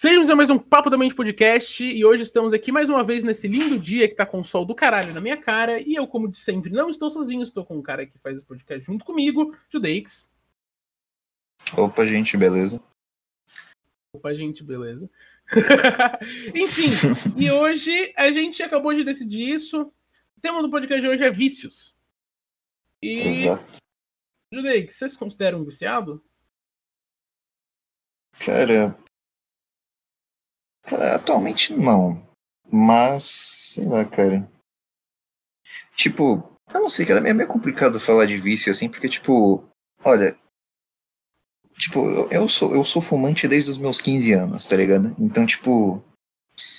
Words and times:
Sejam 0.00 0.32
a 0.32 0.36
mais 0.36 0.48
um 0.48 0.60
Papo 0.60 0.88
da 0.88 0.96
Mente 0.96 1.12
Podcast 1.12 1.82
e 1.82 2.04
hoje 2.04 2.22
estamos 2.22 2.54
aqui 2.54 2.70
mais 2.70 2.88
uma 2.88 3.02
vez 3.02 3.24
nesse 3.24 3.48
lindo 3.48 3.76
dia 3.76 4.08
que 4.08 4.14
tá 4.14 4.24
com 4.24 4.38
o 4.38 4.44
sol 4.44 4.64
do 4.64 4.72
caralho 4.72 5.12
na 5.12 5.20
minha 5.20 5.36
cara 5.36 5.80
e 5.80 5.96
eu, 5.96 6.06
como 6.06 6.28
de 6.28 6.38
sempre, 6.38 6.70
não 6.70 6.88
estou 6.88 7.10
sozinho, 7.10 7.42
estou 7.42 7.66
com 7.66 7.76
um 7.76 7.82
cara 7.82 8.06
que 8.06 8.16
faz 8.20 8.38
o 8.38 8.44
podcast 8.44 8.86
junto 8.86 9.04
comigo, 9.04 9.56
Judeix. 9.68 10.32
Opa, 11.76 12.06
gente, 12.06 12.36
beleza? 12.36 12.80
Opa, 14.12 14.32
gente, 14.32 14.62
beleza. 14.62 15.10
Enfim, 16.54 16.90
e 17.36 17.50
hoje 17.50 18.14
a 18.16 18.30
gente 18.30 18.62
acabou 18.62 18.94
de 18.94 19.02
decidir 19.02 19.52
isso. 19.52 19.92
O 20.36 20.40
tema 20.40 20.62
do 20.62 20.70
podcast 20.70 21.00
de 21.02 21.08
hoje 21.08 21.24
é 21.24 21.30
vícios. 21.30 21.92
E... 23.02 23.18
Exato. 23.18 23.80
Judeix, 24.54 24.94
você 24.94 25.08
se 25.08 25.18
considera 25.18 25.58
um 25.58 25.64
viciado? 25.64 26.24
Cara, 28.38 28.96
Cara, 30.88 31.16
atualmente 31.16 31.74
não. 31.74 32.26
Mas, 32.72 33.24
sei 33.24 33.84
lá, 33.84 34.04
cara. 34.06 34.50
Tipo, 35.94 36.50
eu 36.72 36.80
não 36.80 36.88
sei, 36.88 37.04
cara, 37.04 37.28
é 37.28 37.34
meio 37.34 37.48
complicado 37.48 38.00
falar 38.00 38.24
de 38.24 38.38
vício 38.38 38.72
assim, 38.72 38.88
porque, 38.88 39.08
tipo, 39.08 39.68
olha. 40.02 40.34
Tipo, 41.76 42.08
eu, 42.08 42.30
eu 42.30 42.48
sou, 42.48 42.74
eu 42.74 42.84
sou 42.84 43.02
fumante 43.02 43.46
desde 43.46 43.70
os 43.70 43.78
meus 43.78 44.00
15 44.00 44.32
anos, 44.32 44.66
tá 44.66 44.76
ligado? 44.76 45.14
Então, 45.18 45.44
tipo. 45.44 46.02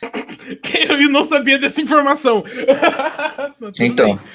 Eu 1.00 1.09
não 1.09 1.23
sabia 1.23 1.58
dessa 1.58 1.80
informação. 1.80 2.44
então. 3.80 4.16
Bem. 4.16 4.26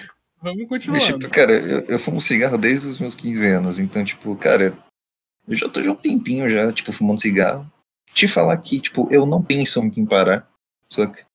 Vamos 0.43 0.69
continuar. 0.69 1.01
Tipo, 1.01 1.29
cara, 1.29 1.53
eu, 1.53 1.81
eu 1.83 1.99
fumo 1.99 2.21
cigarro 2.21 2.57
desde 2.57 2.89
os 2.89 2.99
meus 2.99 3.15
15 3.15 3.47
anos, 3.47 3.79
então, 3.79 4.05
tipo, 4.05 4.35
cara, 4.37 4.77
eu 5.47 5.57
já 5.57 5.69
tô 5.69 5.83
já 5.83 5.93
um 5.93 5.97
tempinho 5.97 6.49
já, 6.49 6.73
tipo, 6.73 6.93
fumando 6.93 7.21
cigarro 7.21 7.71
te 8.15 8.29
falar 8.29 8.57
que, 8.59 8.81
tipo, 8.81 9.09
eu 9.13 9.27
não 9.27 9.43
penso 9.43 9.83
muito 9.83 9.99
em 9.99 10.07
parar, 10.07 10.49
saca? 10.89 11.27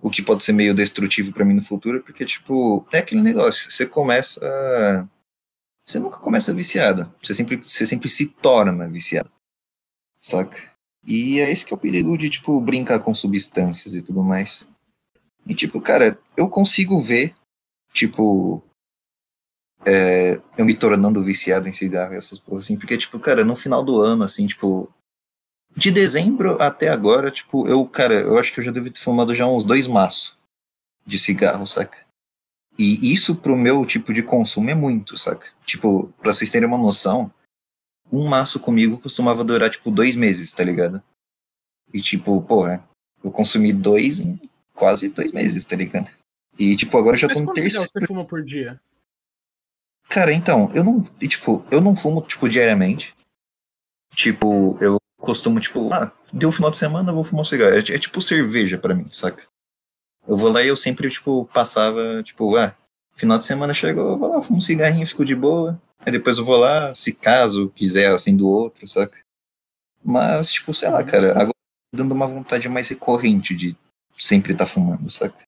O 0.00 0.08
que 0.10 0.22
pode 0.22 0.44
ser 0.44 0.52
meio 0.52 0.74
destrutivo 0.74 1.32
para 1.32 1.44
mim 1.44 1.54
no 1.54 1.62
futuro, 1.62 2.02
porque, 2.02 2.24
tipo, 2.24 2.86
é 2.92 2.98
aquele 2.98 3.22
negócio, 3.22 3.70
você 3.70 3.86
começa. 3.86 5.08
Você 5.84 5.98
nunca 5.98 6.18
começa 6.18 6.54
viciada. 6.54 7.12
Você 7.20 7.34
sempre, 7.34 7.56
você 7.56 7.84
sempre 7.84 8.08
se 8.08 8.28
torna 8.28 8.88
viciado. 8.88 9.30
Saca? 10.18 10.72
E 11.04 11.40
é 11.40 11.50
esse 11.50 11.66
que 11.66 11.74
é 11.74 11.76
o 11.76 11.80
perigo 11.80 12.16
de, 12.16 12.30
tipo, 12.30 12.60
brincar 12.60 13.00
com 13.00 13.12
substâncias 13.12 13.94
e 13.94 14.02
tudo 14.02 14.22
mais. 14.22 14.66
E, 15.46 15.54
tipo, 15.54 15.80
cara, 15.80 16.16
eu 16.36 16.48
consigo 16.48 17.00
ver, 17.00 17.34
tipo, 17.92 18.62
é, 19.84 20.40
eu 20.56 20.64
me 20.64 20.74
tornando 20.74 21.22
viciado 21.22 21.68
em 21.68 21.72
cigarro 21.72 22.14
e 22.14 22.16
essas 22.16 22.38
porras 22.38 22.66
assim, 22.66 22.76
porque, 22.76 22.96
tipo, 22.96 23.18
cara, 23.18 23.44
no 23.44 23.56
final 23.56 23.82
do 23.84 24.00
ano, 24.00 24.22
assim, 24.22 24.46
tipo, 24.46 24.88
de 25.76 25.90
dezembro 25.90 26.60
até 26.60 26.88
agora, 26.88 27.30
tipo, 27.30 27.66
eu, 27.66 27.84
cara, 27.86 28.14
eu 28.14 28.38
acho 28.38 28.52
que 28.52 28.60
eu 28.60 28.64
já 28.64 28.70
devo 28.70 28.90
ter 28.90 29.00
fumado 29.00 29.34
já 29.34 29.46
uns 29.46 29.64
dois 29.64 29.86
maços 29.86 30.36
de 31.06 31.18
cigarro, 31.18 31.66
saca? 31.66 31.98
E 32.78 33.12
isso 33.12 33.36
pro 33.36 33.56
meu 33.56 33.84
tipo 33.84 34.12
de 34.12 34.22
consumo 34.22 34.70
é 34.70 34.74
muito, 34.74 35.18
saca? 35.18 35.52
Tipo, 35.64 36.08
pra 36.20 36.32
vocês 36.32 36.50
terem 36.50 36.68
uma 36.68 36.78
noção, 36.78 37.32
um 38.10 38.26
maço 38.28 38.60
comigo 38.60 38.98
costumava 38.98 39.44
durar, 39.44 39.70
tipo, 39.70 39.90
dois 39.90 40.16
meses, 40.16 40.52
tá 40.52 40.64
ligado? 40.64 41.02
E, 41.92 42.00
tipo, 42.00 42.40
porra, 42.42 42.86
eu 43.22 43.30
consumi 43.30 43.72
dois 43.72 44.20
em 44.20 44.40
quase 44.74 45.08
dois 45.08 45.32
meses, 45.32 45.64
tá 45.64 45.76
ligado? 45.76 46.10
E, 46.58 46.76
tipo, 46.76 46.96
agora 46.98 47.16
eu 47.16 47.20
já 47.20 47.28
tô 47.28 47.40
no 47.40 47.52
terceiro. 47.52 47.88
você 47.92 48.06
fuma 48.06 48.24
por 48.24 48.44
dia? 48.44 48.80
Cara, 50.08 50.32
então, 50.32 50.70
eu 50.74 50.84
não, 50.84 51.08
e, 51.20 51.28
tipo, 51.28 51.64
eu 51.70 51.80
não 51.80 51.96
fumo, 51.96 52.20
tipo, 52.22 52.48
diariamente. 52.48 53.14
Tipo, 54.14 54.76
eu 54.80 54.98
costumo, 55.22 55.60
tipo, 55.60 55.92
ah, 55.92 56.12
deu 56.32 56.48
o 56.48 56.52
final 56.52 56.70
de 56.70 56.76
semana, 56.76 57.12
vou 57.12 57.24
fumar 57.24 57.42
um 57.42 57.44
cigarro. 57.44 57.72
É, 57.72 57.78
é 57.78 57.98
tipo 57.98 58.20
cerveja 58.20 58.76
para 58.76 58.94
mim, 58.94 59.06
saca? 59.10 59.46
Eu 60.26 60.36
vou 60.36 60.50
lá 60.50 60.62
e 60.62 60.68
eu 60.68 60.76
sempre, 60.76 61.08
tipo, 61.08 61.48
passava, 61.52 62.22
tipo, 62.22 62.56
ah, 62.56 62.76
final 63.14 63.38
de 63.38 63.44
semana 63.44 63.72
chegou, 63.72 64.10
eu 64.10 64.18
vou 64.18 64.28
lá, 64.28 64.42
fumo 64.42 64.58
um 64.58 64.60
cigarrinho, 64.60 65.06
fico 65.06 65.24
de 65.24 65.34
boa. 65.34 65.80
Aí 66.00 66.12
depois 66.12 66.38
eu 66.38 66.44
vou 66.44 66.56
lá, 66.56 66.94
se 66.94 67.12
caso 67.12 67.70
quiser, 67.70 68.12
assim, 68.12 68.36
do 68.36 68.48
outro, 68.48 68.86
saca? 68.86 69.18
Mas, 70.04 70.50
tipo, 70.52 70.74
sei 70.74 70.90
lá, 70.90 71.00
uhum. 71.00 71.06
cara, 71.06 71.30
agora 71.32 71.52
dando 71.94 72.12
uma 72.12 72.26
vontade 72.26 72.68
mais 72.68 72.88
recorrente 72.88 73.54
de 73.54 73.76
sempre 74.18 74.52
estar 74.52 74.64
tá 74.64 74.70
fumando, 74.70 75.08
saca? 75.08 75.44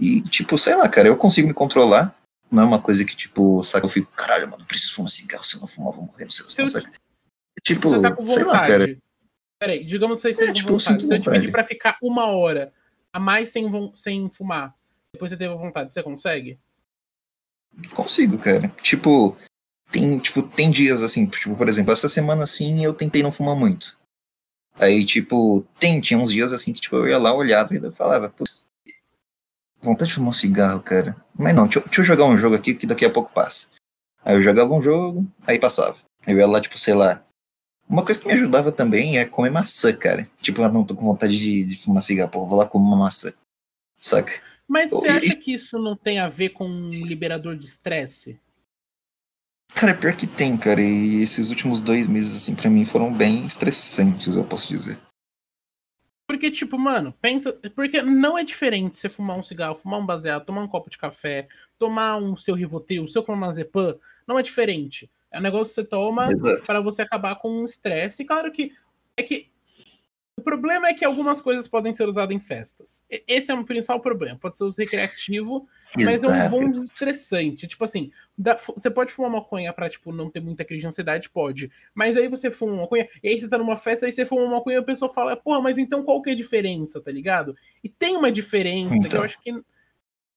E, 0.00 0.22
tipo, 0.22 0.58
sei 0.58 0.74
lá, 0.74 0.88
cara, 0.88 1.08
eu 1.08 1.16
consigo 1.16 1.46
me 1.46 1.54
controlar. 1.54 2.14
Não 2.50 2.62
é 2.62 2.66
uma 2.66 2.82
coisa 2.82 3.04
que, 3.04 3.16
tipo, 3.16 3.62
saca, 3.62 3.86
eu 3.86 3.90
fico, 3.90 4.10
caralho, 4.12 4.50
mano, 4.50 4.64
preciso 4.64 4.94
fumar 4.94 5.10
cigarro, 5.10 5.44
se 5.44 5.54
eu 5.54 5.60
não 5.60 5.66
fumar, 5.68 5.92
vou 5.92 6.04
morrer, 6.04 6.24
não 6.24 6.32
sei 6.32 6.44
se 6.48 6.68
saca? 6.68 6.90
Tipo, 7.62 7.88
você 7.88 8.00
tá 8.00 8.12
com 8.12 8.26
sei 8.26 8.44
lá, 8.44 8.66
cara. 8.66 8.98
Peraí, 9.58 9.84
digamos 9.84 10.20
que 10.20 10.34
você 10.34 10.44
é, 10.44 10.52
tipo, 10.52 10.72
vontade. 10.72 11.06
Se 11.06 11.14
eu 11.14 11.20
te 11.20 11.30
pedir 11.30 11.50
pra 11.50 11.64
ficar 11.64 11.96
uma 12.02 12.26
hora 12.26 12.72
a 13.12 13.20
mais 13.20 13.50
sem, 13.50 13.66
sem 13.94 14.28
fumar, 14.30 14.74
depois 15.12 15.30
você 15.30 15.36
teve 15.36 15.54
vontade, 15.54 15.94
você 15.94 16.02
consegue? 16.02 16.58
Consigo, 17.94 18.38
cara. 18.38 18.68
Tipo, 18.82 19.36
tem, 19.90 20.18
tipo, 20.18 20.42
tem 20.42 20.70
dias 20.70 21.02
assim, 21.02 21.26
tipo, 21.26 21.56
por 21.56 21.68
exemplo, 21.68 21.92
essa 21.92 22.08
semana 22.08 22.44
assim 22.44 22.84
eu 22.84 22.92
tentei 22.92 23.22
não 23.22 23.32
fumar 23.32 23.56
muito. 23.56 23.96
Aí, 24.76 25.04
tipo, 25.04 25.64
tem, 25.78 26.00
tinha 26.00 26.18
uns 26.18 26.32
dias 26.32 26.52
assim 26.52 26.72
que 26.72 26.80
tipo, 26.80 26.96
eu 26.96 27.08
ia 27.08 27.18
lá, 27.18 27.32
olhava 27.32 27.74
e 27.74 27.92
falava, 27.92 28.28
pô, 28.28 28.44
vontade 29.80 30.08
de 30.08 30.16
fumar 30.16 30.30
um 30.30 30.32
cigarro, 30.32 30.80
cara. 30.82 31.16
Mas 31.38 31.54
não, 31.54 31.64
deixa, 31.64 31.80
deixa 31.80 32.00
eu 32.00 32.04
jogar 32.04 32.24
um 32.24 32.36
jogo 32.36 32.56
aqui 32.56 32.74
que 32.74 32.86
daqui 32.86 33.04
a 33.04 33.10
pouco 33.10 33.32
passa. 33.32 33.68
Aí 34.24 34.34
eu 34.34 34.42
jogava 34.42 34.74
um 34.74 34.82
jogo, 34.82 35.26
aí 35.46 35.58
passava. 35.58 35.96
Eu 36.26 36.38
ia 36.38 36.46
lá, 36.46 36.60
tipo, 36.60 36.78
sei 36.78 36.94
lá, 36.94 37.24
uma 37.88 38.04
coisa 38.04 38.20
que 38.20 38.26
me 38.26 38.32
ajudava 38.32 38.72
também 38.72 39.18
é 39.18 39.24
comer 39.24 39.50
maçã, 39.50 39.92
cara. 39.92 40.28
Tipo, 40.40 40.62
eu 40.62 40.72
não 40.72 40.84
tô 40.84 40.94
com 40.94 41.04
vontade 41.04 41.36
de, 41.38 41.64
de 41.64 41.76
fumar 41.76 42.02
cigarro, 42.02 42.30
pô, 42.30 42.46
vou 42.46 42.58
lá 42.58 42.66
comer 42.66 42.86
uma 42.86 42.96
maçã. 42.96 43.32
Saca? 44.00 44.32
Mas 44.66 44.90
você 44.90 45.08
acha 45.08 45.26
e... 45.26 45.36
que 45.36 45.52
isso 45.52 45.78
não 45.78 45.96
tem 45.96 46.18
a 46.18 46.28
ver 46.28 46.50
com 46.50 46.66
um 46.66 46.90
liberador 46.90 47.56
de 47.56 47.66
estresse? 47.66 48.40
Cara, 49.74 49.92
é 49.92 49.94
pior 49.94 50.16
que 50.16 50.26
tem, 50.26 50.56
cara. 50.56 50.80
E 50.80 51.22
esses 51.22 51.50
últimos 51.50 51.80
dois 51.80 52.06
meses, 52.06 52.36
assim, 52.36 52.54
para 52.54 52.70
mim 52.70 52.84
foram 52.84 53.12
bem 53.12 53.44
estressantes, 53.44 54.34
eu 54.34 54.44
posso 54.44 54.68
dizer. 54.68 54.98
Porque, 56.26 56.50
tipo, 56.50 56.78
mano, 56.78 57.12
pensa. 57.20 57.52
Porque 57.74 58.00
não 58.00 58.38
é 58.38 58.44
diferente 58.44 58.96
você 58.96 59.08
fumar 59.08 59.36
um 59.36 59.42
cigarro, 59.42 59.74
fumar 59.74 60.00
um 60.00 60.06
baseado, 60.06 60.46
tomar 60.46 60.62
um 60.62 60.68
copo 60.68 60.88
de 60.88 60.96
café, 60.96 61.48
tomar 61.78 62.16
um 62.16 62.36
seu 62.36 62.54
Rivotril, 62.54 63.06
seu 63.06 63.22
clonazepam. 63.22 63.98
Não 64.26 64.38
é 64.38 64.42
diferente. 64.42 65.10
É 65.34 65.38
um 65.38 65.42
negócio 65.42 65.74
que 65.74 65.74
você 65.74 65.84
toma 65.84 66.28
para 66.64 66.80
você 66.80 67.02
acabar 67.02 67.34
com 67.34 67.50
um 67.50 67.64
estresse. 67.64 68.24
Claro 68.24 68.52
que 68.52 68.72
é 69.16 69.22
que 69.22 69.50
o 70.36 70.42
problema 70.42 70.88
é 70.88 70.94
que 70.94 71.04
algumas 71.04 71.40
coisas 71.40 71.66
podem 71.66 71.92
ser 71.92 72.08
usadas 72.08 72.34
em 72.34 72.38
festas. 72.38 73.04
Esse 73.08 73.50
é 73.50 73.54
o 73.54 73.64
principal 73.64 73.98
problema. 73.98 74.38
Pode 74.38 74.56
ser 74.56 74.64
uso 74.64 74.80
recreativo, 74.80 75.68
mas 76.04 76.22
é 76.22 76.28
um 76.28 76.50
bom 76.50 76.70
desestressante. 76.70 77.66
Tipo 77.66 77.82
assim, 77.84 78.12
dá, 78.38 78.56
você 78.56 78.88
pode 78.90 79.12
fumar 79.12 79.30
maconha 79.30 79.72
pra, 79.72 79.88
tipo, 79.88 80.12
não 80.12 80.30
ter 80.30 80.40
muita 80.40 80.64
crise 80.64 80.82
de 80.82 80.86
ansiedade? 80.86 81.30
Pode. 81.30 81.70
Mas 81.92 82.16
aí 82.16 82.28
você 82.28 82.50
fuma 82.50 82.76
maconha, 82.76 83.08
e 83.22 83.28
aí 83.28 83.40
você 83.40 83.48
tá 83.48 83.58
numa 83.58 83.76
festa, 83.76 84.06
aí 84.06 84.12
você 84.12 84.24
fuma 84.24 84.48
maconha 84.48 84.76
e 84.76 84.80
a 84.80 84.84
pessoa 84.84 85.08
fala, 85.08 85.36
porra, 85.36 85.60
mas 85.60 85.78
então 85.78 86.04
qual 86.04 86.22
que 86.22 86.30
é 86.30 86.32
a 86.32 86.36
diferença, 86.36 87.00
tá 87.00 87.10
ligado? 87.10 87.56
E 87.82 87.88
tem 87.88 88.16
uma 88.16 88.30
diferença 88.30 88.94
então. 88.96 89.08
que 89.08 89.16
eu 89.16 89.18
então. 89.18 89.24
acho 89.24 89.40
que 89.40 89.52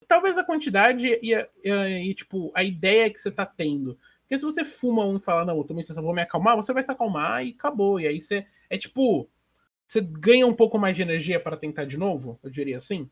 talvez 0.07 0.37
a 0.37 0.43
quantidade 0.43 1.07
e, 1.07 1.33
e, 1.63 2.09
e, 2.09 2.13
tipo, 2.13 2.51
a 2.55 2.63
ideia 2.63 3.09
que 3.09 3.19
você 3.19 3.29
tá 3.29 3.45
tendo. 3.45 3.97
Porque 4.27 4.39
se 4.39 4.43
você 4.43 4.65
fuma 4.65 5.05
um 5.05 5.15
e 5.15 5.21
fala, 5.21 5.45
não, 5.45 5.57
eu 5.57 5.63
tomei 5.63 5.81
só 5.83 6.01
vou 6.01 6.13
me 6.13 6.21
acalmar, 6.21 6.57
você 6.57 6.73
vai 6.73 6.83
se 6.83 6.91
acalmar 6.91 7.45
e 7.45 7.51
acabou. 7.51 7.97
E 7.97 8.07
aí 8.07 8.19
você. 8.19 8.45
É 8.69 8.77
tipo. 8.77 9.29
Você 9.87 10.01
ganha 10.01 10.45
um 10.45 10.53
pouco 10.53 10.77
mais 10.77 10.97
de 10.97 11.01
energia 11.01 11.39
para 11.39 11.55
tentar 11.55 11.85
de 11.85 11.97
novo? 11.97 12.37
Eu 12.43 12.49
diria 12.49 12.75
assim. 12.75 13.09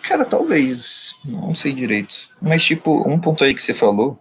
Cara, 0.00 0.24
talvez. 0.24 1.18
Não 1.24 1.56
sei 1.56 1.72
direito. 1.72 2.30
Mas, 2.40 2.62
tipo, 2.62 3.02
um 3.10 3.20
ponto 3.20 3.42
aí 3.42 3.52
que 3.52 3.60
você 3.60 3.74
falou 3.74 4.16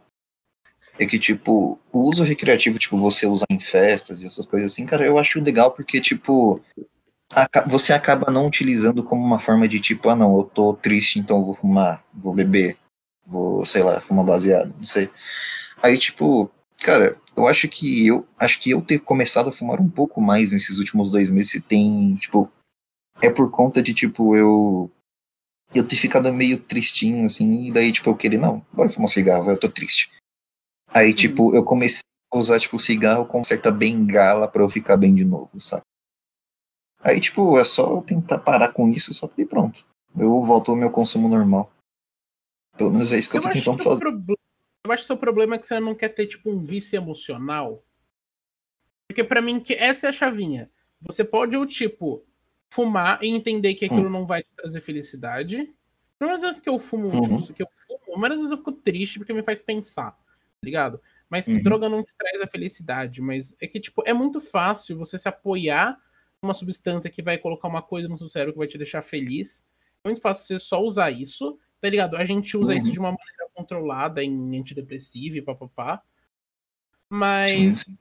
é 0.97 1.06
que, 1.06 1.19
tipo, 1.19 1.79
o 1.91 2.00
uso 2.00 2.24
recreativo, 2.24 2.79
tipo, 2.79 2.97
você 2.97 3.28
usar 3.28 3.45
em 3.51 3.59
festas 3.59 4.24
e 4.24 4.25
essas 4.25 4.47
coisas 4.47 4.74
assim, 4.74 4.88
cara, 4.88 5.06
eu 5.06 5.19
acho 5.19 5.39
legal 5.39 5.69
porque, 5.69 6.01
tipo, 6.01 6.60
você 7.68 7.94
acaba 7.94 8.31
não 8.31 8.48
utilizando 8.48 9.03
como 9.03 9.24
uma 9.24 9.38
forma 9.38 9.68
de, 9.68 9.80
tipo, 9.80 10.10
ah, 10.10 10.15
não, 10.15 10.36
eu 10.36 10.45
tô 10.45 10.74
triste, 10.74 11.19
então 11.19 11.38
eu 11.38 11.45
vou 11.45 11.53
fumar, 11.53 12.03
vou 12.12 12.33
beber 12.33 12.75
vou, 13.27 13.65
sei 13.65 13.83
lá, 13.83 14.00
fumar 14.00 14.25
baseado, 14.25 14.74
não 14.77 14.85
sei. 14.85 15.09
Aí, 15.83 15.97
tipo, 15.97 16.50
cara, 16.79 17.19
eu 17.35 17.47
acho 17.47 17.68
que 17.68 18.07
eu 18.07 18.27
acho 18.39 18.59
que 18.59 18.71
eu 18.71 18.81
ter 18.81 19.00
começado 19.00 19.50
a 19.50 19.53
fumar 19.53 19.79
um 19.81 19.89
pouco 19.89 20.21
mais 20.21 20.51
nesses 20.51 20.79
últimos 20.79 21.12
dois 21.12 21.29
meses 21.29 21.62
tem, 21.68 22.15
tipo, 22.15 22.51
é 23.21 23.29
por 23.29 23.51
conta 23.51 23.81
de, 23.81 23.94
tipo, 23.94 24.35
eu 24.35 24.91
eu 25.75 25.85
ter 25.85 25.97
ficado 25.97 26.33
meio 26.33 26.59
tristinho, 26.59 27.25
assim, 27.25 27.68
e 27.68 27.71
daí, 27.71 27.91
tipo, 27.91 28.09
eu 28.09 28.15
queria, 28.15 28.39
não, 28.39 28.65
bora 28.71 28.89
fumar 28.89 29.07
um 29.07 29.09
cigarro, 29.09 29.51
eu 29.51 29.59
tô 29.59 29.69
triste. 29.69 30.09
Aí, 30.94 31.09
uhum. 31.09 31.15
tipo, 31.15 31.56
eu 31.56 31.63
comecei 31.63 32.01
a 32.31 32.38
usar, 32.38 32.59
tipo, 32.59 32.79
cigarro 32.79 33.25
com 33.25 33.44
certa 33.44 33.69
bengala 33.69 34.47
para 34.47 34.62
eu 34.63 34.69
ficar 34.69 34.95
bem 34.95 35.13
de 35.13 35.25
novo, 35.25 35.59
sabe? 35.59 35.83
Aí, 37.01 37.19
tipo, 37.19 37.59
é 37.59 37.63
só 37.63 38.01
tentar 38.01 38.39
parar 38.39 38.74
com 38.74 38.89
isso, 38.89 39.13
só 39.13 39.27
que 39.27 39.45
pronto. 39.45 39.85
Eu 40.18 40.41
volto 40.44 40.71
ao 40.71 40.77
meu 40.77 40.89
consumo 40.89 41.27
normal. 41.27 41.71
Pelo 42.77 42.91
menos 42.91 43.12
é 43.12 43.18
isso 43.18 43.29
que 43.29 43.38
eu, 43.38 43.41
eu 43.41 43.47
tô 43.47 43.51
tentando 43.51 43.83
fazer. 43.83 44.06
Eu 44.06 44.91
acho 44.91 45.06
que 45.06 45.13
o 45.13 45.18
problema 45.18 45.56
é 45.56 45.57
que 45.57 45.65
você 45.65 45.79
não 45.79 45.95
quer 45.95 46.09
ter, 46.09 46.27
tipo, 46.27 46.50
um 46.50 46.59
vício 46.59 46.95
emocional. 46.95 47.83
Porque 49.07 49.24
para 49.24 49.41
mim 49.41 49.59
que 49.59 49.74
essa 49.74 50.07
é 50.07 50.09
a 50.09 50.13
chavinha. 50.13 50.69
Você 51.01 51.24
pode 51.24 51.56
ou 51.56 51.65
tipo 51.65 52.24
fumar 52.69 53.24
e 53.24 53.27
entender 53.27 53.75
que 53.75 53.85
aquilo 53.85 54.07
hum. 54.07 54.12
não 54.12 54.25
vai 54.25 54.44
te 54.44 54.50
trazer 54.56 54.81
felicidade. 54.81 55.74
Pelo 56.19 56.39
vezes 56.39 56.59
que 56.59 56.69
eu 56.69 56.79
fumo, 56.79 57.09
uhum. 57.09 57.41
tipo, 57.41 57.53
que 57.53 57.63
eu 57.63 57.68
fumo, 57.75 58.18
mas 58.18 58.31
às 58.31 58.38
vezes 58.38 58.51
eu 58.51 58.57
fico 58.57 58.71
triste 58.71 59.19
porque 59.19 59.33
me 59.33 59.44
faz 59.44 59.62
pensar, 59.62 60.12
tá 60.12 60.63
ligado? 60.63 61.00
Mas 61.29 61.45
que 61.45 61.51
uhum. 61.51 61.62
droga 61.62 61.88
não 61.88 62.03
te 62.03 62.12
traz 62.18 62.41
a 62.41 62.47
felicidade, 62.47 63.21
mas 63.21 63.56
é 63.62 63.68
que 63.68 63.79
tipo 63.79 64.01
é 64.06 64.13
muito 64.13 64.41
fácil 64.41 64.97
você 64.97 65.19
se 65.19 65.27
apoiar 65.27 66.00
numa 66.41 66.53
substância 66.53 67.09
que 67.09 67.21
vai 67.21 67.38
colocar 67.38 67.68
uma 67.68 67.81
coisa 67.81 68.07
no 68.07 68.18
seu 68.18 68.29
cérebro 68.29 68.53
que 68.53 68.59
vai 68.59 68.68
te 68.68 68.77
deixar 68.77 69.01
feliz. 69.03 69.65
É 70.03 70.07
muito 70.07 70.21
fácil 70.21 70.45
você 70.45 70.59
só 70.59 70.81
usar 70.81 71.12
isso, 71.12 71.59
tá 71.81 71.89
ligado? 71.89 72.15
A 72.15 72.25
gente 72.25 72.57
usa 72.57 72.71
uhum. 72.71 72.77
isso 72.77 72.91
de 72.91 73.00
uma 73.00 73.12
maneira 73.12 73.50
controlada 73.53 74.24
em 74.24 74.57
antidepressivo 74.57 75.38
e 75.38 75.41
papapá. 75.41 76.01
Mas 77.09 77.81
Sim. 77.81 77.97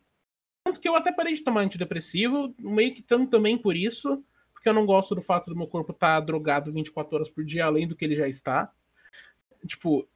tanto 0.64 0.80
que 0.80 0.88
eu 0.88 0.96
até 0.96 1.12
parei 1.12 1.34
de 1.34 1.42
tomar 1.42 1.60
antidepressivo, 1.60 2.54
meio 2.58 2.94
que 2.94 3.02
tanto 3.02 3.30
também 3.30 3.56
por 3.56 3.76
isso, 3.76 4.22
porque 4.52 4.68
eu 4.68 4.74
não 4.74 4.84
gosto 4.84 5.14
do 5.14 5.22
fato 5.22 5.48
do 5.48 5.56
meu 5.56 5.66
corpo 5.66 5.92
estar 5.92 6.20
tá 6.20 6.26
drogado 6.26 6.72
24 6.72 7.14
horas 7.14 7.30
por 7.30 7.44
dia, 7.44 7.64
além 7.64 7.86
do 7.86 7.94
que 7.94 8.04
ele 8.04 8.16
já 8.16 8.28
está. 8.28 8.72
Tipo, 9.64 10.08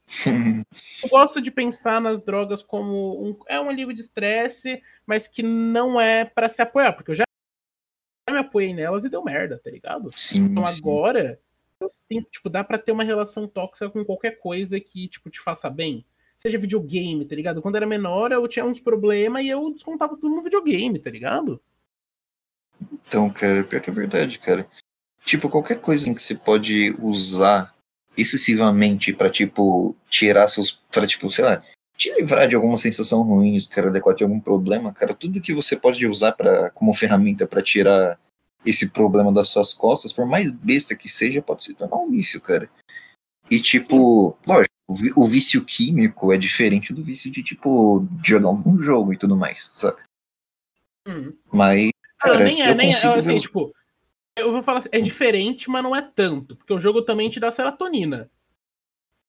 eu 1.02 1.08
gosto 1.10 1.40
de 1.40 1.50
pensar 1.50 2.00
nas 2.00 2.20
drogas 2.20 2.62
como 2.62 3.24
um, 3.24 3.36
é 3.48 3.60
um 3.60 3.68
alívio 3.68 3.94
de 3.94 4.00
estresse, 4.00 4.82
mas 5.06 5.26
que 5.26 5.42
não 5.42 6.00
é 6.00 6.24
para 6.24 6.48
se 6.48 6.62
apoiar, 6.62 6.92
porque 6.92 7.10
eu 7.10 7.14
já 7.14 7.24
me 8.30 8.38
apoiei 8.38 8.72
nelas 8.72 9.04
e 9.04 9.08
deu 9.08 9.24
merda, 9.24 9.58
tá 9.62 9.70
ligado? 9.70 10.10
Sim, 10.16 10.46
então 10.46 10.64
sim. 10.64 10.80
agora, 10.80 11.40
eu 11.80 11.90
sinto, 11.92 12.30
tipo, 12.30 12.48
dá 12.48 12.62
para 12.62 12.78
ter 12.78 12.92
uma 12.92 13.04
relação 13.04 13.48
tóxica 13.48 13.90
com 13.90 14.04
qualquer 14.04 14.38
coisa 14.38 14.78
que, 14.78 15.08
tipo, 15.08 15.30
te 15.30 15.40
faça 15.40 15.68
bem. 15.70 16.04
Seja 16.36 16.58
videogame, 16.58 17.24
tá 17.26 17.34
ligado? 17.34 17.60
Quando 17.60 17.76
era 17.76 17.86
menor, 17.86 18.32
eu 18.32 18.46
tinha 18.48 18.64
uns 18.64 18.80
problemas 18.80 19.44
e 19.44 19.48
eu 19.48 19.72
descontava 19.72 20.16
tudo 20.16 20.34
no 20.34 20.42
videogame, 20.42 20.98
tá 20.98 21.10
ligado? 21.10 21.60
Então, 22.92 23.28
cara, 23.30 23.64
pior 23.64 23.80
que 23.80 23.90
é 23.90 23.92
verdade, 23.92 24.38
cara. 24.38 24.66
Tipo, 25.24 25.50
qualquer 25.50 25.80
coisa 25.80 26.08
em 26.08 26.14
que 26.14 26.22
você 26.22 26.34
pode 26.34 26.96
usar 26.98 27.74
excessivamente 28.16 29.12
para 29.12 29.30
tipo, 29.30 29.94
tirar 30.08 30.48
seus. 30.48 30.72
para 30.90 31.06
tipo, 31.06 31.28
sei 31.30 31.44
lá, 31.44 31.62
te 31.96 32.12
livrar 32.14 32.48
de 32.48 32.54
alguma 32.54 32.78
sensação 32.78 33.22
ruim, 33.22 33.58
cara, 33.70 33.88
adequar 33.88 34.14
de 34.14 34.24
algum 34.24 34.40
problema, 34.40 34.92
cara, 34.92 35.14
tudo 35.14 35.40
que 35.40 35.52
você 35.52 35.76
pode 35.76 36.06
usar 36.06 36.32
para 36.32 36.70
como 36.70 36.94
ferramenta 36.94 37.46
para 37.46 37.60
tirar 37.62 38.18
esse 38.64 38.90
problema 38.90 39.32
das 39.32 39.48
suas 39.48 39.72
costas, 39.72 40.12
por 40.12 40.26
mais 40.26 40.50
besta 40.50 40.94
que 40.94 41.08
seja, 41.08 41.42
pode 41.42 41.62
se 41.62 41.74
tornar 41.74 41.96
um 41.96 42.10
vício, 42.10 42.40
cara. 42.40 42.70
E 43.50 43.60
tipo, 43.60 44.36
lógico, 44.46 44.70
o 45.16 45.24
vício 45.24 45.64
químico 45.64 46.32
é 46.32 46.36
diferente 46.36 46.92
do 46.92 47.02
vício 47.02 47.30
de 47.30 47.42
tipo 47.42 48.06
jogar 48.24 48.50
um 48.50 48.78
jogo 48.78 49.12
e 49.12 49.16
tudo 49.16 49.36
mais, 49.36 49.70
saca? 49.74 50.04
Hum. 51.06 51.32
Mas, 51.52 51.90
cara, 52.18 52.36
ah, 52.36 52.44
nem 52.44 52.62
é, 52.62 52.74
nem 52.74 52.90
é, 52.90 52.94
assim, 52.94 53.38
tipo, 53.38 53.72
eu 54.36 54.52
vou 54.52 54.62
falar 54.62 54.78
assim, 54.78 54.88
é 54.92 55.00
diferente, 55.00 55.70
mas 55.70 55.82
não 55.82 55.94
é 55.94 56.02
tanto. 56.02 56.56
Porque 56.56 56.72
o 56.72 56.80
jogo 56.80 57.02
também 57.02 57.30
te 57.30 57.40
dá 57.40 57.50
serotonina. 57.50 58.30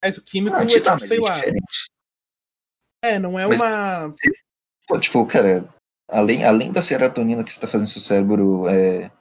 Mas 0.03 0.17
o 0.17 0.21
químico 0.21 0.55
não, 0.55 0.63
é, 0.63 0.67
tipo, 0.67 1.05
sei 1.05 1.17
é 1.17 1.21
lá. 1.21 1.35
Diferente. 1.35 1.91
É, 3.03 3.19
não 3.19 3.39
é 3.39 3.47
mas, 3.47 3.61
uma. 3.61 4.09
Tipo, 4.99 5.25
cara, 5.25 5.67
além, 6.07 6.43
além 6.43 6.71
da 6.71 6.81
serotonina 6.81 7.43
que 7.43 7.51
você 7.51 7.61
tá 7.61 7.67
fazendo 7.67 7.87
seu 7.87 8.01
cérebro 8.01 8.67
é, 8.67 9.11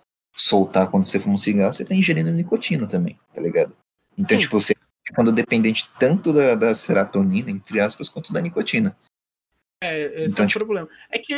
soltar 0.41 0.91
quando 0.91 1.07
você 1.07 1.21
fuma 1.21 1.35
um 1.35 1.39
cigarro, 1.39 1.73
você 1.73 1.85
tá 1.85 1.95
ingerindo 1.95 2.31
nicotina 2.31 2.87
também, 2.87 3.19
tá 3.35 3.41
ligado? 3.41 3.77
Então, 4.17 4.39
Sim. 4.39 4.45
tipo, 4.45 4.61
você 4.61 4.75
quando 5.15 5.33
dependente 5.33 5.91
tanto 5.99 6.33
da, 6.33 6.55
da 6.55 6.75
serotonina, 6.75 7.51
entre 7.51 7.81
aspas, 7.81 8.09
quanto 8.09 8.33
da 8.33 8.41
nicotina. 8.41 8.97
É, 9.83 10.25
esse 10.25 10.33
então, 10.33 10.45
é 10.45 10.47
o 10.47 10.49
tipo... 10.49 10.61
problema. 10.61 10.89
É 11.11 11.19
que, 11.19 11.35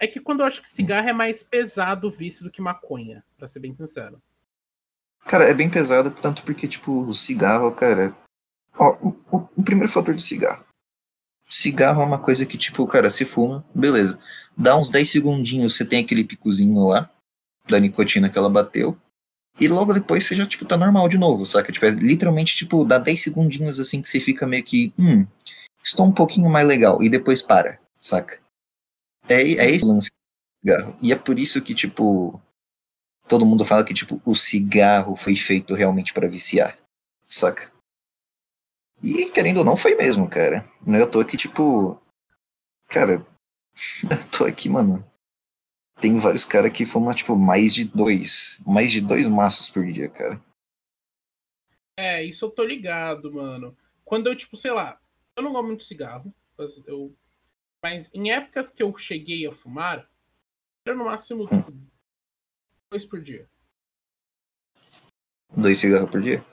é 0.00 0.06
que 0.06 0.20
quando 0.20 0.40
eu 0.40 0.46
acho 0.46 0.62
que 0.62 0.68
cigarro 0.68 1.08
é 1.08 1.12
mais 1.12 1.42
pesado 1.42 2.08
o 2.08 2.10
vício 2.10 2.44
do 2.44 2.50
que 2.50 2.62
maconha, 2.62 3.22
pra 3.36 3.48
ser 3.48 3.60
bem 3.60 3.74
sincero. 3.74 4.22
Cara, 5.26 5.44
é 5.44 5.54
bem 5.54 5.70
pesado, 5.70 6.10
tanto 6.10 6.42
porque, 6.42 6.68
tipo, 6.68 7.00
o 7.02 7.14
cigarro, 7.14 7.72
cara. 7.72 8.16
Ó, 8.78 8.96
o, 9.00 9.48
o, 9.56 9.62
primeiro 9.62 9.90
fator 9.90 10.14
do 10.14 10.20
cigarro. 10.20 10.64
Cigarro 11.48 12.02
é 12.02 12.04
uma 12.04 12.18
coisa 12.18 12.46
que, 12.46 12.58
tipo, 12.58 12.86
cara, 12.86 13.10
se 13.10 13.24
fuma, 13.24 13.64
beleza. 13.74 14.18
Dá 14.56 14.76
uns 14.76 14.90
10 14.90 15.10
segundinhos, 15.10 15.76
você 15.76 15.84
tem 15.84 16.04
aquele 16.04 16.24
picozinho 16.24 16.86
lá, 16.86 17.10
da 17.68 17.78
nicotina 17.78 18.28
que 18.28 18.38
ela 18.38 18.50
bateu. 18.50 18.96
E 19.60 19.68
logo 19.68 19.92
depois 19.92 20.26
você 20.26 20.34
já, 20.34 20.46
tipo, 20.46 20.64
tá 20.64 20.76
normal 20.76 21.08
de 21.08 21.16
novo, 21.16 21.46
saca? 21.46 21.70
Tipo, 21.70 21.86
é 21.86 21.90
literalmente, 21.90 22.56
tipo, 22.56 22.84
dá 22.84 22.98
10 22.98 23.22
segundinhos 23.22 23.78
assim 23.78 24.02
que 24.02 24.08
você 24.08 24.18
fica 24.20 24.46
meio 24.46 24.64
que. 24.64 24.92
Hum, 24.98 25.26
estou 25.82 26.06
um 26.06 26.12
pouquinho 26.12 26.50
mais 26.50 26.66
legal, 26.66 27.02
e 27.02 27.08
depois 27.08 27.40
para, 27.40 27.78
saca? 28.00 28.40
É, 29.28 29.42
é 29.42 29.70
esse 29.70 29.86
lance 29.86 30.10
do 30.10 30.68
cigarro. 30.68 30.96
E 31.00 31.12
é 31.12 31.16
por 31.16 31.38
isso 31.38 31.62
que, 31.62 31.74
tipo, 31.74 32.40
todo 33.28 33.46
mundo 33.46 33.64
fala 33.64 33.84
que, 33.84 33.94
tipo, 33.94 34.20
o 34.24 34.34
cigarro 34.34 35.16
foi 35.16 35.36
feito 35.36 35.74
realmente 35.74 36.12
para 36.12 36.28
viciar, 36.28 36.76
saca? 37.26 37.72
E, 39.02 39.26
querendo 39.30 39.58
ou 39.58 39.64
não, 39.64 39.76
foi 39.76 39.94
mesmo, 39.94 40.28
cara. 40.28 40.68
Eu 40.86 41.10
tô 41.10 41.20
aqui, 41.20 41.36
tipo. 41.36 42.00
Cara, 42.88 43.24
eu 44.10 44.30
tô 44.30 44.44
aqui, 44.44 44.68
mano. 44.68 45.04
Tem 46.04 46.18
vários 46.18 46.44
caras 46.44 46.70
que 46.70 46.84
fumam, 46.84 47.14
tipo, 47.14 47.34
mais 47.34 47.72
de 47.72 47.82
dois. 47.82 48.60
Mais 48.66 48.92
de 48.92 49.00
dois 49.00 49.26
maços 49.26 49.70
por 49.70 49.90
dia, 49.90 50.06
cara. 50.06 50.38
É, 51.98 52.22
isso 52.22 52.44
eu 52.44 52.50
tô 52.50 52.62
ligado, 52.62 53.32
mano. 53.32 53.74
Quando 54.04 54.26
eu, 54.26 54.36
tipo, 54.36 54.54
sei 54.54 54.70
lá, 54.70 55.00
eu 55.34 55.42
não 55.42 55.54
gosto 55.54 55.66
muito 55.66 55.80
de 55.80 55.86
cigarro, 55.86 56.34
mas, 56.58 56.76
eu, 56.86 57.16
mas 57.82 58.12
em 58.12 58.30
épocas 58.30 58.68
que 58.68 58.82
eu 58.82 58.94
cheguei 58.98 59.46
a 59.46 59.54
fumar, 59.54 60.06
era 60.86 60.94
no 60.94 61.06
máximo 61.06 61.48
tipo, 61.48 61.72
dois 62.90 63.06
por 63.06 63.22
dia. 63.22 63.48
Dois 65.56 65.78
cigarros 65.78 66.10
por 66.10 66.20
dia? 66.20 66.44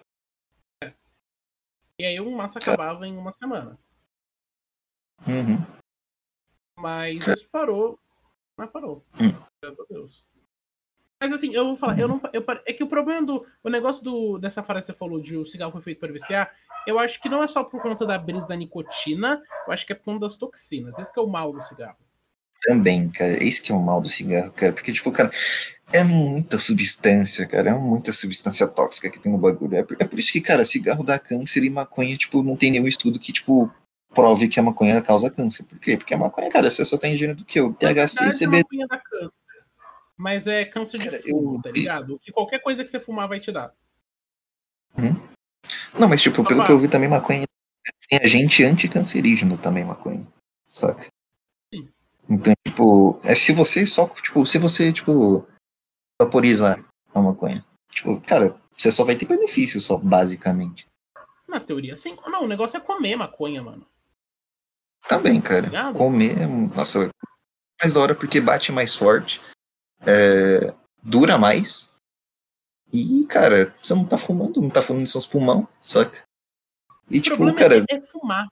É. 0.81 0.93
E 1.99 2.05
aí 2.05 2.21
um 2.21 2.37
maço 2.37 2.57
acabava 2.57 3.05
em 3.05 3.17
uma 3.17 3.33
semana. 3.33 3.77
Uhum. 5.27 5.57
Mas 6.77 7.27
isso 7.27 7.49
parou. 7.49 7.99
Mas 8.57 8.69
parou. 8.69 9.05
Uhum. 9.19 9.35
Graças 9.61 9.79
a 9.79 9.85
Deus. 9.89 10.25
Mas 11.19 11.33
assim, 11.33 11.53
eu 11.53 11.65
vou 11.65 11.77
falar, 11.77 11.99
eu 11.99 12.07
não. 12.07 12.21
Eu, 12.33 12.43
é 12.65 12.73
que 12.73 12.83
o 12.83 12.87
problema 12.87 13.25
do. 13.25 13.45
O 13.63 13.69
negócio 13.69 14.03
do, 14.03 14.37
dessa 14.37 14.63
frase 14.63 14.87
que 14.87 14.93
você 14.93 14.97
falou 14.97 15.21
de 15.21 15.37
o 15.37 15.45
cigarro 15.45 15.71
foi 15.71 15.81
feito 15.81 15.99
para 15.99 16.11
viciar 16.11 16.51
eu 16.85 16.99
acho 16.99 17.21
que 17.21 17.29
não 17.29 17.43
é 17.43 17.47
só 17.47 17.63
por 17.63 17.81
conta 17.81 18.05
da 18.05 18.17
brisa 18.17 18.47
da 18.47 18.55
nicotina, 18.55 19.41
eu 19.67 19.73
acho 19.73 19.85
que 19.85 19.93
é 19.93 19.95
por 19.95 20.05
conta 20.05 20.21
das 20.21 20.35
toxinas. 20.35 20.97
Esse 20.97 21.11
é 21.15 21.21
o 21.21 21.27
mal 21.27 21.53
do 21.53 21.61
cigarro. 21.63 21.97
Também, 22.63 23.09
cara. 23.09 23.43
Esse 23.43 23.61
que 23.61 23.71
é 23.71 23.75
o 23.75 23.79
mal 23.79 24.01
do 24.01 24.09
cigarro, 24.09 24.51
cara. 24.51 24.73
Porque, 24.73 24.91
tipo, 24.91 25.11
cara, 25.11 25.31
é 25.91 26.03
muita 26.03 26.59
substância, 26.59 27.45
cara. 27.47 27.71
É 27.71 27.73
muita 27.73 28.13
substância 28.13 28.67
tóxica 28.67 29.09
que 29.09 29.19
tem 29.19 29.31
no 29.31 29.37
bagulho. 29.37 29.75
É 29.75 29.83
por, 29.83 29.97
é 29.99 30.05
por 30.05 30.19
isso 30.19 30.31
que, 30.31 30.41
cara, 30.41 30.65
cigarro 30.65 31.03
dá 31.03 31.17
câncer 31.17 31.63
e 31.63 31.69
maconha, 31.69 32.17
tipo, 32.17 32.43
não 32.43 32.55
tem 32.55 32.71
nenhum 32.71 32.87
estudo 32.87 33.19
que, 33.19 33.33
tipo, 33.33 33.71
prove 34.13 34.47
que 34.47 34.59
a 34.59 34.63
maconha 34.63 35.01
causa 35.01 35.31
câncer. 35.31 35.63
Por 35.63 35.79
quê? 35.79 35.97
Porque 35.97 36.13
a 36.13 36.17
maconha, 36.17 36.49
cara, 36.49 36.69
você 36.69 36.83
só 36.85 36.97
tá 36.97 37.07
ingerindo 37.07 37.39
do 37.39 37.45
que? 37.45 37.59
O 37.59 37.73
THC 37.73 38.25
e 38.25 38.37
CBD. 38.37 38.87
Dá 38.87 38.97
câncer. 38.97 39.41
Mas 40.17 40.45
é 40.45 40.65
câncer 40.65 40.99
de 40.99 41.05
cara, 41.05 41.21
fumo, 41.23 41.55
eu... 41.55 41.61
tá 41.61 41.71
ligado? 41.71 42.19
Que 42.19 42.31
qualquer 42.31 42.59
coisa 42.59 42.83
que 42.83 42.91
você 42.91 42.99
fumar 42.99 43.27
vai 43.27 43.39
te 43.39 43.51
dar. 43.51 43.73
Hum? 44.97 45.15
Não, 45.97 46.07
mas 46.07 46.21
tipo, 46.21 46.43
pelo 46.45 46.63
que 46.63 46.71
eu 46.71 46.79
vi 46.79 46.87
também, 46.87 47.09
maconha 47.09 47.45
tem 48.09 48.19
agente 48.21 48.63
anticancerígeno 48.63 49.57
também, 49.57 49.85
maconha. 49.85 50.27
Saca? 50.67 51.07
Sim. 51.73 51.89
Então, 52.29 52.53
tipo, 52.67 53.19
é 53.23 53.33
se 53.35 53.53
você 53.53 53.87
só, 53.87 54.07
tipo, 54.07 54.45
se 54.45 54.57
você, 54.57 54.91
tipo, 54.91 55.47
vaporizar 56.21 56.83
a 57.13 57.21
maconha, 57.21 57.65
tipo, 57.89 58.19
cara, 58.21 58.55
você 58.77 58.91
só 58.91 59.03
vai 59.03 59.15
ter 59.15 59.25
benefício 59.25 59.79
só, 59.79 59.97
basicamente. 59.97 60.85
Na 61.47 61.59
teoria, 61.59 61.95
sim. 61.97 62.17
Não, 62.27 62.43
o 62.43 62.47
negócio 62.47 62.77
é 62.77 62.79
comer 62.79 63.15
maconha, 63.15 63.61
mano. 63.61 63.85
Também, 65.07 65.41
cara. 65.41 65.69
Tá 65.69 65.93
comer, 65.93 66.47
nossa, 66.75 67.09
mais 67.81 67.93
da 67.93 67.99
hora 67.99 68.15
porque 68.15 68.39
bate 68.39 68.71
mais 68.71 68.95
forte, 68.95 69.41
é, 70.05 70.73
dura 71.03 71.37
mais, 71.37 71.91
e, 72.93 73.25
cara, 73.25 73.73
você 73.81 73.95
não 73.95 74.05
tá 74.05 74.17
fumando, 74.17 74.61
não 74.61 74.69
tá 74.69 74.81
fumando 74.81 75.07
seus 75.07 75.25
pulmão, 75.25 75.67
saca? 75.81 76.23
E, 77.09 77.19
o 77.19 77.21
tipo, 77.21 77.55
cara. 77.55 77.77
É, 77.89 77.95
é 77.95 78.01
fumar. 78.01 78.47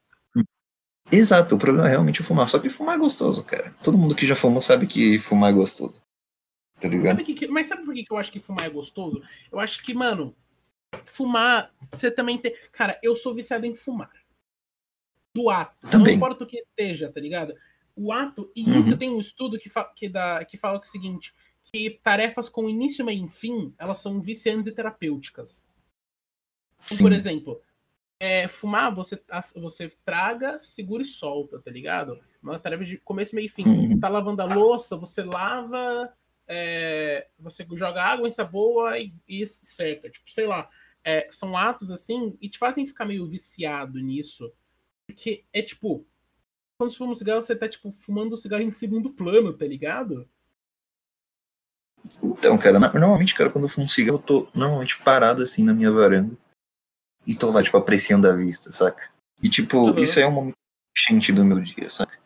Exato, 1.11 1.55
o 1.55 1.59
problema 1.59 1.87
é 1.87 1.91
realmente 1.91 2.23
fumar. 2.23 2.47
Só 2.47 2.59
que 2.59 2.69
fumar 2.69 2.95
é 2.95 2.99
gostoso, 2.99 3.43
cara. 3.43 3.73
Todo 3.83 3.97
mundo 3.97 4.15
que 4.15 4.27
já 4.27 4.35
fumou 4.35 4.61
sabe 4.61 4.87
que 4.87 5.19
fumar 5.19 5.49
é 5.49 5.53
gostoso. 5.53 6.01
Tá 6.79 6.87
ligado? 6.87 7.17
Sabe 7.17 7.33
que, 7.33 7.47
mas 7.47 7.67
sabe 7.67 7.83
por 7.83 7.93
que 7.93 8.05
eu 8.09 8.17
acho 8.17 8.31
que 8.31 8.39
fumar 8.39 8.65
é 8.65 8.69
gostoso? 8.69 9.21
Eu 9.51 9.59
acho 9.59 9.83
que, 9.83 9.93
mano, 9.93 10.33
fumar, 11.03 11.73
você 11.91 12.09
também 12.09 12.37
tem. 12.37 12.55
Cara, 12.71 12.97
eu 13.03 13.15
sou 13.15 13.33
viciado 13.33 13.65
em 13.65 13.75
fumar. 13.75 14.09
Do 15.39 15.49
ato. 15.49 15.87
Também. 15.89 16.07
Não 16.07 16.13
importa 16.17 16.43
o 16.43 16.47
que 16.47 16.57
esteja, 16.57 17.11
tá 17.11 17.19
ligado? 17.19 17.53
O 17.95 18.11
ato, 18.11 18.51
e 18.55 18.63
uhum. 18.63 18.79
isso 18.79 18.97
tem 18.97 19.09
um 19.09 19.19
estudo 19.19 19.59
que, 19.59 19.69
fa 19.69 19.83
que, 19.95 20.07
dá, 20.07 20.43
que 20.45 20.57
fala 20.57 20.79
que 20.79 20.87
é 20.87 20.89
o 20.89 20.91
seguinte: 20.91 21.33
que 21.63 21.99
tarefas 22.03 22.49
com 22.49 22.69
início, 22.69 23.05
meio 23.05 23.25
e 23.25 23.29
fim, 23.29 23.73
elas 23.77 23.99
são 23.99 24.21
viciantes 24.21 24.67
e 24.67 24.71
terapêuticas. 24.71 25.67
Então, 26.85 26.97
por 26.99 27.13
exemplo, 27.13 27.61
é, 28.19 28.47
fumar, 28.47 28.93
você, 28.93 29.21
você 29.55 29.89
traga, 30.03 30.57
segura 30.59 31.03
e 31.03 31.05
solta, 31.05 31.59
tá 31.59 31.71
ligado? 31.71 32.19
Uma 32.41 32.59
tarefa 32.59 32.83
de 32.83 32.97
começo, 32.97 33.35
meio 33.35 33.45
e 33.45 33.49
fim. 33.49 33.63
Uhum. 33.65 33.93
Você 33.93 33.99
tá 33.99 34.09
lavando 34.09 34.41
a 34.41 34.45
louça, 34.45 34.97
você 34.97 35.23
lava, 35.23 36.11
é, 36.47 37.27
você 37.39 37.65
joga 37.73 38.03
água 38.03 38.27
em 38.27 38.51
boa 38.51 38.97
e, 38.99 39.13
e 39.27 39.45
seca. 39.45 40.09
Tipo, 40.09 40.29
sei 40.31 40.47
lá. 40.47 40.69
É, 41.01 41.29
são 41.31 41.55
atos 41.55 41.91
assim 41.91 42.37
e 42.41 42.49
te 42.49 42.57
fazem 42.57 42.85
ficar 42.85 43.05
meio 43.05 43.25
viciado 43.25 43.99
nisso. 43.99 44.51
Porque 45.09 45.43
é 45.51 45.63
tipo, 45.63 46.05
quando 46.77 46.91
você 46.91 46.97
fuma 46.99 47.13
um 47.13 47.15
cigarro, 47.15 47.41
você 47.41 47.55
tá 47.55 47.67
tipo 47.67 47.91
fumando 47.91 48.33
o 48.33 48.37
cigarro 48.37 48.61
em 48.61 48.71
segundo 48.71 49.09
plano, 49.09 49.51
tá 49.51 49.65
ligado? 49.65 50.29
Então, 52.21 52.55
cara, 52.59 52.79
normalmente, 52.79 53.33
cara, 53.33 53.49
quando 53.49 53.65
eu 53.65 53.69
fumo 53.69 53.89
cigarro, 53.89 54.19
eu 54.19 54.21
tô 54.21 54.47
normalmente 54.53 55.01
parado 55.01 55.41
assim 55.41 55.63
na 55.63 55.73
minha 55.73 55.91
varanda 55.91 56.37
e 57.25 57.35
tô 57.35 57.49
lá, 57.49 57.63
tipo, 57.63 57.75
apreciando 57.75 58.29
a 58.29 58.35
vista, 58.35 58.71
saca? 58.71 59.11
E, 59.41 59.49
tipo, 59.49 59.77
uhum. 59.77 59.97
isso 59.97 60.19
é 60.19 60.27
um 60.27 60.31
momento 60.31 60.57
quente 60.95 61.31
do 61.31 61.43
meu 61.43 61.59
dia, 61.59 61.89
saca? 61.89 62.19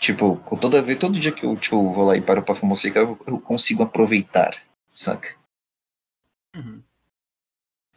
Tipo, 0.00 0.40
toda 0.58 0.80
vez, 0.80 0.98
todo 0.98 1.20
dia 1.20 1.30
que 1.30 1.44
eu 1.44 1.54
tipo, 1.56 1.92
vou 1.92 2.06
lá 2.06 2.16
e 2.16 2.22
paro 2.22 2.42
pra 2.42 2.54
fumar 2.54 2.78
cigarro, 2.78 3.18
eu 3.26 3.38
consigo 3.38 3.82
aproveitar, 3.82 4.56
saca? 4.90 5.36
Uhum. 6.56 6.82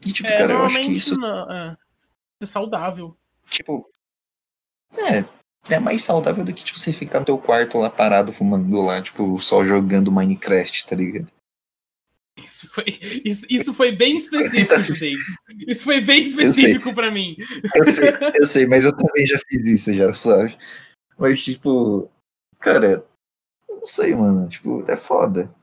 E, 0.05 0.11
tipo, 0.11 0.27
é, 0.27 0.37
cara, 0.37 0.53
eu 0.53 0.65
acho 0.65 0.79
que 0.79 0.97
isso. 0.97 1.17
Não, 1.17 1.49
é. 1.49 1.77
é 2.41 2.45
saudável. 2.45 3.17
Tipo. 3.49 3.89
É, 4.97 5.73
é 5.73 5.79
mais 5.79 6.03
saudável 6.03 6.43
do 6.43 6.53
que, 6.53 6.63
tipo, 6.63 6.79
você 6.79 6.91
ficar 6.91 7.19
no 7.19 7.25
teu 7.25 7.37
quarto 7.37 7.77
lá 7.77 7.89
parado 7.89 8.33
fumando 8.33 8.81
lá, 8.81 9.01
tipo, 9.01 9.39
só 9.41 9.63
jogando 9.63 10.11
Minecraft, 10.11 10.85
tá 10.85 10.95
ligado? 10.95 11.31
Isso 12.43 12.67
foi, 12.69 12.85
isso, 13.25 13.45
isso 13.49 13.73
foi 13.73 13.91
bem 13.91 14.17
específico, 14.17 14.81
Judez. 14.81 15.19
Isso 15.67 15.83
foi 15.83 16.01
bem 16.01 16.23
específico 16.23 16.93
para 16.95 17.11
mim. 17.11 17.35
Eu 17.75 17.85
sei, 17.85 18.09
eu 18.39 18.45
sei, 18.45 18.65
mas 18.65 18.85
eu 18.85 18.95
também 18.95 19.25
já 19.25 19.37
fiz 19.47 19.67
isso, 19.67 19.93
já, 19.93 20.13
sabe? 20.13 20.57
Mas, 21.17 21.43
tipo, 21.43 22.09
cara, 22.59 23.05
não 23.67 23.85
sei, 23.85 24.15
mano. 24.15 24.47
Tipo, 24.47 24.89
é 24.89 24.95
foda. 24.95 25.53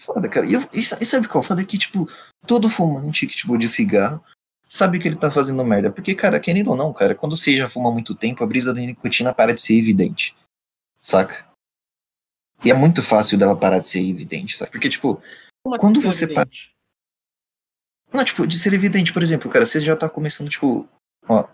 Foda, 0.00 0.28
cara. 0.28 0.46
E, 0.46 0.54
eu, 0.54 0.60
e, 0.72 0.84
sabe 0.84 1.28
qual? 1.28 1.42
Foda 1.42 1.62
é 1.62 1.64
que, 1.64 1.78
tipo, 1.78 2.06
todo 2.46 2.68
fumante 2.68 3.26
tipo, 3.26 3.56
de 3.58 3.68
cigarro 3.68 4.22
sabe 4.70 4.98
que 4.98 5.08
ele 5.08 5.16
tá 5.16 5.30
fazendo 5.30 5.64
merda. 5.64 5.90
Porque, 5.90 6.14
cara, 6.14 6.38
querendo 6.38 6.68
ou 6.70 6.76
não, 6.76 6.92
cara, 6.92 7.14
quando 7.14 7.36
você 7.36 7.56
já 7.56 7.68
fuma 7.68 7.90
muito 7.90 8.14
tempo, 8.14 8.42
a 8.42 8.46
brisa 8.46 8.72
da 8.72 8.80
nicotina 8.80 9.34
para 9.34 9.52
de 9.52 9.60
ser 9.60 9.78
evidente. 9.78 10.36
Saca? 11.02 11.48
E 12.64 12.70
é 12.70 12.74
muito 12.74 13.02
fácil 13.02 13.38
dela 13.38 13.56
parar 13.56 13.78
de 13.78 13.88
ser 13.88 14.06
evidente, 14.06 14.56
sabe? 14.56 14.70
Porque, 14.70 14.88
tipo, 14.88 15.20
como 15.62 15.74
assim 15.74 15.80
Quando 15.80 16.00
você 16.00 16.26
para. 16.26 16.48
Não, 18.12 18.24
tipo, 18.24 18.46
de 18.46 18.58
ser 18.58 18.72
evidente, 18.74 19.12
por 19.12 19.22
exemplo, 19.22 19.50
cara, 19.50 19.64
você 19.64 19.80
já 19.80 19.96
tá 19.96 20.08
começando, 20.08 20.50
tipo. 20.50 20.88
Ó, 21.28 21.46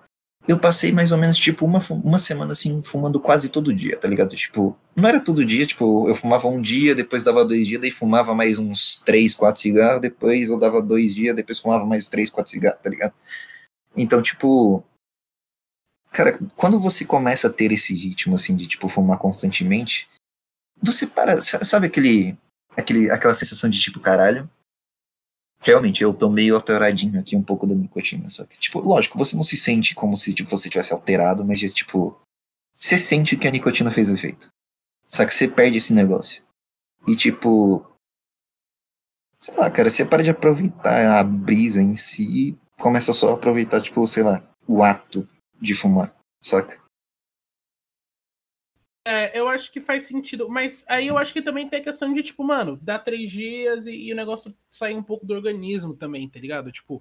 eu 0.49 0.59
passei 0.59 0.93
mais 0.93 1.11
ou 1.13 1.19
menos, 1.19 1.37
tipo, 1.37 1.65
uma, 1.65 1.81
uma 1.91 2.19
semana 2.19 2.53
assim, 2.53 2.83
fumando 2.83 3.19
quase 3.19 3.49
todo 3.49 3.75
dia, 3.75 3.97
tá 3.97 4.07
ligado? 4.07 4.37
Tipo, 4.37 4.77
não 4.95 5.09
era 5.09 5.21
todo 5.21 5.45
dia, 5.45 5.67
tipo, 5.67 6.09
eu 6.09 6.15
fumava 6.15 6.47
um 6.49 6.61
dia, 6.63 6.95
depois 6.95 7.23
dava 7.23 7.45
dois 7.45 7.67
dias, 7.67 7.81
daí 7.81 7.91
fumava 7.91 8.35
mais 8.35 8.59
uns 8.59 9.03
três, 9.05 9.35
quatro 9.35 9.61
cigarros, 9.61 10.01
depois 10.01 10.49
eu 10.49 10.59
dava 10.59 10.81
dois 10.81 11.15
dias, 11.15 11.35
depois 11.35 11.59
fumava 11.59 11.85
mais 11.85 12.09
três, 12.09 12.31
quatro 12.31 12.53
cigarros, 12.53 12.81
tá 12.81 12.91
ligado? 12.91 13.13
Então, 13.97 14.23
tipo. 14.23 14.85
Cara, 16.13 16.39
quando 16.57 16.81
você 16.81 17.05
começa 17.05 17.49
a 17.49 17.53
ter 17.53 17.73
esse 17.73 17.95
ritmo, 17.95 18.37
assim, 18.37 18.57
de, 18.57 18.67
tipo, 18.67 18.89
fumar 18.89 19.19
constantemente, 19.19 20.09
você 20.83 21.07
para. 21.07 21.41
Sabe 21.43 21.87
aquele 21.87 22.39
aquele, 22.77 23.11
aquela 23.11 23.35
sensação 23.35 23.71
de 23.71 23.81
tipo, 23.81 23.99
caralho. 23.99 24.49
Realmente, 25.67 26.01
eu 26.01 26.15
tô 26.15 26.31
meio 26.31 26.55
alteradinho 26.55 27.19
aqui 27.19 27.35
um 27.35 27.43
pouco 27.43 27.67
da 27.67 27.75
nicotina. 27.75 28.31
Só 28.31 28.45
que, 28.45 28.57
tipo, 28.57 28.79
lógico, 28.79 29.19
você 29.19 29.35
não 29.35 29.43
se 29.43 29.57
sente 29.57 29.97
como 29.97 30.17
se 30.17 30.33
tipo, 30.33 30.49
você 30.49 30.71
tivesse 30.71 30.93
alterado, 30.93 31.45
mas 31.45 31.59
tipo, 31.59 32.17
você 32.79 32.97
sente 32.97 33.37
que 33.37 33.49
a 33.49 33.51
nicotina 33.51 33.91
fez 33.91 34.09
efeito. 34.09 34.49
Só 35.09 35.27
que 35.27 35.35
você 35.35 35.49
perde 35.49 35.79
esse 35.79 35.93
negócio. 35.93 36.41
E 37.09 37.17
tipo. 37.17 37.85
Sei 39.41 39.57
lá, 39.57 39.69
cara, 39.69 39.91
você 39.91 40.05
para 40.05 40.23
de 40.23 40.31
aproveitar 40.31 41.19
a 41.19 41.25
brisa 41.25 41.83
em 41.83 41.97
si 41.97 42.23
e 42.23 42.59
começa 42.81 43.13
só 43.13 43.31
a 43.31 43.35
aproveitar, 43.35 43.81
tipo, 43.81 44.07
sei 44.07 44.23
lá, 44.23 44.49
o 44.69 44.85
ato 44.85 45.29
de 45.61 45.75
fumar, 45.75 46.15
saca? 46.41 46.81
É, 49.09 49.39
eu 49.39 49.49
acho 49.49 49.71
que 49.71 49.81
faz 49.81 50.05
sentido, 50.05 50.49
mas 50.49 50.85
aí 50.89 51.07
eu 51.07 51.17
acho 51.17 51.33
que 51.33 51.41
também 51.41 51.69
tem 51.69 51.79
a 51.79 51.85
questão 51.85 52.13
de, 52.13 52.25
tipo, 52.25 52.43
mano, 52.43 52.77
dá 52.83 52.99
três 52.99 53.31
dias 53.31 53.87
e, 53.87 53.93
e 53.93 54.13
o 54.13 54.17
negócio 54.17 54.53
sair 54.69 54.97
um 54.97 55.03
pouco 55.03 55.25
do 55.25 55.33
organismo 55.33 55.95
também, 55.95 56.29
tá 56.29 56.41
ligado? 56.41 56.73
Tipo, 56.73 57.01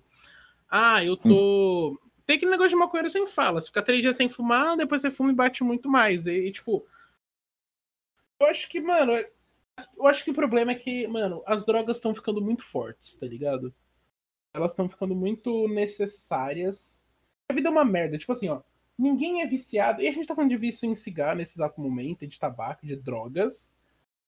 ah, 0.69 1.03
eu 1.03 1.17
tô. 1.17 1.99
Tem 2.23 2.35
aquele 2.35 2.51
negócio 2.51 2.69
de 2.69 2.75
maconheiro 2.75 3.09
sem 3.09 3.25
fala. 3.25 3.59
Se 3.59 3.69
ficar 3.69 3.81
três 3.81 4.03
dias 4.03 4.15
sem 4.15 4.29
fumar, 4.29 4.77
depois 4.77 5.01
você 5.01 5.09
fuma 5.09 5.31
e 5.31 5.35
bate 5.35 5.63
muito 5.63 5.89
mais. 5.89 6.27
E, 6.27 6.47
e, 6.47 6.51
tipo. 6.51 6.85
Eu 8.39 8.47
acho 8.47 8.69
que, 8.69 8.79
mano. 8.79 9.11
Eu 9.97 10.05
acho 10.05 10.23
que 10.23 10.29
o 10.29 10.35
problema 10.35 10.73
é 10.73 10.75
que, 10.75 11.07
mano, 11.07 11.41
as 11.47 11.65
drogas 11.65 11.97
estão 11.97 12.13
ficando 12.13 12.39
muito 12.39 12.61
fortes, 12.61 13.15
tá 13.15 13.25
ligado? 13.25 13.73
Elas 14.53 14.73
estão 14.73 14.87
ficando 14.87 15.15
muito 15.15 15.67
necessárias. 15.69 17.03
A 17.49 17.53
vida 17.55 17.67
é 17.67 17.71
uma 17.71 17.83
merda. 17.83 18.15
Tipo 18.15 18.33
assim, 18.33 18.49
ó 18.49 18.61
ninguém 18.97 19.41
é 19.41 19.47
viciado. 19.47 20.01
E 20.01 20.07
a 20.07 20.11
gente 20.11 20.27
tá 20.27 20.35
falando 20.35 20.51
de 20.51 20.57
vício 20.57 20.89
em 20.89 20.95
cigarro 20.95 21.37
nesse 21.37 21.57
exato 21.57 21.79
momento, 21.79 22.25
de 22.25 22.39
tabaco, 22.39 22.85
de 22.85 22.95
drogas. 22.95 23.73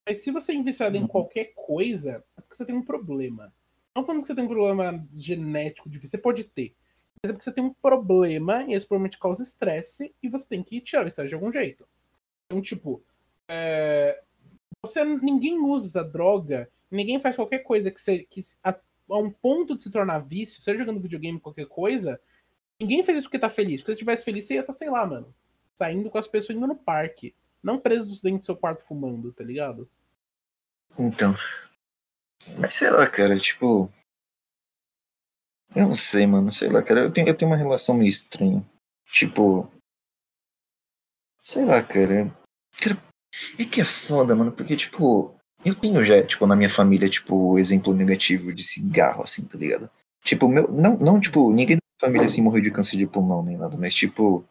Mas 0.05 0.19
se 0.19 0.31
você 0.31 0.53
é 0.53 0.63
viciado 0.63 0.97
em 0.97 1.01
uhum. 1.01 1.07
qualquer 1.07 1.53
coisa, 1.55 2.23
é 2.37 2.41
porque 2.41 2.55
você 2.55 2.65
tem 2.65 2.75
um 2.75 2.83
problema. 2.83 3.53
Não 3.95 4.03
quando 4.03 4.21
você 4.21 4.35
tem 4.35 4.43
um 4.43 4.47
problema 4.47 5.05
genético 5.13 5.89
difícil, 5.89 6.11
você 6.11 6.17
pode 6.17 6.43
ter. 6.43 6.75
Mas 7.21 7.31
é 7.31 7.33
porque 7.33 7.43
você 7.43 7.51
tem 7.51 7.63
um 7.63 7.73
problema 7.73 8.63
e 8.63 8.73
esse 8.73 8.87
problema 8.87 9.09
te 9.09 9.19
causa 9.19 9.43
estresse 9.43 10.13
e 10.21 10.29
você 10.29 10.47
tem 10.47 10.63
que 10.63 10.79
tirar 10.79 11.03
o 11.03 11.07
estresse 11.07 11.29
de 11.29 11.35
algum 11.35 11.51
jeito. 11.51 11.87
Então, 12.45 12.61
tipo, 12.61 13.03
é... 13.47 14.21
você 14.81 15.03
ninguém 15.03 15.59
usa 15.59 16.03
droga, 16.03 16.69
ninguém 16.91 17.19
faz 17.19 17.35
qualquer 17.35 17.59
coisa 17.59 17.91
que, 17.91 17.99
você, 17.99 18.19
que 18.19 18.41
a, 18.63 18.71
a 19.09 19.17
um 19.17 19.31
ponto 19.31 19.75
de 19.75 19.83
se 19.83 19.91
tornar 19.91 20.19
vício, 20.19 20.61
seja 20.61 20.79
jogando 20.79 21.01
videogame, 21.01 21.39
qualquer 21.39 21.67
coisa, 21.67 22.21
Ninguém 22.79 23.03
fez 23.03 23.19
isso 23.19 23.27
porque 23.27 23.39
tá 23.39 23.49
feliz. 23.49 23.81
Porque 23.81 23.93
se 23.93 23.99
tivesse 23.99 24.23
feliz, 24.23 24.45
você 24.45 24.55
ia 24.55 24.61
estar, 24.61 24.73
tá, 24.73 24.79
sei 24.79 24.89
lá, 24.89 25.05
mano. 25.05 25.33
Saindo 25.73 26.09
com 26.09 26.17
as 26.17 26.27
pessoas 26.27 26.57
indo 26.57 26.67
no 26.67 26.75
parque. 26.75 27.35
Não 27.61 27.79
preso 27.79 28.21
dentro 28.21 28.39
do 28.39 28.45
seu 28.45 28.55
quarto 28.55 28.83
fumando, 28.83 29.33
tá 29.33 29.43
ligado? 29.43 29.89
Então. 30.97 31.33
Mas 32.59 32.75
sei 32.75 32.89
lá, 32.89 33.07
cara, 33.09 33.37
tipo. 33.37 33.91
Eu 35.75 35.87
não 35.87 35.95
sei, 35.95 36.25
mano. 36.25 36.51
Sei 36.51 36.69
lá, 36.69 36.81
cara. 36.81 37.01
Eu 37.01 37.11
tenho, 37.11 37.27
eu 37.27 37.35
tenho 37.35 37.51
uma 37.51 37.57
relação 37.57 37.95
meio 37.95 38.09
estranha. 38.09 38.63
Tipo. 39.05 39.71
Sei 41.41 41.65
lá, 41.65 41.81
cara. 41.83 42.33
cara. 42.79 42.97
É 43.59 43.65
que 43.65 43.81
é 43.81 43.85
foda, 43.85 44.35
mano, 44.35 44.51
porque, 44.51 44.75
tipo. 44.75 45.35
Eu 45.65 45.73
tenho 45.75 46.05
já, 46.05 46.25
tipo, 46.25 46.45
na 46.45 46.55
minha 46.55 46.69
família, 46.69 47.09
tipo, 47.09 47.57
exemplo 47.57 47.93
negativo 47.93 48.53
de 48.53 48.63
cigarro, 48.63 49.23
assim, 49.23 49.45
tá 49.45 49.57
ligado? 49.57 49.89
Tipo, 50.23 50.47
meu. 50.47 50.71
Não, 50.71 50.97
não 50.97 51.19
tipo, 51.19 51.51
ninguém 51.51 51.77
família 51.99 52.27
assim 52.27 52.41
morreu 52.41 52.61
de 52.61 52.71
câncer 52.71 52.97
de 52.97 53.07
pulmão 53.07 53.43
nem 53.43 53.57
nada, 53.57 53.77
mas 53.77 53.93
tipo, 53.93 54.45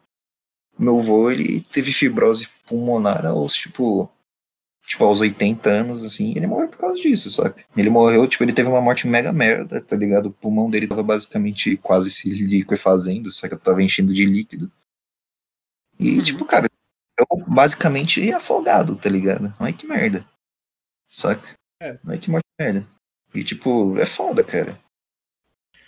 meu 0.79 0.99
avô 0.99 1.31
ele 1.31 1.63
teve 1.73 1.93
fibrose 1.93 2.49
pulmonar 2.67 3.25
aos 3.27 3.55
tipo, 3.55 4.11
tipo 4.87 5.05
aos 5.05 5.21
80 5.21 5.69
anos 5.71 6.05
assim, 6.05 6.33
ele 6.37 6.47
morreu 6.47 6.69
por 6.69 6.79
causa 6.79 7.01
disso, 7.01 7.31
saca? 7.31 7.65
Ele 7.77 7.91
morreu, 7.91 8.27
tipo, 8.27 8.45
ele 8.45 8.53
teve 8.53 8.69
uma 8.69 8.81
morte 8.81 9.07
mega 9.07 9.33
merda, 9.33 9.81
tá 9.81 9.97
ligado? 9.97 10.27
O 10.27 10.33
pulmão 10.33 10.71
dele 10.71 10.89
tava 10.89 11.03
basicamente 11.03 11.77
quase 11.77 12.11
se 12.11 12.31
liquefazendo, 12.31 13.33
saca? 13.33 13.57
Tava 13.57 13.83
enchendo 13.83 14.13
de 14.13 14.25
líquido. 14.25 14.71
E 15.99 16.19
uhum. 16.19 16.25
tipo, 16.25 16.45
cara, 16.45 16.69
eu 17.19 17.27
basicamente 17.47 18.31
afogado, 18.33 18.97
tá 18.97 19.09
ligado? 19.09 19.55
Ai 19.59 19.73
que 19.73 19.87
merda. 19.87 20.29
Saca? 21.09 21.57
É. 21.81 21.99
Ai 22.07 22.19
que 22.19 22.31
morte 22.31 22.47
merda. 22.61 22.87
E 23.35 23.43
tipo, 23.43 23.99
é 23.99 24.07
foda, 24.07 24.45
cara. 24.45 24.79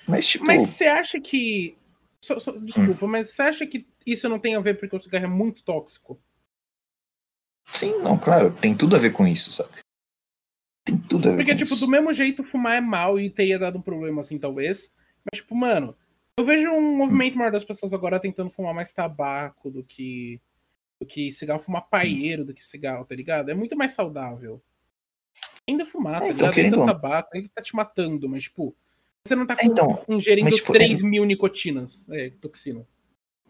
Mas, 0.09 0.27
tipo. 0.27 0.45
Mas 0.45 0.63
você 0.63 0.87
acha 0.87 1.21
que. 1.21 1.77
So, 2.21 2.41
so, 2.41 2.59
desculpa, 2.61 3.05
hum. 3.05 3.09
mas 3.09 3.31
você 3.31 3.43
acha 3.43 3.67
que 3.67 3.87
isso 4.07 4.29
não 4.29 4.39
tem 4.39 4.57
a 4.57 4.61
ver 4.61 4.79
porque 4.79 4.97
o 4.97 5.01
cigarro 5.01 5.27
é 5.27 5.29
muito 5.29 5.63
tóxico? 5.63 6.19
Sim, 7.71 7.99
não, 7.99 8.19
claro. 8.19 8.51
Tem 8.51 8.75
tudo 8.75 8.97
a 8.97 8.99
ver 8.99 9.13
com 9.13 9.27
isso, 9.27 9.53
sabe? 9.53 9.71
Tem 10.85 10.97
tudo 10.97 11.29
a 11.29 11.31
ver 11.33 11.37
porque, 11.37 11.53
com 11.53 11.59
tipo, 11.59 11.75
isso. 11.75 11.85
do 11.85 11.91
mesmo 11.91 12.13
jeito, 12.15 12.43
fumar 12.43 12.79
é 12.79 12.81
mal 12.81 13.21
e 13.21 13.29
teria 13.29 13.59
dado 13.59 13.79
um 13.79 13.83
problema 13.83 14.23
assim, 14.23 14.39
talvez. 14.39 14.93
Mas, 15.31 15.43
tipo, 15.43 15.55
mano, 15.55 15.95
eu 16.37 16.45
vejo 16.45 16.71
um 16.71 16.97
movimento 16.97 17.35
hum. 17.35 17.39
maior 17.39 17.53
das 17.53 17.65
pessoas 17.65 17.93
agora 17.93 18.19
tentando 18.19 18.51
fumar 18.51 18.75
mais 18.75 18.91
tabaco 18.91 19.71
do 19.71 19.85
que. 19.85 20.41
do 20.99 21.07
que 21.07 21.31
cigarro, 21.31 21.61
fumar 21.61 21.89
paieiro 21.89 22.47
do 22.47 22.55
que 22.55 22.65
cigarro, 22.65 23.05
tá 23.05 23.15
ligado? 23.15 23.51
É 23.51 23.55
muito 23.55 23.77
mais 23.77 23.93
saudável. 23.93 24.63
Ainda 25.69 25.85
fumar, 25.85 26.17
é, 26.17 26.19
tá 26.21 26.29
então, 26.31 26.51
ligado? 26.51 26.81
Ainda 26.81 26.87
tabaco, 26.87 27.29
ainda 27.35 27.51
tá 27.55 27.63
te 27.63 27.77
matando, 27.77 28.27
mas, 28.27 28.45
tipo 28.45 28.75
você 29.29 29.35
não 29.35 29.47
tá 29.47 29.57
então, 29.63 30.03
ingerindo 30.09 30.49
mas, 30.49 30.57
tipo, 30.57 30.73
3 30.73 31.01
é... 31.01 31.05
mil 31.05 31.25
nicotinas, 31.25 32.09
é, 32.11 32.31
toxinas. 32.41 32.97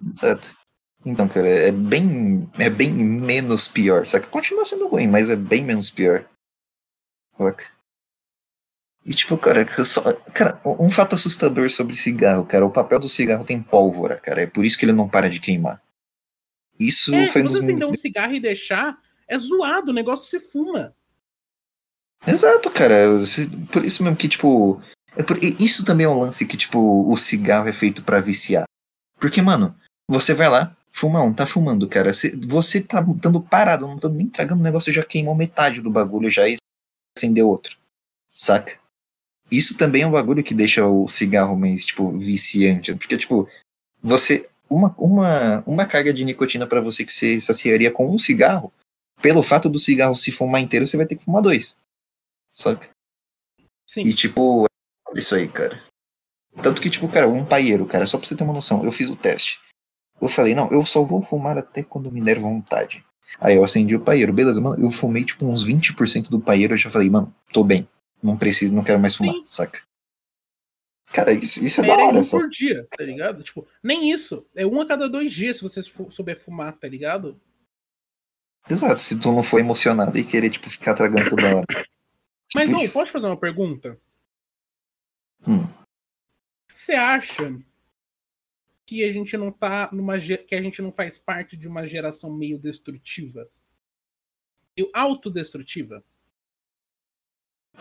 Exato. 0.06 0.56
Então, 1.04 1.28
cara, 1.28 1.49
é 1.49 1.70
bem, 1.70 2.50
é 2.58 2.68
bem 2.68 2.92
menos 2.92 3.68
pior. 3.68 4.04
Só 4.04 4.18
que 4.18 4.26
continua 4.26 4.64
sendo 4.64 4.88
ruim, 4.88 5.06
mas 5.06 5.30
é 5.30 5.37
bem 5.37 5.62
menos 5.62 5.90
pior. 5.90 6.25
Saca? 7.37 7.64
E 9.06 9.14
tipo, 9.14 9.38
cara, 9.38 9.66
só, 9.85 10.12
cara, 10.35 10.61
um 10.64 10.90
fato 10.90 11.14
assustador 11.14 11.70
sobre 11.70 11.97
cigarro, 11.97 12.44
cara, 12.44 12.66
o 12.66 12.70
papel 12.70 12.99
do 12.99 13.08
cigarro 13.08 13.44
tem 13.44 13.62
pólvora, 13.62 14.16
cara, 14.16 14.42
é 14.42 14.47
por 14.47 14.66
isso 14.66 14.76
que 14.76 14.85
ele 14.85 14.92
não 14.92 15.08
para 15.08 15.30
de 15.30 15.40
queimar. 15.40 15.80
Isso 16.78 17.14
É, 17.14 17.26
foi 17.28 17.42
se 17.42 17.49
você 17.49 17.58
acender 17.58 17.88
um 17.88 17.97
cigarro 17.97 18.35
e 18.35 18.40
deixar, 18.40 18.99
é 19.26 19.38
zoado, 19.38 19.92
o 19.92 19.94
negócio 19.94 20.26
se 20.26 20.38
fuma. 20.38 20.94
Exato, 22.26 22.70
cara. 22.70 22.94
Por 23.70 23.85
isso 23.85 24.02
mesmo 24.02 24.16
que, 24.16 24.28
tipo. 24.28 24.80
É 25.19 25.23
por, 25.25 25.37
isso 25.43 25.85
também 25.85 26.07
é 26.07 26.09
um 26.09 26.21
lance 26.21 26.47
que, 26.47 26.57
tipo, 26.57 27.13
o 27.13 27.17
cigarro 27.17 27.69
é 27.69 27.73
feito 27.73 28.05
pra 28.05 28.21
viciar. 28.21 28.65
Porque, 29.19 29.43
mano, 29.43 29.77
você 30.09 30.33
vai 30.33 30.49
lá, 30.49 30.77
fuma 30.93 31.21
um, 31.21 31.35
tá 31.35 31.45
fumando, 31.45 31.89
cara. 31.89 32.15
Você, 32.15 32.37
você 32.37 32.81
tá 32.81 33.01
dando 33.01 33.43
parado, 33.43 33.89
não 33.89 33.99
tá 33.99 34.09
nem 34.09 34.29
tragando 34.29 34.61
o 34.61 34.65
negócio, 34.65 34.93
já 34.93 35.05
queimou 35.05 35.35
metade 35.35 35.81
do 35.81 35.91
bagulho 35.91 36.31
já 36.31 36.45
acendeu 37.17 37.49
outro. 37.49 37.77
Saca? 38.33 38.79
Isso 39.51 39.77
também 39.77 40.03
é 40.03 40.07
um 40.07 40.13
bagulho 40.13 40.45
que 40.45 40.55
deixa 40.55 40.87
o 40.87 41.09
cigarro 41.09 41.57
mais, 41.57 41.85
tipo, 41.85 42.17
viciante. 42.17 42.95
Porque, 42.95 43.17
tipo, 43.17 43.49
você. 44.01 44.49
Uma, 44.71 44.95
uma, 44.99 45.65
uma 45.67 45.87
carga 45.87 46.13
de 46.13 46.23
nicotina 46.25 46.67
pra 46.67 46.81
você 46.81 47.03
que 47.03 47.11
você 47.13 47.41
saciaria 47.41 47.91
com 47.91 48.09
um 48.09 48.19
cigarro, 48.19 48.71
pelo 49.21 49.43
fato 49.43 49.67
do 49.69 49.79
cigarro 49.79 50.15
se 50.15 50.31
fumar 50.31 50.61
inteiro, 50.61 50.87
você 50.87 50.97
vai 50.97 51.07
ter 51.07 51.17
que 51.17 51.25
fumar 51.25 51.43
dois. 51.43 51.77
Saca? 52.55 52.91
Sim. 53.87 54.03
E 54.03 54.13
tipo, 54.13 54.68
isso 55.15 55.35
aí, 55.35 55.49
cara. 55.49 55.83
Tanto 56.62 56.81
que, 56.81 56.91
tipo, 56.91 57.09
cara, 57.09 57.29
um 57.29 57.45
paieiro, 57.45 57.87
cara, 57.87 58.07
só 58.07 58.19
pra 58.19 58.27
você 58.27 58.35
ter 58.37 58.45
uma 58.45 58.53
noção, 58.53 58.85
eu 58.85 58.91
fiz 58.93 59.09
o 59.09 59.17
teste. 59.17 59.61
Eu 60.21 60.29
falei, 60.29 60.55
não, 60.55 60.71
eu 60.73 60.85
só 60.85 61.03
vou 61.03 61.23
fumar 61.23 61.57
até 61.57 61.83
quando 61.83 62.11
me 62.11 62.21
der 62.21 62.38
vontade. 62.41 63.05
Aí 63.41 63.55
eu 63.55 63.62
acendi 63.62 63.95
o 63.95 64.00
paieiro, 64.00 64.33
beleza, 64.33 64.61
mano. 64.61 64.83
Eu 64.83 64.91
fumei, 64.91 65.25
tipo, 65.25 65.47
uns 65.47 65.65
20% 65.65 66.29
do 66.29 66.41
paieiro, 66.41 66.75
eu 66.75 66.79
já 66.79 66.91
falei, 66.91 67.09
mano, 67.09 67.33
tô 67.53 67.62
bem. 67.62 67.88
Não 68.23 68.37
preciso, 68.37 68.75
não 68.75 68.83
quero 68.83 68.99
mais 68.99 69.15
fumar, 69.15 69.35
Sim. 69.35 69.47
saca? 69.49 69.81
Cara, 71.12 71.33
isso, 71.33 71.62
isso 71.65 71.81
é 71.81 71.87
da 71.87 71.93
Era 71.93 72.05
hora, 72.07 72.19
um 72.19 72.23
só. 72.23 72.38
por 72.38 72.50
dia, 72.50 72.87
tá 72.97 73.05
ligado? 73.05 73.43
Tipo, 73.43 73.67
nem 73.83 74.11
isso. 74.11 74.45
É 74.55 74.67
um 74.67 74.81
a 74.81 74.87
cada 74.87 75.09
dois 75.09 75.33
dias 75.33 75.57
se 75.57 75.62
você 75.62 75.81
souber 76.11 76.38
fumar, 76.41 76.77
tá 76.77 76.88
ligado? 76.88 77.41
Exato, 78.69 79.00
se 79.00 79.19
tu 79.19 79.33
não 79.33 79.43
for 79.43 79.61
emocionado 79.61 80.19
e 80.19 80.25
querer, 80.25 80.50
tipo, 80.50 80.69
ficar 80.69 80.95
tragando 80.95 81.31
toda 81.31 81.57
hora. 81.57 81.67
Mas, 82.55 82.65
Tipo 82.65 82.73
não, 82.73 82.83
isso. 82.83 82.95
pode 82.95 83.11
fazer 83.11 83.27
uma 83.27 83.37
pergunta? 83.38 83.99
Hum. 85.49 85.67
Você 86.71 86.93
acha 86.93 87.59
que 88.85 89.02
a 89.02 89.11
gente 89.11 89.37
não 89.37 89.50
tá 89.50 89.88
numa 89.93 90.19
que 90.19 90.55
a 90.55 90.62
gente 90.62 90.83
não 90.83 90.93
faz 90.93 91.17
parte 91.19 91.57
de 91.57 91.67
uma 91.67 91.87
geração 91.87 92.33
meio 92.33 92.59
destrutiva? 92.59 93.50
E 94.76 94.88
autodestrutiva? 94.93 96.05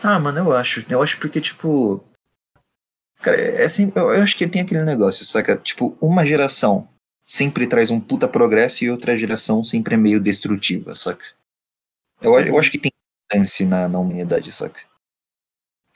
Ah, 0.02 0.18
mano, 0.18 0.38
eu 0.38 0.56
acho. 0.56 0.84
Eu 0.90 1.02
acho 1.02 1.18
porque, 1.18 1.40
tipo. 1.40 2.04
Cara, 3.20 3.36
é 3.36 3.64
assim, 3.64 3.92
eu, 3.94 4.14
eu 4.14 4.22
acho 4.22 4.36
que 4.36 4.48
tem 4.48 4.62
aquele 4.62 4.82
negócio, 4.84 5.24
saca? 5.24 5.56
Tipo, 5.56 5.96
uma 6.00 6.24
geração 6.24 6.88
sempre 7.22 7.66
traz 7.66 7.90
um 7.90 8.00
puta 8.00 8.26
progresso 8.26 8.84
e 8.84 8.90
outra 8.90 9.18
geração 9.18 9.62
sempre 9.62 9.94
é 9.94 9.98
meio 9.98 10.20
destrutiva, 10.20 10.94
saca? 10.94 11.24
Eu, 12.20 12.38
eu 12.40 12.58
acho 12.58 12.70
que 12.70 12.78
tem 12.78 12.92
chance 13.30 13.64
na, 13.66 13.88
na 13.88 13.98
humanidade, 13.98 14.50
saca? 14.52 14.80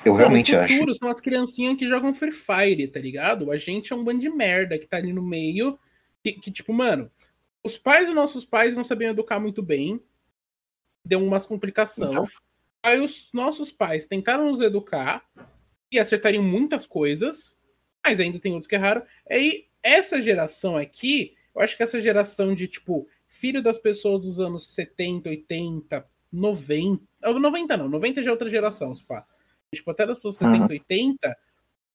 Eu 0.05 0.15
realmente 0.15 0.53
Mano, 0.53 0.63
o 0.63 0.65
acho. 0.65 0.75
futuro 0.75 0.95
são 0.95 1.09
as 1.09 1.21
criancinhas 1.21 1.77
que 1.77 1.89
jogam 1.89 2.15
Free 2.15 2.33
Fire, 2.33 2.89
tá 2.89 2.99
ligado? 2.99 3.51
A 3.51 3.57
gente 3.57 3.93
é 3.93 3.97
um 3.97 4.03
bando 4.03 4.21
de 4.21 4.31
merda 4.31 4.79
que 4.79 4.87
tá 4.87 4.97
ali 4.97 5.13
no 5.13 5.23
meio. 5.23 5.79
Que, 6.23 6.33
que, 6.33 6.51
tipo, 6.51 6.73
mano, 6.73 7.11
os 7.63 7.79
pais 7.79 8.07
dos 8.07 8.15
nossos 8.15 8.45
pais 8.45 8.75
não 8.75 8.85
sabiam 8.85 9.13
educar 9.13 9.39
muito 9.39 9.63
bem. 9.63 10.01
Deu 11.05 11.21
umas 11.21 11.47
complicações. 11.47 12.11
Então. 12.11 12.29
Aí 12.83 13.01
os 13.01 13.29
nossos 13.33 13.71
pais 13.71 14.07
tentaram 14.07 14.51
nos 14.51 14.61
educar 14.61 15.25
e 15.91 15.99
acertariam 15.99 16.43
muitas 16.43 16.87
coisas, 16.87 17.57
mas 18.05 18.19
ainda 18.19 18.41
tem 18.41 18.53
outros 18.53 18.69
que 18.69 18.75
erraram. 18.75 19.03
Aí, 19.31 19.67
essa 19.83 20.21
geração 20.21 20.77
aqui, 20.77 21.35
eu 21.55 21.61
acho 21.61 21.77
que 21.77 21.83
essa 21.83 22.01
geração 22.01 22.55
de, 22.55 22.67
tipo, 22.67 23.07
filho 23.29 23.63
das 23.63 23.79
pessoas 23.79 24.23
dos 24.23 24.41
anos 24.41 24.75
70, 24.75 25.29
80, 25.29 26.05
90. 26.33 27.05
ah, 27.23 27.33
90 27.33 27.77
não, 27.77 27.89
90 27.89 28.23
já 28.23 28.31
é 28.31 28.33
outra 28.33 28.51
geração, 28.51 28.97
se 28.97 29.05
pá. 29.05 29.27
Tipo, 29.75 29.91
até 29.91 30.07
das 30.07 30.19
pessoas 30.19 30.37
70, 30.37 30.65
Uhum. 30.65 30.71
80, 30.71 31.37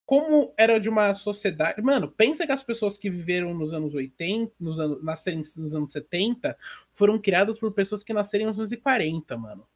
como 0.06 0.54
era 0.58 0.80
de 0.80 0.90
uma 0.90 1.14
sociedade. 1.14 1.82
Mano, 1.82 2.10
pensa 2.10 2.46
que 2.46 2.52
as 2.52 2.64
pessoas 2.64 2.98
que 2.98 3.10
viveram 3.10 3.54
nos 3.54 3.74
anos 3.74 3.94
80, 3.94 4.54
nos 4.60 4.80
anos, 4.80 5.04
nascerem 5.04 5.40
nos 5.40 5.76
anos 5.76 5.92
70, 5.94 6.58
foram 6.94 7.20
criadas 7.20 7.60
por 7.60 7.72
pessoas 7.74 8.04
que 8.04 8.14
nasceram 8.14 8.48
nos 8.48 8.58
anos 8.58 8.74
40, 8.82 9.38
mano. 9.38 9.68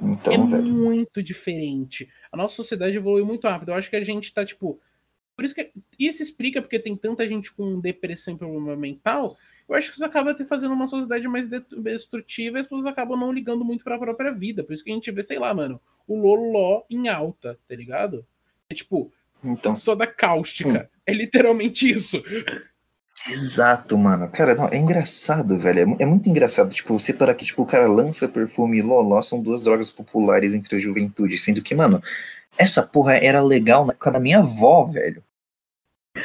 Então, 0.00 0.32
é 0.32 0.46
velho. 0.46 0.64
muito 0.64 1.22
diferente. 1.22 2.08
A 2.30 2.36
nossa 2.36 2.54
sociedade 2.54 2.96
evoluiu 2.96 3.26
muito 3.26 3.46
rápido. 3.46 3.70
Eu 3.70 3.74
acho 3.74 3.90
que 3.90 3.96
a 3.96 4.04
gente 4.04 4.32
tá, 4.32 4.44
tipo. 4.44 4.80
Por 5.34 5.44
isso 5.44 5.54
que. 5.54 5.72
Isso 5.98 6.22
explica 6.22 6.60
porque 6.62 6.78
tem 6.78 6.96
tanta 6.96 7.26
gente 7.26 7.52
com 7.52 7.80
depressão 7.80 8.34
e 8.34 8.38
problema 8.38 8.76
mental. 8.76 9.36
Eu 9.70 9.76
acho 9.76 9.88
que 9.90 9.94
isso 9.94 10.04
acaba 10.04 10.34
te 10.34 10.44
fazendo 10.44 10.74
uma 10.74 10.88
sociedade 10.88 11.28
mais 11.28 11.46
de- 11.46 11.62
destrutiva 11.78 12.58
e 12.58 12.60
as 12.60 12.66
pessoas 12.66 12.86
acabam 12.86 13.16
não 13.18 13.32
ligando 13.32 13.64
muito 13.64 13.84
pra 13.84 13.96
própria 13.98 14.32
vida. 14.32 14.64
Por 14.64 14.74
isso 14.74 14.82
que 14.82 14.90
a 14.90 14.94
gente 14.94 15.10
vê, 15.12 15.22
sei 15.22 15.38
lá, 15.38 15.54
mano, 15.54 15.80
o 16.08 16.16
Loló 16.20 16.82
em 16.90 17.08
alta, 17.08 17.56
tá 17.68 17.74
ligado? 17.76 18.26
É 18.68 18.74
tipo, 18.74 19.12
Então. 19.44 19.74
soda 19.76 20.08
cáustica. 20.08 20.90
É 21.06 21.12
literalmente 21.14 21.88
isso. 21.88 22.20
Exato, 23.28 23.96
mano. 23.98 24.28
Cara, 24.30 24.54
não, 24.54 24.68
é 24.68 24.76
engraçado, 24.76 25.58
velho. 25.58 25.96
É, 25.98 26.02
é 26.02 26.06
muito 26.06 26.28
engraçado. 26.28 26.72
Tipo, 26.74 26.98
você 26.98 27.12
parar 27.12 27.34
que, 27.34 27.44
tipo, 27.44 27.62
o 27.62 27.66
cara 27.66 27.86
lança 27.86 28.28
perfume 28.28 28.78
e 28.78 28.82
loló 28.82 29.20
são 29.22 29.40
duas 29.42 29.62
drogas 29.62 29.90
populares 29.90 30.52
entre 30.54 30.76
a 30.76 30.80
juventude. 30.80 31.38
Sendo 31.38 31.62
que, 31.62 31.74
mano, 31.74 32.02
essa 32.58 32.82
porra 32.82 33.14
era 33.16 33.40
legal 33.40 33.84
na 33.84 33.92
época 33.92 34.10
da 34.10 34.18
minha 34.20 34.38
avó, 34.38 34.84
velho. 34.86 35.22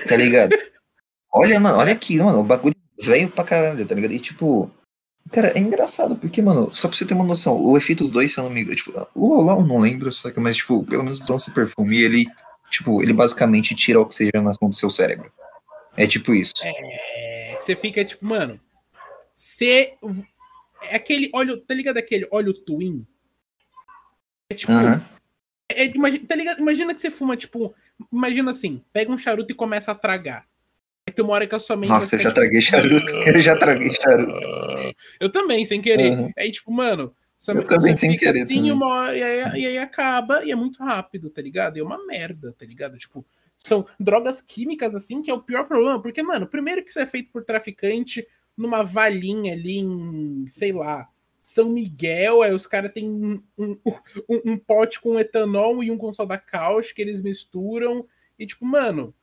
Tá 0.08 0.16
ligado? 0.16 0.52
olha, 1.32 1.60
mano, 1.60 1.78
olha 1.78 1.94
aqui, 1.94 2.18
mano. 2.18 2.40
O 2.40 2.44
bagulho 2.44 2.76
veio 3.00 3.30
pra 3.30 3.44
caralho, 3.44 3.86
tá 3.86 3.96
ligado? 3.96 4.14
E, 4.14 4.20
tipo. 4.20 4.72
Cara, 5.32 5.52
é 5.58 5.60
engraçado, 5.60 6.16
porque, 6.16 6.40
mano, 6.40 6.70
só 6.74 6.88
pra 6.88 6.96
você 6.96 7.04
ter 7.04 7.16
uma 7.16 7.24
noção, 7.24 7.60
o 7.60 7.76
efeito 7.76 8.04
dos 8.04 8.12
dois, 8.12 8.32
se 8.32 8.40
eu 8.40 8.44
não 8.44 8.52
me 8.52 8.62
engano, 8.62 8.76
tipo, 8.76 8.92
o 9.16 9.28
Loló 9.36 9.60
eu 9.60 9.66
não 9.66 9.80
lembro, 9.80 10.12
saca? 10.12 10.40
Mas, 10.40 10.58
tipo, 10.58 10.84
pelo 10.84 11.04
menos 11.04 11.20
o 11.20 11.32
lança 11.32 11.50
perfume, 11.52 12.00
ele, 12.00 12.28
tipo, 12.70 13.02
ele 13.02 13.12
basicamente 13.12 13.74
tira 13.74 13.98
a 13.98 14.04
oxigenação 14.04 14.70
do 14.70 14.76
seu 14.76 14.90
cérebro. 14.90 15.32
É 15.98 16.06
tipo 16.06 16.34
isso. 16.34 16.54
É, 16.62 17.58
você 17.60 17.76
fica 17.76 18.04
tipo, 18.04 18.26
mano. 18.26 18.60
Você. 19.34 19.94
É 20.84 20.96
aquele 20.96 21.30
óleo. 21.34 21.58
Tá 21.62 21.74
ligado 21.74 21.98
aquele 21.98 22.28
óleo 22.32 22.54
twin? 22.54 23.06
É 24.50 24.56
tipo. 24.56 24.72
É, 25.70 25.86
imagina, 25.86 26.28
tá 26.28 26.36
ligado? 26.36 26.60
Imagina 26.60 26.94
que 26.94 27.02
você 27.02 27.10
fuma, 27.10 27.38
tipo. 27.38 27.74
Imagina 28.12 28.52
assim, 28.52 28.84
pega 28.92 29.12
um 29.12 29.18
charuto 29.18 29.52
e 29.52 29.56
começa 29.56 29.92
a 29.92 29.96
tragar. 29.96 30.46
Aí 31.08 31.14
tem 31.14 31.24
uma 31.24 31.36
hora 31.36 31.46
que 31.46 31.54
a 31.54 31.60
sua 31.60 31.76
mente. 31.76 31.90
Nossa, 31.90 32.16
eu 32.18 32.22
já 32.22 32.32
traguei 32.32 32.62
charuto. 32.62 33.14
Eu 33.14 33.40
já 33.40 33.56
traguei 33.56 33.94
charuto. 33.94 34.40
tipo, 34.40 34.96
Eu 35.20 35.32
também, 35.32 35.64
sem 35.64 35.80
querer. 35.82 36.12
Uhum. 36.14 36.32
Aí, 36.38 36.52
tipo, 36.52 36.72
mano. 36.72 37.14
Sua, 37.38 37.54
Eu 37.54 37.68
também 37.68 37.96
sem 37.96 38.18
querer 38.18 38.44
assim, 38.44 38.72
hora, 38.72 39.16
e, 39.16 39.22
aí, 39.22 39.62
e 39.62 39.68
aí 39.68 39.78
acaba, 39.78 40.44
e 40.44 40.52
é 40.52 40.56
muito 40.56 40.82
rápido, 40.82 41.30
tá 41.30 41.42
ligado? 41.42 41.78
E 41.78 41.80
é 41.80 41.84
uma 41.84 42.04
merda, 42.08 42.56
tá 42.58 42.66
ligado? 42.66 42.98
Tipo, 42.98 43.24
são 43.60 43.86
drogas 44.00 44.42
químicas, 44.42 44.96
assim, 44.96 45.22
que 45.22 45.30
é 45.30 45.34
o 45.34 45.42
pior 45.42 45.66
problema. 45.68 46.02
Porque, 46.02 46.24
mano, 46.24 46.48
primeiro 46.48 46.84
que 46.84 46.90
isso 46.90 47.00
é 47.00 47.06
feito 47.06 47.30
por 47.32 47.44
traficante 47.44 48.26
numa 48.58 48.84
valinha 48.84 49.54
ali 49.54 49.78
em, 49.78 50.46
sei 50.48 50.72
lá, 50.72 51.08
São 51.44 51.70
Miguel, 51.70 52.42
aí 52.42 52.52
os 52.54 52.66
caras 52.66 52.92
têm 52.94 53.08
um, 53.08 53.44
um, 53.58 53.78
um- 54.28 54.54
um 54.54 54.58
pote 54.58 55.00
com 55.00 55.20
etanol 55.20 55.84
e 55.84 55.92
um 55.92 55.98
com 55.98 56.12
soda 56.16 56.38
cáustica, 56.40 57.02
eles 57.02 57.22
misturam. 57.22 58.08
E, 58.40 58.48
tipo, 58.48 58.66
mano. 58.66 59.14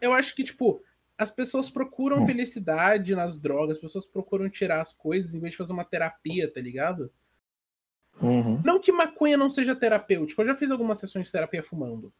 Eu 0.00 0.12
acho 0.12 0.34
que, 0.34 0.42
tipo, 0.44 0.82
as 1.16 1.30
pessoas 1.30 1.70
procuram 1.70 2.22
Hum. 2.22 2.26
felicidade 2.26 3.14
nas 3.14 3.38
drogas, 3.38 3.76
as 3.76 3.82
pessoas 3.82 4.06
procuram 4.06 4.48
tirar 4.50 4.80
as 4.80 4.92
coisas 4.92 5.34
em 5.34 5.40
vez 5.40 5.52
de 5.52 5.56
fazer 5.58 5.72
uma 5.72 5.84
terapia, 5.84 6.52
tá 6.52 6.60
ligado? 6.60 7.10
Uhum. 8.20 8.60
Não 8.64 8.80
que 8.80 8.90
maconha 8.92 9.36
não 9.36 9.48
seja 9.48 9.76
terapêutico, 9.76 10.42
eu 10.42 10.46
já 10.46 10.56
fiz 10.56 10.70
algumas 10.70 10.98
sessões 10.98 11.26
de 11.26 11.32
terapia 11.32 11.62
fumando. 11.62 12.12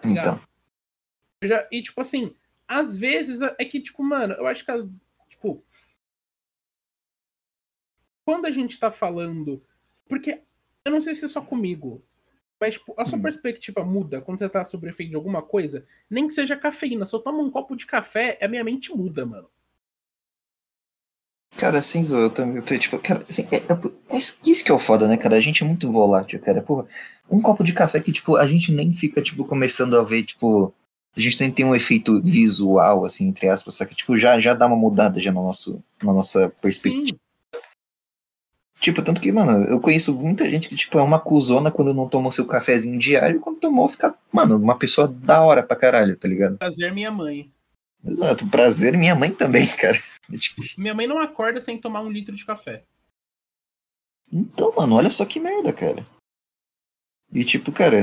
tá? 0.00 0.08
Então. 0.08 0.40
Já- 1.42 1.66
e, 1.72 1.82
tipo 1.82 2.00
assim, 2.00 2.34
às 2.68 2.96
vezes 2.98 3.40
é 3.42 3.64
que, 3.64 3.80
tipo, 3.80 4.02
mano, 4.02 4.34
eu 4.34 4.46
acho 4.46 4.64
que 4.64 4.70
as. 4.70 4.86
Tipo. 5.28 5.62
Quando 8.24 8.46
a 8.46 8.50
gente 8.50 8.78
tá 8.78 8.90
falando. 8.90 9.62
Porque 10.08 10.42
eu 10.84 10.92
não 10.92 11.00
sei 11.00 11.14
se 11.14 11.24
é 11.24 11.28
só 11.28 11.40
comigo. 11.40 12.02
Mas, 12.60 12.74
tipo, 12.74 12.94
a 12.96 13.04
sua 13.04 13.18
Hum. 13.18 13.22
perspectiva 13.22 13.84
muda 13.84 14.20
quando 14.20 14.38
você 14.38 14.48
tá 14.48 14.64
sob 14.64 14.88
efeito 14.88 15.10
de 15.10 15.16
alguma 15.16 15.42
coisa. 15.42 15.84
Nem 16.08 16.26
que 16.26 16.32
seja 16.34 16.56
cafeína. 16.56 17.04
Se 17.04 17.14
eu 17.14 17.20
tomo 17.20 17.42
um 17.42 17.50
copo 17.50 17.76
de 17.76 17.86
café, 17.86 18.38
a 18.40 18.48
minha 18.48 18.64
mente 18.64 18.94
muda, 18.96 19.26
mano. 19.26 19.48
Cara, 21.56 21.78
assim, 21.78 22.02
eu 22.12 22.30
também. 22.30 22.56
Eu 22.56 22.62
tô, 22.62 22.76
tipo, 22.78 22.98
cara, 22.98 23.24
assim, 23.28 23.48
é, 23.50 23.56
é- 23.56 24.14
é 24.16 24.18
isso 24.18 24.64
que 24.64 24.70
é 24.70 24.74
o 24.74 24.78
foda, 24.78 25.08
né, 25.08 25.16
cara? 25.16 25.36
A 25.36 25.40
gente 25.40 25.62
é 25.62 25.66
muito 25.66 25.90
volátil, 25.90 26.40
cara. 26.40 26.62
Porra, 26.62 26.86
um 27.30 27.40
copo 27.40 27.64
de 27.64 27.72
café 27.72 28.00
que, 28.00 28.12
tipo, 28.12 28.36
a 28.36 28.46
gente 28.46 28.72
nem 28.72 28.92
fica, 28.92 29.22
tipo, 29.22 29.44
começando 29.44 29.96
a 29.98 30.02
ver, 30.02 30.22
tipo. 30.24 30.72
A 31.16 31.20
gente 31.20 31.40
nem 31.40 31.50
tem 31.50 31.64
um 31.64 31.74
efeito 31.74 32.20
visual, 32.22 33.06
assim, 33.06 33.26
entre 33.28 33.48
aspas, 33.48 33.74
saca? 33.74 33.94
Tipo, 33.94 34.18
já, 34.18 34.38
já 34.38 34.52
dá 34.52 34.66
uma 34.66 34.76
mudada 34.76 35.18
já 35.18 35.32
no 35.32 35.42
nosso, 35.42 35.82
na 36.02 36.12
nossa 36.12 36.50
perspectiva. 36.60 37.18
Sim. 37.18 37.25
Tipo, 38.80 39.02
tanto 39.02 39.20
que, 39.20 39.32
mano, 39.32 39.64
eu 39.64 39.80
conheço 39.80 40.14
muita 40.14 40.48
gente 40.50 40.68
que, 40.68 40.76
tipo, 40.76 40.98
é 40.98 41.02
uma 41.02 41.18
cuzona 41.18 41.70
quando 41.70 41.94
não 41.94 42.08
tomou 42.08 42.30
seu 42.30 42.46
cafezinho 42.46 42.98
diário, 42.98 43.40
quando 43.40 43.58
tomou, 43.58 43.88
fica, 43.88 44.14
mano, 44.30 44.56
uma 44.56 44.78
pessoa 44.78 45.08
da 45.08 45.42
hora 45.42 45.62
pra 45.62 45.74
caralho, 45.76 46.16
tá 46.16 46.28
ligado? 46.28 46.58
Prazer 46.58 46.92
minha 46.92 47.10
mãe. 47.10 47.50
Exato, 48.04 48.46
prazer 48.48 48.96
minha 48.96 49.14
mãe 49.14 49.32
também, 49.32 49.66
cara. 49.80 49.98
Tipo, 50.38 50.62
Minha 50.76 50.94
mãe 50.94 51.06
não 51.06 51.18
acorda 51.18 51.60
sem 51.60 51.78
tomar 51.80 52.02
um 52.02 52.10
litro 52.10 52.36
de 52.36 52.44
café. 52.44 52.84
então, 54.30 54.72
mano, 54.76 54.94
olha 54.96 55.10
só 55.10 55.24
que 55.24 55.40
merda, 55.40 55.72
cara. 55.72 56.06
E, 57.32 57.44
tipo, 57.44 57.72
cara, 57.72 58.00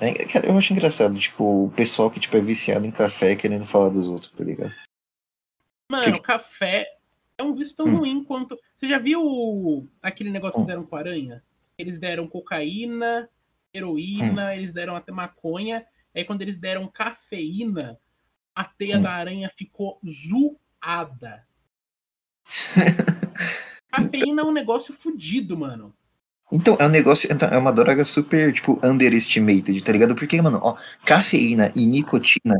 é- 0.00 0.24
cara, 0.26 0.46
eu 0.46 0.56
acho 0.58 0.72
engraçado, 0.72 1.18
tipo, 1.18 1.66
o 1.66 1.70
pessoal 1.70 2.10
que, 2.10 2.20
tipo, 2.20 2.36
é 2.36 2.40
viciado 2.40 2.86
em 2.86 2.90
café 2.90 3.34
querendo 3.36 3.64
falar 3.66 3.88
dos 3.88 4.06
outros, 4.06 4.30
tá 4.32 4.44
ligado? 4.44 4.74
Mano, 5.90 6.12
Que- 6.12 6.20
café 6.20 6.86
é 7.38 7.42
um 7.42 7.54
vício 7.54 7.76
tão 7.76 7.86
Hum. 7.86 7.98
ruim 7.98 8.24
quanto. 8.24 8.58
Você 8.76 8.88
já 8.88 8.98
viu 8.98 9.88
aquele 10.02 10.30
negócio 10.30 10.54
que 10.56 10.62
Hum. 10.62 10.64
fizeram 10.66 10.84
com 10.84 10.96
a 10.96 10.98
aranha? 10.98 11.42
Eles 11.78 11.98
deram 12.00 12.26
cocaína, 12.26 13.28
heroína, 13.72 14.46
Hum. 14.48 14.50
eles 14.52 14.72
deram 14.72 14.96
até 14.96 15.12
maconha. 15.12 15.86
Aí 16.14 16.24
quando 16.24 16.42
eles 16.42 16.56
deram 16.58 16.88
cafeína, 16.88 17.96
a 18.54 18.64
teia 18.64 18.98
Hum. 18.98 19.02
da 19.02 19.12
aranha 19.12 19.48
ficou 19.56 20.00
zoada. 20.04 21.46
Cafeína 23.90 24.42
é 24.42 24.44
um 24.44 24.52
negócio 24.52 24.92
fudido, 24.92 25.56
mano. 25.56 25.94
Então, 26.50 26.76
é 26.80 26.86
um 26.86 26.90
negócio, 26.90 27.30
então, 27.32 27.48
é 27.48 27.58
uma 27.58 27.72
droga 27.72 28.04
super, 28.04 28.52
tipo, 28.52 28.80
underestimated, 28.84 29.82
tá 29.82 29.92
ligado? 29.92 30.14
Porque, 30.14 30.40
mano, 30.40 30.58
ó, 30.62 30.76
cafeína 31.04 31.70
e 31.76 31.86
nicotina 31.86 32.54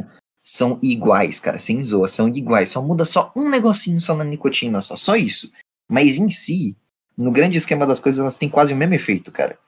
são 0.49 0.79
iguais, 0.83 1.39
cara, 1.39 1.59
sem 1.59 1.83
zoa, 1.83 2.09
são 2.09 2.27
iguais. 2.27 2.71
Só 2.71 2.81
muda 2.81 3.05
só 3.05 3.31
um 3.37 3.51
negocinho 3.51 4.01
só 4.01 4.15
na 4.15 4.25
nicotina, 4.25 4.81
só, 4.81 4.97
só 4.97 5.15
isso. 5.15 5.53
Mas 5.87 6.17
em 6.17 6.31
si, 6.31 6.75
no 7.15 7.31
grande 7.31 7.59
esquema 7.59 7.87
das 7.87 8.01
coisas, 8.01 8.19
elas 8.19 8.39
têm 8.39 8.49
quase 8.49 8.73
o 8.73 8.77
mesmo 8.77 8.95
efeito, 8.95 9.31
cara. 9.31 9.59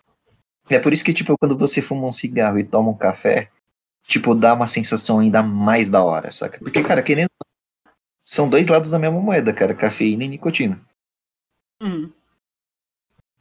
É 0.71 0.79
por 0.79 0.95
isso 0.95 1.05
que, 1.05 1.13
tipo, 1.13 1.37
quando 1.37 1.59
você 1.59 1.83
fuma 1.83 2.07
um 2.07 2.13
cigarro 2.13 2.59
e 2.59 2.65
toma 2.65 2.89
um 2.89 2.97
café, 2.97 3.51
tipo, 4.07 4.35
dá 4.35 4.55
uma 4.55 4.67
sensação 4.67 5.19
ainda 5.19 5.43
mais 5.43 5.91
da 5.91 6.03
hora, 6.03 6.33
saca? 6.33 6.59
Porque, 6.59 6.83
cara, 6.83 7.03
querendo. 7.03 7.29
São 8.25 8.49
dois 8.49 8.69
lados 8.69 8.91
da 8.91 8.99
mesma 8.99 9.21
moeda, 9.21 9.53
cara, 9.53 9.75
cafeína 9.75 10.25
e 10.25 10.29
nicotina. 10.29 10.81
Hum. 11.83 12.11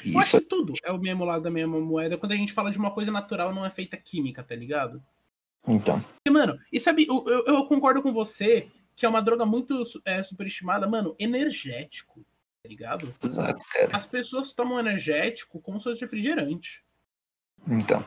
E 0.04 0.14
Eu 0.14 0.20
acho 0.20 0.28
isso 0.28 0.42
que 0.42 0.50
tudo 0.50 0.74
é 0.84 0.92
o 0.92 0.98
mesmo 0.98 1.24
lado 1.24 1.44
da 1.44 1.52
mesma 1.52 1.80
moeda. 1.80 2.18
Quando 2.18 2.34
a 2.34 2.36
gente 2.36 2.52
fala 2.52 2.70
de 2.70 2.78
uma 2.78 2.92
coisa 2.92 3.12
natural, 3.12 3.54
não 3.54 3.66
é 3.66 3.70
feita 3.70 3.96
química, 3.96 4.44
tá 4.44 4.56
ligado? 4.56 5.02
Então. 5.68 6.04
E, 6.26 6.30
mano, 6.30 6.60
e 6.72 6.80
sabe, 6.80 7.06
eu, 7.08 7.26
eu, 7.28 7.46
eu 7.46 7.66
concordo 7.66 8.02
com 8.02 8.14
você 8.14 8.70
que 8.96 9.06
é 9.06 9.10
uma 9.10 9.22
droga 9.22 9.46
muito 9.46 9.84
é, 10.04 10.22
superestimada, 10.22 10.86
mano, 10.86 11.16
energético, 11.18 12.20
tá 12.62 12.68
ligado? 12.68 13.16
Exato, 13.24 13.64
cara. 13.72 13.96
As 13.96 14.06
pessoas 14.06 14.52
tomam 14.52 14.78
energético 14.80 15.62
como 15.62 15.80
se 15.80 15.86
fosse 15.86 16.02
refrigerante. 16.02 16.84
Então. 17.66 18.04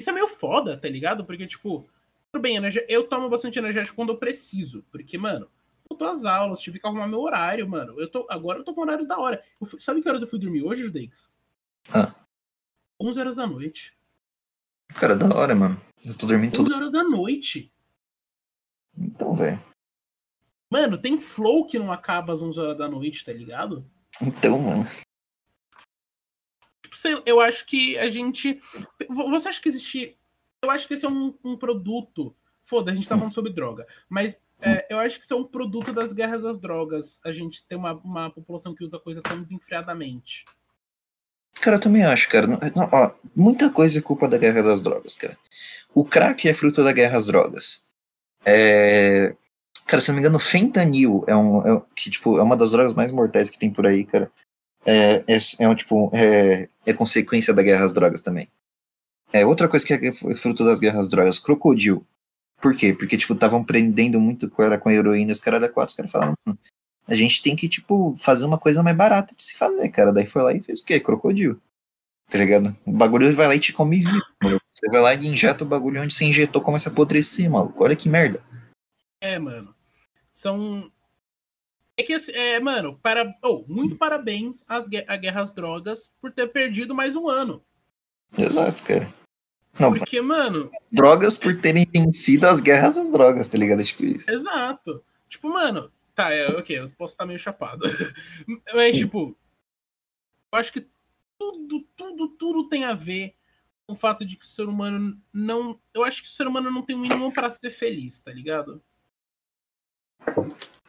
Isso 0.00 0.10
é 0.10 0.12
meio 0.12 0.26
foda, 0.26 0.76
tá 0.76 0.88
ligado? 0.88 1.24
Porque, 1.24 1.46
tipo, 1.46 1.88
tudo 2.32 2.42
bem, 2.42 2.56
eu 2.88 3.08
tomo 3.08 3.28
bastante 3.28 3.58
energético 3.58 3.96
quando 3.96 4.10
eu 4.10 4.18
preciso. 4.18 4.84
Porque, 4.90 5.16
mano, 5.16 5.48
eu 5.90 5.96
tô 5.96 6.04
às 6.04 6.24
aulas, 6.24 6.60
tive 6.60 6.78
que 6.78 6.86
arrumar 6.86 7.06
meu 7.08 7.20
horário, 7.20 7.68
mano. 7.68 7.98
Eu 8.00 8.10
tô, 8.10 8.26
agora 8.28 8.58
eu 8.58 8.64
tô 8.64 8.74
com 8.74 8.80
horário 8.82 9.06
da 9.06 9.18
hora. 9.18 9.42
Fui- 9.64 9.80
sabe 9.80 10.02
que 10.02 10.08
horas 10.08 10.20
eu 10.20 10.28
fui 10.28 10.38
dormir 10.38 10.62
hoje, 10.62 10.82
Judeix? 10.82 11.32
Ah. 11.92 12.14
11 13.00 13.20
horas 13.20 13.36
da 13.36 13.46
noite. 13.46 13.97
Cara, 14.94 15.16
da 15.16 15.34
hora, 15.34 15.54
mano. 15.54 15.80
Eu 16.04 16.16
tô 16.16 16.26
dormindo 16.26 16.52
todo. 16.52 16.66
11 16.66 16.74
horas 16.74 16.92
da 16.92 17.02
noite. 17.04 17.72
Então, 18.96 19.34
velho. 19.34 19.62
Mano, 20.70 20.98
tem 20.98 21.20
flow 21.20 21.66
que 21.66 21.78
não 21.78 21.90
acaba 21.92 22.32
às 22.34 22.42
11 22.42 22.58
horas 22.60 22.78
da 22.78 22.88
noite, 22.88 23.24
tá 23.24 23.32
ligado? 23.32 23.88
Então, 24.20 24.58
mano. 24.58 24.84
Tipo, 26.82 26.96
eu 27.24 27.40
acho 27.40 27.64
que 27.66 27.96
a 27.98 28.08
gente. 28.08 28.60
Vo- 29.08 29.30
Você 29.30 29.48
acha 29.48 29.60
que 29.62 29.68
existe. 29.68 30.18
Eu 30.62 30.70
acho 30.70 30.88
que 30.88 30.94
esse 30.94 31.04
é 31.04 31.08
um, 31.08 31.36
um 31.44 31.56
produto. 31.56 32.34
Foda, 32.64 32.90
a 32.92 32.94
gente 32.94 33.08
tá 33.08 33.16
falando 33.16 33.32
sobre 33.32 33.52
droga. 33.52 33.86
Mas 34.08 34.42
é, 34.60 34.92
eu 34.92 34.98
acho 34.98 35.18
que 35.18 35.24
isso 35.24 35.32
é 35.32 35.36
um 35.36 35.44
produto 35.44 35.92
das 35.92 36.12
guerras 36.12 36.42
das 36.42 36.58
drogas. 36.58 37.20
A 37.24 37.32
gente 37.32 37.64
ter 37.66 37.76
uma, 37.76 37.92
uma 37.94 38.30
população 38.30 38.74
que 38.74 38.84
usa 38.84 38.98
coisa 38.98 39.22
tão 39.22 39.40
desenfreadamente. 39.42 40.44
Cara, 41.60 41.76
eu 41.76 41.80
também 41.80 42.04
acho, 42.04 42.28
cara. 42.28 42.46
Não- 42.46 42.58
não, 42.74 42.88
ó, 42.92 43.10
muita 43.34 43.70
coisa 43.70 43.98
é 43.98 44.02
culpa 44.02 44.28
da 44.28 44.38
guerra 44.38 44.62
das 44.62 44.80
drogas, 44.80 45.14
cara. 45.14 45.36
O 45.94 46.04
crack 46.04 46.48
é 46.48 46.54
fruto 46.54 46.84
da 46.84 46.92
guerra 46.92 47.18
às 47.18 47.26
drogas. 47.26 47.82
É. 48.44 49.34
Cara, 49.86 50.00
se 50.00 50.08
não 50.08 50.16
me 50.16 50.20
engano, 50.20 50.38
fentanil 50.38 51.24
é 51.26 51.34
um. 51.34 51.66
é- 51.78 51.82
que, 51.96 52.10
tipo, 52.10 52.38
é 52.38 52.42
uma 52.42 52.56
das 52.56 52.72
drogas 52.72 52.92
mais 52.94 53.10
mortais 53.10 53.50
que 53.50 53.58
tem 53.58 53.70
por 53.70 53.86
aí, 53.86 54.04
cara. 54.04 54.30
É, 54.86 55.24
é, 55.26 55.38
é 55.60 55.68
um 55.68 55.74
tipo. 55.74 56.10
É, 56.14 56.68
é 56.86 56.92
consequência 56.92 57.52
da 57.54 57.62
guerra 57.62 57.84
às 57.84 57.92
drogas 57.92 58.20
também. 58.20 58.48
É 59.32 59.44
outra 59.44 59.68
coisa 59.68 59.86
que 59.86 59.92
é 59.92 60.12
fruto 60.36 60.64
das 60.64 60.78
guerras 60.80 61.00
às 61.02 61.08
drogas, 61.10 61.38
crocodilo. 61.38 62.06
Por 62.60 62.74
quê? 62.76 62.92
Porque, 62.94 63.16
tipo, 63.16 63.34
estavam 63.34 63.62
prendendo 63.64 64.20
muito 64.20 64.48
com 64.50 64.62
ela 64.62 64.78
com 64.78 64.88
a 64.88 64.94
heroína, 64.94 65.32
os 65.32 65.40
caras 65.40 65.60
da 65.60 65.68
quatro, 65.68 65.90
os 65.90 65.96
caras 65.96 66.10
falaram, 66.10 66.34
"Hum, 66.46 66.56
a 67.08 67.14
gente 67.14 67.42
tem 67.42 67.56
que, 67.56 67.68
tipo, 67.68 68.14
fazer 68.18 68.44
uma 68.44 68.58
coisa 68.58 68.82
mais 68.82 68.94
barata 68.94 69.34
de 69.34 69.42
se 69.42 69.56
fazer, 69.56 69.88
cara. 69.88 70.12
Daí 70.12 70.26
foi 70.26 70.42
lá 70.42 70.52
e 70.52 70.60
fez 70.60 70.80
o 70.80 70.84
quê? 70.84 71.00
Crocodilo. 71.00 71.60
Tá 72.28 72.36
ligado? 72.36 72.76
O 72.84 72.92
bagulho 72.92 73.34
vai 73.34 73.46
lá 73.46 73.56
e 73.56 73.60
te 73.60 73.72
come 73.72 74.00
vivo. 74.00 74.22
mano. 74.42 74.60
Você 74.74 74.88
vai 74.90 75.00
lá 75.00 75.14
e 75.14 75.26
injeta 75.26 75.64
o 75.64 75.66
bagulho 75.66 76.02
onde 76.02 76.14
você 76.14 76.26
injetou, 76.26 76.60
começa 76.60 76.90
a 76.90 76.92
apodrecer, 76.92 77.50
maluco. 77.50 77.82
Olha 77.82 77.96
que 77.96 78.10
merda. 78.10 78.44
É, 79.22 79.38
mano. 79.38 79.74
São. 80.30 80.92
É 81.96 82.02
que, 82.02 82.12
assim, 82.12 82.30
é, 82.32 82.60
mano, 82.60 82.98
para... 83.02 83.34
oh, 83.42 83.64
muito 83.66 83.96
parabéns 83.96 84.62
às 84.68 84.86
à 85.08 85.16
Guerra 85.16 85.40
às 85.40 85.50
Drogas 85.50 86.12
por 86.20 86.30
ter 86.30 86.46
perdido 86.48 86.94
mais 86.94 87.16
um 87.16 87.26
ano. 87.26 87.64
Exato, 88.36 88.84
cara. 88.84 89.12
Não, 89.80 89.92
Porque, 89.92 90.20
mano, 90.20 90.70
drogas 90.92 91.38
por 91.38 91.58
terem 91.60 91.86
vencido 91.90 92.46
as 92.46 92.60
guerras 92.60 92.98
às 92.98 93.10
drogas, 93.10 93.48
tá 93.48 93.56
ligado? 93.56 93.80
É 93.80 93.84
tipo 93.84 94.04
isso. 94.04 94.30
Exato. 94.30 95.02
Tipo, 95.28 95.48
mano, 95.48 95.90
tá, 96.18 96.32
é, 96.32 96.48
ok, 96.48 96.76
eu 96.76 96.90
posso 96.90 97.14
estar 97.14 97.24
meio 97.24 97.38
chapado. 97.38 97.84
Mas, 98.74 98.96
Sim. 98.96 99.02
tipo, 99.02 99.38
eu 100.52 100.58
acho 100.58 100.72
que 100.72 100.84
tudo, 101.38 101.86
tudo, 101.96 102.28
tudo 102.30 102.68
tem 102.68 102.84
a 102.84 102.92
ver 102.92 103.36
com 103.86 103.92
o 103.92 103.96
fato 103.96 104.24
de 104.24 104.36
que 104.36 104.44
o 104.44 104.48
ser 104.48 104.64
humano 104.64 105.16
não. 105.32 105.80
Eu 105.94 106.02
acho 106.02 106.20
que 106.22 106.28
o 106.28 106.32
ser 106.32 106.48
humano 106.48 106.72
não 106.72 106.82
tem 106.82 106.96
o 106.96 106.98
mínimo 106.98 107.32
pra 107.32 107.52
ser 107.52 107.70
feliz, 107.70 108.20
tá 108.20 108.32
ligado? 108.32 108.82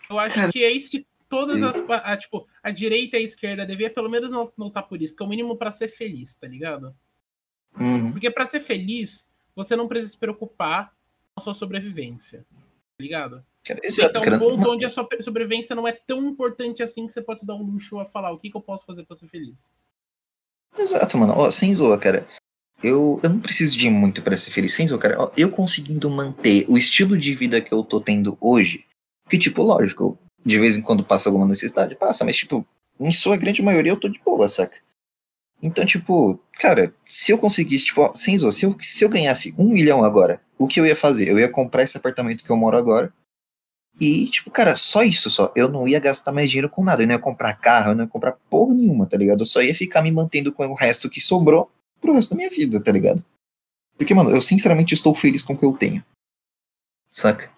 Eu 0.09 0.17
acho 0.17 0.51
que 0.51 0.63
é 0.63 0.71
isso 0.71 0.89
que 0.89 1.05
todas 1.29 1.61
as. 1.61 1.77
A, 1.77 2.17
tipo, 2.17 2.47
a 2.63 2.71
direita 2.71 3.15
e 3.15 3.19
a 3.19 3.23
esquerda 3.23 3.67
devia 3.67 3.91
pelo 3.91 4.09
menos 4.09 4.31
não 4.31 4.51
lutar 4.57 4.87
por 4.87 4.99
isso, 4.99 5.15
que 5.15 5.21
é 5.21 5.25
o 5.27 5.29
mínimo 5.29 5.55
pra 5.55 5.71
ser 5.71 5.89
feliz, 5.89 6.33
tá 6.33 6.47
ligado? 6.47 6.95
Uhum. 7.79 8.11
Porque 8.13 8.31
pra 8.31 8.47
ser 8.47 8.61
feliz, 8.61 9.29
você 9.55 9.75
não 9.75 9.87
precisa 9.87 10.13
se 10.13 10.17
preocupar 10.17 10.91
com 11.35 11.39
a 11.39 11.43
sua 11.43 11.53
sobrevivência, 11.53 12.43
tá 12.49 12.68
ligado? 12.99 13.43
Tá 13.63 14.21
cara. 14.21 14.35
um 14.35 14.39
ponto 14.39 14.69
onde 14.69 14.85
a 14.85 14.89
sua 14.89 15.07
sobrevivência 15.21 15.75
não 15.75 15.87
é 15.87 15.91
tão 15.91 16.23
importante 16.27 16.81
assim 16.81 17.05
que 17.05 17.13
você 17.13 17.21
pode 17.21 17.45
dar 17.45 17.55
um 17.55 17.63
luxo 17.63 17.99
a 17.99 18.05
falar 18.05 18.31
o 18.31 18.39
que, 18.39 18.49
que 18.49 18.57
eu 18.57 18.61
posso 18.61 18.85
fazer 18.85 19.05
pra 19.05 19.15
ser 19.15 19.27
feliz. 19.27 19.69
Exato, 20.77 21.17
mano. 21.17 21.33
Ó, 21.35 21.51
sem 21.51 21.73
zoa, 21.75 21.97
cara. 21.97 22.27
Eu, 22.81 23.19
eu 23.21 23.29
não 23.29 23.39
preciso 23.39 23.77
de 23.77 23.89
muito 23.89 24.21
pra 24.21 24.37
ser 24.37 24.51
feliz. 24.51 24.73
Sem 24.73 24.87
zoa, 24.87 24.97
cara. 24.97 25.21
Ó, 25.21 25.31
eu 25.37 25.51
conseguindo 25.51 26.09
manter 26.09 26.65
o 26.67 26.77
estilo 26.77 27.17
de 27.17 27.35
vida 27.35 27.61
que 27.61 27.73
eu 27.73 27.83
tô 27.83 27.99
tendo 27.99 28.37
hoje, 28.39 28.85
que, 29.29 29.37
tipo, 29.37 29.61
lógico, 29.61 30.17
de 30.43 30.57
vez 30.57 30.77
em 30.77 30.81
quando 30.81 31.03
passa 31.03 31.29
alguma 31.29 31.47
necessidade, 31.47 31.95
passa, 31.95 32.23
mas, 32.23 32.37
tipo, 32.37 32.65
em 32.99 33.11
sua 33.11 33.37
grande 33.37 33.61
maioria 33.61 33.91
eu 33.91 33.99
tô 33.99 34.07
de 34.07 34.19
boa, 34.19 34.47
saca? 34.47 34.77
Então, 35.61 35.85
tipo, 35.85 36.39
cara, 36.53 36.93
se 37.07 37.31
eu 37.31 37.37
conseguisse, 37.37 37.85
tipo, 37.85 38.15
sem 38.15 38.37
zoa, 38.37 38.51
se 38.51 38.65
eu, 38.65 38.75
se 38.79 39.03
eu 39.03 39.09
ganhasse 39.09 39.53
um 39.57 39.69
milhão 39.69 40.03
agora, 40.03 40.41
o 40.57 40.67
que 40.67 40.79
eu 40.79 40.85
ia 40.85 40.95
fazer? 40.95 41.27
Eu 41.27 41.37
ia 41.37 41.49
comprar 41.49 41.83
esse 41.83 41.97
apartamento 41.97 42.43
que 42.43 42.49
eu 42.49 42.57
moro 42.57 42.77
agora. 42.77 43.13
E, 43.99 44.27
tipo, 44.27 44.49
cara, 44.49 44.77
só 44.77 45.03
isso 45.03 45.29
só. 45.29 45.51
Eu 45.55 45.67
não 45.67 45.85
ia 45.85 45.99
gastar 45.99 46.31
mais 46.31 46.49
dinheiro 46.49 46.69
com 46.69 46.83
nada. 46.83 47.03
Eu 47.03 47.07
não 47.07 47.15
ia 47.15 47.19
comprar 47.19 47.53
carro, 47.55 47.91
eu 47.91 47.95
não 47.95 48.05
ia 48.05 48.09
comprar 48.09 48.31
porra 48.49 48.73
nenhuma, 48.73 49.05
tá 49.05 49.17
ligado? 49.17 49.41
Eu 49.41 49.45
só 49.45 49.61
ia 49.61 49.75
ficar 49.75 50.01
me 50.01 50.11
mantendo 50.11 50.53
com 50.53 50.65
o 50.65 50.73
resto 50.73 51.09
que 51.09 51.19
sobrou 51.19 51.69
pro 51.99 52.13
resto 52.13 52.31
da 52.31 52.37
minha 52.37 52.49
vida, 52.49 52.81
tá 52.81 52.91
ligado? 52.91 53.23
Porque, 53.97 54.13
mano, 54.13 54.31
eu 54.31 54.41
sinceramente 54.41 54.93
estou 54.93 55.13
feliz 55.13 55.43
com 55.43 55.53
o 55.53 55.57
que 55.57 55.65
eu 55.65 55.73
tenho. 55.73 56.03
Saca? 57.11 57.51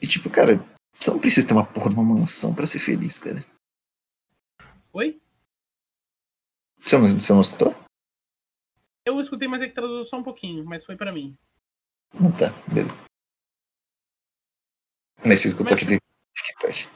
E, 0.00 0.06
tipo, 0.08 0.28
cara, 0.28 0.64
você 0.98 1.10
não 1.10 1.20
precisa 1.20 1.46
ter 1.46 1.54
uma 1.54 1.64
porra 1.64 1.90
de 1.90 1.94
uma 1.94 2.02
mansão 2.02 2.52
pra 2.52 2.66
ser 2.66 2.80
feliz, 2.80 3.18
cara. 3.18 3.44
Oi? 4.92 5.20
Você 6.80 6.98
não, 6.98 7.06
você 7.08 7.32
não 7.32 7.40
escutou? 7.40 7.74
Eu 9.04 9.20
escutei, 9.20 9.48
mas 9.48 9.62
é 9.62 9.68
que 9.68 9.74
traduziu 9.74 10.04
só 10.04 10.18
um 10.18 10.22
pouquinho, 10.22 10.64
mas 10.64 10.84
foi 10.84 10.96
pra 10.96 11.12
mim. 11.12 11.36
Não 12.14 12.30
tá, 12.30 12.50
beleza. 12.72 12.94
Mas 15.24 15.40
você 15.40 15.48
escutou 15.48 15.76
Mas- 15.76 15.84
que, 15.86 15.96
que 15.98 16.52
parte. 16.60 16.88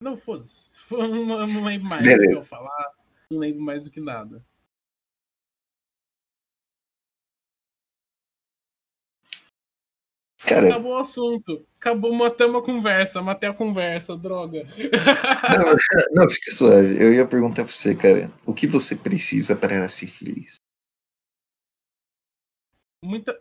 Não, 0.00 0.16
foda-se. 0.16 0.70
Não, 0.90 1.08
não 1.46 1.64
lembro 1.64 1.88
mais 1.88 2.02
Beleza. 2.02 2.22
do 2.22 2.28
que 2.28 2.36
eu 2.42 2.46
falar. 2.46 2.94
Não 3.30 3.38
lembro 3.38 3.60
mais 3.62 3.82
do 3.84 3.90
que 3.90 4.00
nada. 4.00 4.42
Cara, 10.46 10.68
Acabou 10.68 10.92
o 10.92 10.98
assunto. 10.98 11.66
Acabou, 11.78 12.12
matamos 12.12 12.62
a 12.62 12.64
conversa, 12.64 13.20
matei 13.20 13.48
a 13.48 13.54
conversa, 13.54 14.16
droga. 14.16 14.64
não, 16.14 16.22
não, 16.22 16.30
fica 16.30 16.52
suave. 16.52 17.02
Eu 17.02 17.12
ia 17.12 17.26
perguntar 17.26 17.64
pra 17.64 17.72
você, 17.72 17.94
cara, 17.94 18.30
o 18.46 18.54
que 18.54 18.66
você 18.66 18.94
precisa 18.96 19.56
para 19.56 19.88
ser 19.88 20.06
feliz? 20.06 20.56
Muita. 23.04 23.40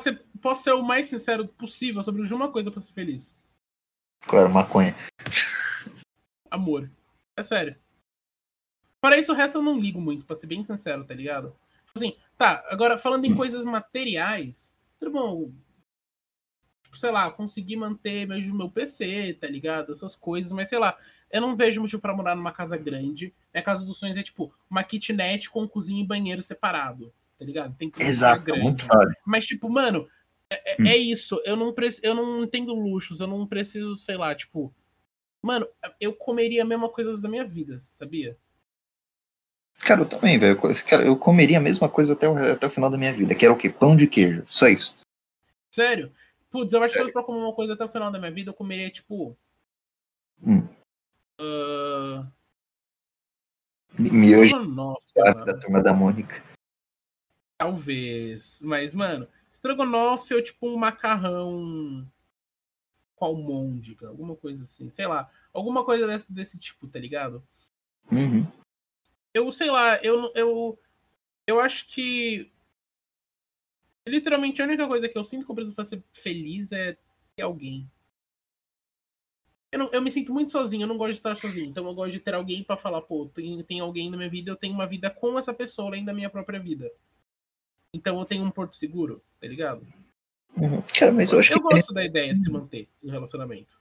Ser- 0.00 0.22
posso 0.40 0.64
ser 0.64 0.72
o 0.72 0.82
mais 0.82 1.08
sincero 1.08 1.48
possível 1.48 2.02
sobre 2.02 2.22
uma 2.32 2.50
coisa 2.50 2.70
pra 2.70 2.80
ser 2.80 2.92
feliz. 2.92 3.36
Claro, 4.26 4.50
maconha. 4.50 4.94
Amor. 6.50 6.90
É 7.36 7.42
sério. 7.42 7.76
Para 9.00 9.16
isso, 9.18 9.32
o 9.32 9.34
resto 9.34 9.58
eu 9.58 9.62
não 9.62 9.78
ligo 9.78 10.00
muito, 10.00 10.24
pra 10.26 10.36
ser 10.36 10.46
bem 10.46 10.64
sincero, 10.64 11.04
tá 11.04 11.14
ligado? 11.14 11.54
Tipo 11.86 11.98
Assim, 11.98 12.16
tá, 12.36 12.64
agora 12.68 12.98
falando 12.98 13.24
em 13.24 13.34
coisas 13.34 13.64
materiais, 13.64 14.74
tudo 14.98 15.12
bom. 15.12 15.52
Sei 16.98 17.10
lá, 17.12 17.30
conseguir 17.30 17.76
manter 17.76 18.26
meu, 18.26 18.40
meu 18.54 18.68
PC, 18.68 19.34
tá 19.40 19.46
ligado? 19.46 19.92
Essas 19.92 20.16
coisas, 20.16 20.50
mas 20.50 20.68
sei 20.68 20.78
lá, 20.78 20.98
eu 21.30 21.40
não 21.40 21.54
vejo 21.54 21.80
motivo 21.80 22.02
pra 22.02 22.12
morar 22.16 22.34
numa 22.34 22.50
casa 22.50 22.76
grande. 22.76 23.32
Minha 23.54 23.62
casa 23.62 23.84
dos 23.84 23.98
sonhos 23.98 24.16
é 24.18 24.22
tipo 24.22 24.52
uma 24.68 24.82
kitnet 24.82 25.48
com 25.48 25.68
cozinha 25.68 26.02
e 26.02 26.06
banheiro 26.06 26.42
separado, 26.42 27.14
tá 27.38 27.44
ligado? 27.44 27.76
Tem 27.76 27.88
que 27.88 28.02
Exato, 28.02 28.44
grande. 28.44 28.62
muito 28.62 28.84
hora. 28.92 29.14
Mas, 29.24 29.46
tipo, 29.46 29.70
mano, 29.70 30.08
é, 30.50 30.72
é- 30.72 30.82
Hum. 30.82 30.86
é 30.88 30.96
isso. 30.96 31.40
Eu 31.44 31.54
não, 31.54 31.72
preci- 31.72 32.00
eu 32.02 32.14
não 32.16 32.42
entendo 32.42 32.74
luxos, 32.74 33.20
eu 33.20 33.26
não 33.28 33.46
preciso, 33.46 33.96
sei 33.96 34.16
lá, 34.16 34.34
tipo. 34.34 34.74
Mano, 35.40 35.68
eu 36.00 36.12
comeria 36.14 36.62
a 36.62 36.66
mesma 36.66 36.88
coisa 36.88 37.22
da 37.22 37.28
minha 37.28 37.44
vida, 37.46 37.78
sabia? 37.78 38.36
Cara, 39.78 40.00
eu 40.00 40.06
também, 40.08 40.36
velho. 40.36 40.58
Eu- 40.60 40.74
Cara, 40.84 41.04
eu 41.04 41.16
comeria 41.16 41.58
a 41.58 41.60
mesma 41.60 41.88
coisa 41.88 42.14
até 42.14 42.28
o, 42.28 42.36
até 42.52 42.66
o 42.66 42.70
final 42.70 42.90
da 42.90 42.98
minha 42.98 43.12
vida, 43.12 43.36
que 43.36 43.44
era 43.44 43.54
o 43.54 43.56
quê? 43.56 43.70
Pão 43.70 43.94
de 43.96 44.08
queijo. 44.08 44.42
Só 44.48 44.66
isso. 44.66 44.96
Sério? 45.72 46.12
Putz, 46.50 46.72
eu 46.72 46.80
acho 46.80 46.88
que 46.88 46.98
Sério? 46.98 47.08
se 47.08 47.12
fosse 47.12 47.12
pra 47.12 47.22
comer 47.22 47.44
uma 47.44 47.54
coisa 47.54 47.74
até 47.74 47.84
o 47.84 47.88
final 47.88 48.10
da 48.10 48.18
minha 48.18 48.30
vida, 48.30 48.50
eu 48.50 48.54
comeria, 48.54 48.90
tipo. 48.90 49.36
Hum. 50.42 50.66
ah, 51.40 52.26
Miojo 53.98 54.64
Nossa, 54.64 55.34
da 55.44 55.58
turma 55.58 55.82
da 55.82 55.92
Mônica. 55.92 56.42
talvez. 57.58 58.60
Mas, 58.62 58.94
mano, 58.94 59.28
estrogonofe 59.50 60.34
ou 60.34 60.42
tipo 60.42 60.68
um 60.68 60.76
macarrão 60.76 62.08
com 63.16 63.24
almôndega, 63.24 64.08
alguma 64.08 64.36
coisa 64.36 64.62
assim, 64.62 64.88
sei 64.90 65.06
lá. 65.06 65.28
Alguma 65.52 65.84
coisa 65.84 66.06
desse, 66.06 66.32
desse 66.32 66.58
tipo, 66.58 66.86
tá 66.86 66.98
ligado? 66.98 67.42
Uhum. 68.10 68.46
eu 69.34 69.52
sei 69.52 69.70
lá, 69.70 69.96
eu, 69.96 70.32
eu, 70.34 70.78
eu 71.46 71.60
acho 71.60 71.86
que. 71.88 72.50
Literalmente 74.08 74.60
a 74.60 74.64
única 74.64 74.86
coisa 74.86 75.08
que 75.08 75.16
eu 75.18 75.24
sinto 75.24 75.44
que 75.44 75.50
eu 75.50 75.54
preciso 75.54 75.74
pra 75.74 75.84
ser 75.84 76.02
feliz 76.12 76.72
é 76.72 76.96
ter 77.36 77.42
alguém. 77.42 77.88
Eu, 79.70 79.78
não- 79.80 79.90
eu 79.92 80.00
me 80.00 80.10
sinto 80.10 80.32
muito 80.32 80.50
sozinho, 80.50 80.84
eu 80.84 80.86
não 80.88 80.96
gosto 80.96 81.12
de 81.12 81.18
estar 81.18 81.34
sozinho. 81.36 81.66
Então 81.66 81.86
eu 81.86 81.94
gosto 81.94 82.12
de 82.12 82.20
ter 82.20 82.34
alguém 82.34 82.62
pra 82.64 82.76
falar, 82.76 83.02
pô, 83.02 83.26
tem, 83.26 83.62
tem 83.64 83.80
alguém 83.80 84.10
na 84.10 84.16
minha 84.16 84.30
vida, 84.30 84.50
eu 84.50 84.56
tenho 84.56 84.74
uma 84.74 84.86
vida 84.86 85.10
com 85.10 85.38
essa 85.38 85.52
pessoa 85.52 85.88
além 85.88 86.04
da 86.04 86.14
minha 86.14 86.30
própria 86.30 86.58
vida. 86.58 86.90
Então 87.92 88.18
eu 88.18 88.24
tenho 88.24 88.44
um 88.44 88.50
porto 88.50 88.76
seguro, 88.76 89.22
tá 89.40 89.46
ligado? 89.46 89.86
Uhum. 90.56 90.82
Cara, 90.98 91.12
mas 91.12 91.30
eu 91.32 91.38
acho 91.38 91.52
que. 91.52 91.60
gosto 91.60 91.92
da 91.92 92.04
ideia 92.04 92.34
de 92.34 92.42
se 92.42 92.50
manter 92.50 92.88
no 93.02 93.10
relacionamento. 93.12 93.78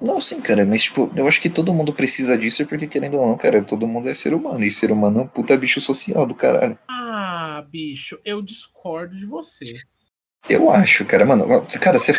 Não, 0.00 0.20
sim, 0.20 0.40
cara, 0.40 0.64
mas 0.64 0.84
tipo, 0.84 1.12
eu 1.14 1.28
acho 1.28 1.40
que 1.40 1.50
todo 1.50 1.74
mundo 1.74 1.92
precisa 1.92 2.36
disso, 2.36 2.66
porque 2.66 2.86
querendo 2.86 3.18
ou 3.18 3.28
não, 3.28 3.36
cara, 3.36 3.62
todo 3.62 3.86
mundo 3.86 4.08
é 4.08 4.14
ser 4.14 4.32
humano, 4.32 4.64
e 4.64 4.72
ser 4.72 4.90
humano 4.90 5.20
é 5.20 5.22
um 5.24 5.28
puta 5.28 5.56
bicho 5.58 5.78
social 5.80 6.26
do 6.26 6.34
caralho. 6.34 6.78
Ah, 6.88 6.99
bicho, 7.70 8.18
eu 8.24 8.42
discordo 8.42 9.16
de 9.16 9.26
você. 9.26 9.74
Eu 10.48 10.70
acho, 10.70 11.04
cara, 11.04 11.24
mano, 11.26 11.46
cara, 11.80 11.98
você 11.98 12.14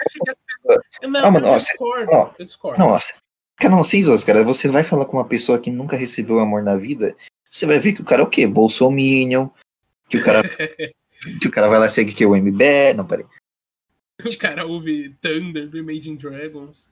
Não, 1.04 1.26
Ah, 1.26 1.32
mano, 1.32 1.48
eu 1.48 1.52
ó, 1.52 1.58
discordo. 1.58 2.12
ó, 2.12 2.34
eu 2.38 2.46
discordo. 2.46 2.80
Nossa. 2.80 3.16
Cara, 3.58 3.76
não, 3.76 3.84
sem 3.84 4.02
zoas, 4.04 4.24
cara. 4.24 4.44
Você 4.44 4.68
vai 4.70 4.84
falar 4.84 5.06
com 5.06 5.18
uma 5.18 5.28
pessoa 5.28 5.60
que 5.60 5.70
nunca 5.72 5.96
recebeu 5.98 6.40
amor 6.40 6.64
na 6.64 6.76
vida, 6.76 7.16
você 7.50 7.66
vai 7.66 7.80
ver 7.80 7.94
que 7.94 8.02
o 8.02 8.06
cara 8.06 8.22
é 8.22 8.26
o 8.26 8.30
quê? 8.30 8.48
Bolsominion, 8.48 9.50
que 10.10 10.18
o 10.18 10.24
cara, 10.24 10.42
que 11.42 11.48
o 11.48 11.52
cara 11.52 11.68
vai 11.68 11.80
lá 11.80 11.90
seguir 11.90 12.14
que 12.14 12.24
é 12.24 12.28
o 12.28 12.36
MBE. 12.36 12.94
Não, 12.96 13.06
peraí. 13.06 13.26
O 14.24 14.38
cara 14.38 14.68
ouve 14.68 15.16
Thunder 15.20 15.68
do 15.68 15.80
Imagine 15.80 16.16
Dragons. 16.16 16.88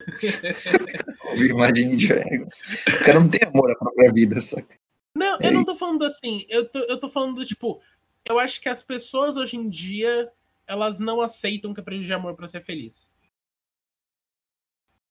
Ouvi 1.30 1.48
Imagine 1.50 1.96
Dragons. 1.96 2.84
O 2.88 3.04
cara 3.04 3.20
não 3.20 3.28
tem 3.28 3.40
amor 3.46 3.70
à 3.70 3.76
própria 3.76 4.12
vida, 4.12 4.40
saca? 4.40 4.76
Não, 5.14 5.38
É 5.40 5.46
eu 5.46 5.52
não 5.52 5.64
tô 5.64 5.76
falando 5.76 6.04
assim. 6.04 6.44
Eu 6.48 6.68
tô, 6.68 6.80
eu 6.80 6.98
tô 6.98 7.08
falando 7.08 7.36
do 7.36 7.46
tipo. 7.46 7.80
Eu 8.24 8.38
acho 8.38 8.60
que 8.60 8.68
as 8.68 8.82
pessoas 8.82 9.36
hoje 9.36 9.56
em 9.56 9.68
dia 9.68 10.30
elas 10.66 10.98
não 11.00 11.20
aceitam 11.20 11.74
que 11.74 11.80
é 11.80 11.82
preciso 11.82 12.06
de 12.06 12.14
amor 12.14 12.34
pra 12.34 12.46
ser 12.48 12.62
feliz. 12.62 13.12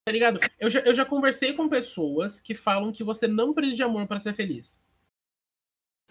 Tá 0.05 0.11
ligado? 0.11 0.39
Eu 0.59 0.69
já, 0.69 0.79
eu 0.79 0.95
já 0.95 1.05
conversei 1.05 1.53
com 1.53 1.69
pessoas 1.69 2.39
que 2.39 2.55
falam 2.55 2.91
que 2.91 3.03
você 3.03 3.27
não 3.27 3.53
precisa 3.53 3.77
de 3.77 3.83
amor 3.83 4.07
pra 4.07 4.19
ser 4.19 4.33
feliz. 4.33 4.83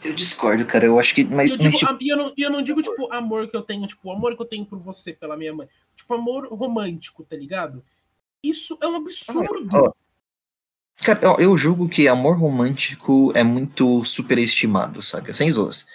Eu 0.05 0.15
discordo, 0.15 0.65
cara. 0.65 0.87
Eu 0.87 0.99
acho 0.99 1.15
que. 1.15 1.25
Mas, 1.25 1.49
E 1.49 1.51
eu, 1.51 1.57
mas, 1.59 1.67
digo, 1.67 1.79
tipo, 1.79 1.91
a- 1.91 1.99
e 2.01 2.09
eu, 2.09 2.17
não, 2.17 2.35
eu 2.37 2.51
não 2.51 2.63
digo, 2.63 2.81
tipo, 2.83 3.13
amor 3.13 3.49
que 3.51 3.57
eu 3.57 3.63
tenho, 3.63 3.87
tipo, 3.87 4.09
o 4.09 4.13
amor 4.13 4.37
que 4.37 4.43
eu 4.43 4.47
tenho 4.47 4.65
por 4.65 4.79
você, 4.79 5.13
pela 5.13 5.37
minha 5.37 5.53
mãe. 5.53 5.69
Tipo, 5.97 6.15
amor 6.15 6.47
romântico, 6.49 7.25
tá 7.25 7.37
ligado? 7.37 7.85
Isso 8.43 8.79
é 8.81 8.87
um 8.87 8.97
absurdo. 8.97 9.69
ó, 9.77 9.93
cara, 11.05 11.33
ó, 11.33 11.37
eu 11.41 11.55
julgo 11.57 11.89
que 11.89 12.09
amor 12.09 12.39
romântico 12.39 13.33
é 13.37 13.43
muito 13.43 14.03
superestimado, 14.05 15.03
saca? 15.03 15.33
Sem 15.33 15.51
zoas. 15.51 15.87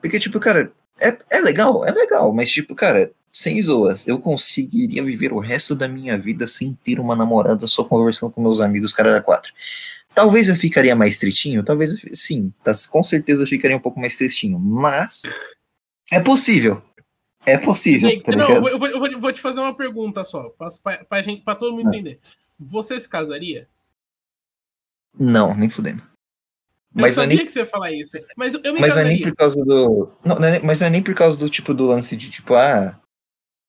Porque, 0.00 0.18
tipo, 0.18 0.38
cara, 0.40 0.72
é, 1.00 1.16
é 1.30 1.40
legal, 1.40 1.84
é 1.86 1.90
legal, 1.92 2.32
mas, 2.32 2.50
tipo, 2.50 2.74
cara, 2.74 3.10
sem 3.32 3.60
zoas, 3.62 4.06
eu 4.08 4.18
conseguiria 4.18 5.02
viver 5.04 5.32
o 5.32 5.38
resto 5.38 5.74
da 5.74 5.86
minha 5.88 6.18
vida 6.18 6.46
sem 6.48 6.74
ter 6.82 6.98
uma 6.98 7.14
namorada 7.14 7.66
só 7.66 7.84
conversando 7.84 8.32
com 8.32 8.42
meus 8.42 8.60
amigos, 8.60 8.92
cara, 8.92 9.10
era 9.10 9.20
quatro. 9.22 9.52
Talvez 10.14 10.48
eu 10.48 10.56
ficaria 10.56 10.96
mais 10.96 11.18
tristinho, 11.18 11.62
talvez 11.62 12.02
sim, 12.12 12.52
tá, 12.64 12.72
com 12.90 13.02
certeza 13.02 13.44
eu 13.44 13.46
ficaria 13.46 13.76
um 13.76 13.80
pouco 13.80 14.00
mais 14.00 14.16
tristinho, 14.16 14.58
mas 14.58 15.22
é 16.10 16.18
possível. 16.20 16.82
É 17.46 17.56
possível, 17.56 18.10
Gente, 18.10 18.24
tá 18.24 18.32
não, 18.32 18.48
eu 18.50 18.60
vou, 18.78 18.88
eu 18.88 19.20
vou- 19.20 19.32
te 19.32 19.40
fazer 19.40 19.60
uma 19.60 19.74
pergunta 19.74 20.22
só, 20.24 20.50
pra, 20.50 20.68
pra, 20.82 21.04
pra 21.04 21.22
gente, 21.22 21.42
pra 21.42 21.54
todo 21.54 21.72
mundo 21.74 21.86
Ah. 21.88 21.94
entender. 21.96 22.18
Você 22.58 23.00
se 23.00 23.08
casaria? 23.08 23.66
Não, 25.18 25.54
nem 25.56 25.70
fudendo. 25.70 26.02
Eu 26.94 27.02
Mas 27.02 27.16
não 27.16 27.22
é 27.22 27.26
sabia 27.26 27.36
nem 27.36 27.46
que 27.46 27.52
você 27.52 27.60
ia 27.60 27.66
falar 27.66 27.92
isso. 27.92 28.18
Mas 28.36 28.52
eu, 28.54 28.60
me 28.74 28.80
Mas 28.80 28.94
não 28.94 29.02
é 29.02 29.04
nem 29.04 29.22
por 29.22 29.34
causa 29.36 29.64
do. 29.64 30.10
Não, 30.24 30.36
não 30.38 30.48
é 30.48 30.50
nem- 30.52 30.62
mas 30.62 30.80
não 30.80 30.86
é 30.88 30.90
nem 30.90 31.02
por 31.02 31.14
causa 31.14 31.38
do 31.38 31.48
tipo 31.48 31.72
do 31.72 31.86
lance 31.86 32.16
de 32.16 32.28
tipo, 32.30 32.54
ah. 32.54 32.98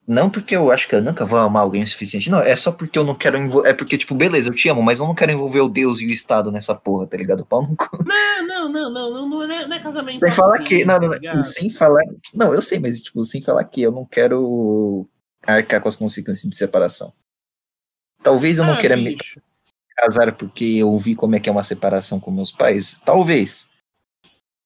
Não 0.08 0.28
porque 0.32 0.56
eu 0.56 0.72
acho 0.72 0.88
que 0.88 0.96
eu 0.96 1.02
nunca 1.02 1.24
vou 1.24 1.38
amar 1.38 1.62
alguém 1.62 1.84
o 1.84 1.88
suficiente. 1.88 2.30
Não, 2.32 2.40
é 2.42 2.58
só 2.58 2.72
porque 2.72 2.98
eu 2.98 3.04
não 3.04 3.14
quero 3.14 3.38
envolver. 3.38 3.70
É 3.70 3.74
porque, 3.74 4.00
tipo, 4.00 4.16
beleza, 4.16 4.50
eu 4.50 4.54
te 4.54 4.68
amo, 4.68 4.82
mas 4.82 5.00
eu 5.00 5.06
não 5.06 5.14
quero 5.14 5.32
envolver 5.32 5.62
o 5.62 5.70
Deus 5.70 6.02
e 6.02 6.08
o 6.08 6.10
Estado 6.10 6.52
nessa 6.52 6.74
porra, 6.74 7.06
tá 7.06 7.16
ligado? 7.16 7.46
Pau 7.46 7.62
no 7.62 7.76
cu. 7.78 8.04
Não, 8.04 8.48
não, 8.48 8.70
não, 8.70 8.92
não, 8.92 9.12
não, 9.12 9.30
não 9.30 9.44
é, 9.44 9.68
não 9.68 9.76
é 9.76 9.80
casamento. 9.80 10.20
Sem 10.20 10.32
falar 10.32 10.56
assim, 10.56 10.64
que. 10.64 10.84
Não, 10.86 10.98
não, 10.98 11.12
tá 11.12 11.34
não, 11.36 11.44
sem 11.44 11.70
falar. 11.70 12.04
Não, 12.34 12.52
eu 12.54 12.62
sei, 12.64 12.80
mas, 12.80 13.00
tipo, 13.02 13.24
sem 13.24 13.44
falar 13.44 13.64
que 13.66 13.84
eu 13.84 13.92
não 13.92 14.04
quero 14.04 15.08
arcar 15.46 15.80
com 15.80 15.88
as 15.88 15.96
consequências 15.96 16.50
de 16.50 16.58
separação. 16.58 17.14
Talvez 18.24 18.58
eu 18.58 18.64
não 18.66 18.74
Ah, 18.74 18.78
queira 18.78 18.98
me 18.98 19.16
bicho. 19.16 19.40
Casar 19.96 20.32
porque 20.36 20.66
eu 20.66 20.98
vi 20.98 21.16
como 21.16 21.36
é 21.36 21.40
que 21.40 21.50
é 21.50 21.52
uma 21.52 21.64
separação 21.64 22.20
com 22.20 22.32
meus 22.32 22.52
pais. 22.52 23.00
Talvez. 23.06 23.70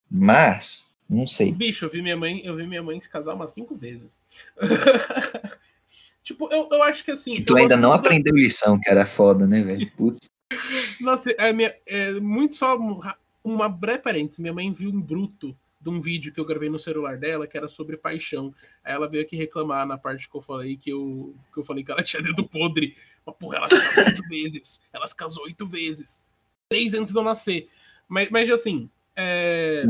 Mas, 0.09 0.85
não 1.09 1.25
sei. 1.27 1.51
Bicho, 1.51 1.85
eu 1.85 1.89
vi 1.89 2.01
minha 2.01 2.17
mãe, 2.17 2.41
eu 2.43 2.55
vi 2.55 2.65
minha 2.67 2.83
mãe 2.83 2.99
se 2.99 3.09
casar 3.09 3.33
umas 3.33 3.51
cinco 3.51 3.75
vezes. 3.75 4.17
tipo, 6.23 6.51
eu, 6.51 6.67
eu 6.71 6.83
acho 6.83 7.03
que 7.03 7.11
assim. 7.11 7.33
E 7.33 7.43
tu 7.43 7.57
ainda 7.57 7.75
não 7.77 7.89
da- 7.89 7.95
aprendeu 7.95 8.35
lição, 8.35 8.79
que 8.79 8.89
era 8.89 9.05
foda, 9.05 9.45
né, 9.47 9.61
velho? 9.61 9.89
Putz. 9.91 10.29
Nossa, 11.01 11.31
é, 11.31 11.51
minha, 11.51 11.75
é 11.85 12.13
muito 12.13 12.55
só 12.55 12.77
um- 12.77 13.01
uma 13.43 13.67
breve 13.67 13.99
parênteses. 13.99 14.39
Minha 14.39 14.53
mãe 14.53 14.71
viu 14.71 14.89
um 14.89 15.01
bruto 15.01 15.55
de 15.85 15.89
um 15.91 16.01
vídeo 16.01 16.33
que 16.33 16.39
eu 16.39 16.45
gravei 16.45 16.67
no 16.67 16.79
celular 16.79 17.15
dela 17.15 17.45
que 17.45 17.55
era 17.55 17.69
sobre 17.69 17.95
paixão. 17.95 18.51
Aí 18.83 18.91
ela 18.91 19.07
veio 19.07 19.23
aqui 19.23 19.35
reclamar 19.35 19.85
na 19.85 19.99
parte 19.99 20.27
que 20.27 20.35
eu 20.35 20.41
falei 20.41 20.75
que 20.75 20.89
eu, 20.89 21.35
que 21.53 21.59
eu 21.59 21.63
falei 21.63 21.83
que 21.83 21.91
ela 21.91 22.01
tinha 22.03 22.23
dedo 22.23 22.43
podre. 22.43 22.97
Mas, 23.23 23.35
porra, 23.35 23.57
ela 23.57 23.67
se 23.67 23.77
casou 23.77 24.05
oito 24.05 24.27
vezes. 24.27 24.81
Ela 24.91 25.07
se 25.07 25.15
casou 25.15 25.43
oito 25.43 25.67
vezes. 25.67 26.25
Três 26.67 26.95
antes 26.95 27.13
de 27.13 27.19
eu 27.19 27.23
nascer. 27.23 27.69
Mas, 28.07 28.31
mas 28.31 28.49
assim, 28.49 28.89
é, 29.15 29.83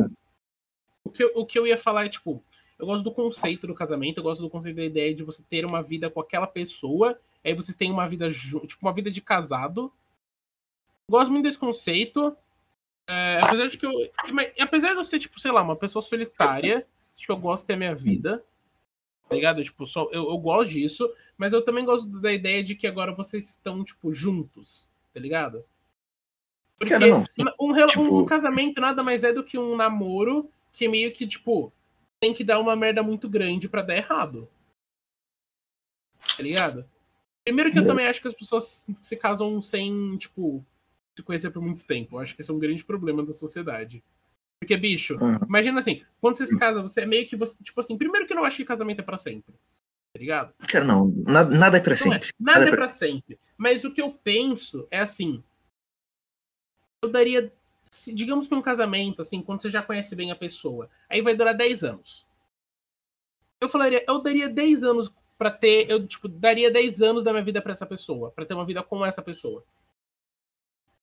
o, 1.01 1.09
que 1.09 1.23
eu, 1.23 1.31
o 1.33 1.45
que 1.45 1.57
eu 1.57 1.65
ia 1.65 1.77
falar 1.77 2.05
é, 2.05 2.09
tipo, 2.09 2.43
eu 2.77 2.85
gosto 2.85 3.05
do 3.05 3.13
conceito 3.13 3.65
do 3.65 3.73
casamento, 3.73 4.17
eu 4.17 4.23
gosto 4.23 4.41
do 4.41 4.49
conceito 4.49 4.75
da 4.75 4.83
ideia 4.83 5.15
de 5.15 5.23
você 5.23 5.41
ter 5.49 5.65
uma 5.65 5.81
vida 5.81 6.09
com 6.09 6.19
aquela 6.19 6.45
pessoa, 6.45 7.17
aí 7.41 7.53
vocês 7.53 7.77
têm 7.77 7.89
uma 7.89 8.05
vida 8.05 8.29
tipo, 8.29 8.81
uma 8.81 8.93
vida 8.93 9.09
de 9.09 9.21
casado. 9.21 9.89
Gosto 11.09 11.31
muito 11.31 11.45
desse 11.45 11.57
conceito. 11.57 12.35
É, 13.07 13.39
apesar 13.43 13.67
de 13.67 13.77
que 13.77 13.85
eu. 13.85 13.91
mas, 14.31 14.51
apesar 14.59 14.89
de 14.91 14.95
eu 14.97 15.03
ser, 15.03 15.19
tipo, 15.19 15.39
sei 15.39 15.51
lá, 15.51 15.61
uma 15.61 15.75
pessoa 15.75 16.01
solitária, 16.01 16.87
acho 17.15 17.25
que 17.25 17.31
eu 17.31 17.37
gosto 17.37 17.63
de 17.63 17.67
ter 17.67 17.73
a 17.73 17.77
minha 17.77 17.95
vida. 17.95 18.43
Tá 19.27 19.35
ligado? 19.35 19.63
Tipo, 19.63 19.85
só, 19.85 20.03
eu, 20.11 20.29
eu 20.29 20.37
gosto 20.37 20.71
disso, 20.71 21.11
mas 21.37 21.53
eu 21.53 21.63
também 21.63 21.83
gosto 21.83 22.07
da 22.19 22.31
ideia 22.31 22.63
de 22.63 22.75
que 22.75 22.85
agora 22.87 23.11
vocês 23.13 23.49
estão, 23.49 23.83
tipo, 23.83 24.13
juntos, 24.13 24.87
tá 25.13 25.19
ligado? 25.19 25.63
Porque 26.77 26.93
Cara, 26.93 27.07
não, 27.07 27.21
um, 27.59 27.85
Tipo- 27.85 28.19
um 28.19 28.25
casamento 28.25 28.81
nada 28.81 29.01
mais 29.01 29.23
é 29.23 29.31
do 29.31 29.43
que 29.43 29.57
um 29.57 29.75
namoro 29.75 30.49
que 30.73 30.87
meio 30.87 31.11
que, 31.13 31.25
tipo, 31.25 31.71
tem 32.19 32.33
que 32.33 32.43
dar 32.43 32.59
uma 32.59 32.75
merda 32.75 33.01
muito 33.01 33.29
grande 33.29 33.69
pra 33.69 33.81
dar 33.81 33.95
errado. 33.95 34.49
Tá 36.35 36.43
ligado? 36.43 36.85
Primeiro 37.43 37.71
que 37.71 37.79
eu 37.79 37.85
também 37.85 38.07
acho 38.07 38.21
que 38.21 38.27
as 38.27 38.33
pessoas 38.33 38.85
se 39.01 39.15
casam 39.15 39.61
sem, 39.61 40.17
tipo, 40.17 40.65
se 41.15 41.23
conhecer 41.23 41.49
por 41.51 41.61
muito 41.61 41.85
tempo. 41.85 42.15
Eu 42.15 42.19
acho 42.19 42.35
que 42.35 42.41
esse 42.41 42.51
é 42.51 42.53
um 42.53 42.59
grande 42.59 42.83
problema 42.83 43.23
da 43.23 43.33
sociedade. 43.33 44.03
Porque, 44.59 44.75
bicho, 44.75 45.15
Uhum. 45.15 45.37
imagina 45.47 45.79
assim, 45.79 46.03
quando 46.19 46.37
você 46.37 46.45
se 46.47 46.57
casa, 46.57 46.81
você 46.81 47.01
é 47.01 47.05
meio 47.05 47.27
que 47.27 47.35
você, 47.35 47.61
tipo 47.63 47.79
assim, 47.79 47.97
primeiro 47.97 48.25
que 48.27 48.33
eu 48.33 48.37
não 48.37 48.45
acho 48.45 48.57
que 48.57 48.65
casamento 48.65 48.99
é 48.99 49.03
pra 49.03 49.17
sempre. 49.17 49.53
Tá 50.13 50.19
ligado? 50.19 50.53
Cara, 50.69 50.85
não, 50.85 51.13
nada, 51.27 51.55
nada 51.57 51.77
é 51.77 51.79
pra 51.79 51.91
Não 51.91 51.95
é. 51.95 51.97
sempre. 52.19 52.29
Nada 52.39 52.59
Nada 52.59 52.65
é 52.65 52.73
é 52.73 52.75
pra 52.75 52.85
pra 52.85 52.87
sempre. 52.87 53.39
Mas 53.57 53.83
o 53.83 53.91
que 53.91 54.01
eu 54.01 54.11
penso 54.11 54.87
é 54.91 54.99
assim. 54.99 55.43
Eu 57.01 57.09
daria. 57.09 57.51
se- 57.91 58.13
Digamos 58.13 58.47
que 58.47 58.55
um 58.55 58.61
casamento, 58.61 59.21
assim, 59.21 59.41
quando 59.41 59.61
você 59.61 59.69
já 59.69 59.81
conhece 59.81 60.15
bem 60.15 60.31
a 60.31 60.35
pessoa, 60.35 60.89
aí 61.09 61.21
vai 61.21 61.35
durar 61.35 61.55
10 61.55 61.83
anos. 61.83 62.25
Eu 63.61 63.69
falaria, 63.69 64.03
eu 64.07 64.21
daria 64.21 64.49
10 64.49 64.83
anos 64.83 65.11
pra 65.37 65.49
ter. 65.51 65.89
Eu, 65.89 66.05
tipo, 66.07 66.27
daria 66.27 66.69
10 66.71 67.01
anos 67.01 67.23
da 67.23 67.31
minha 67.31 67.43
vida 67.43 67.61
pra 67.61 67.71
essa 67.73 67.85
pessoa. 67.85 68.31
Pra 68.31 68.45
ter 68.45 68.53
uma 68.53 68.65
vida 68.65 68.81
com 68.83 69.05
essa 69.05 69.21
pessoa. 69.21 69.63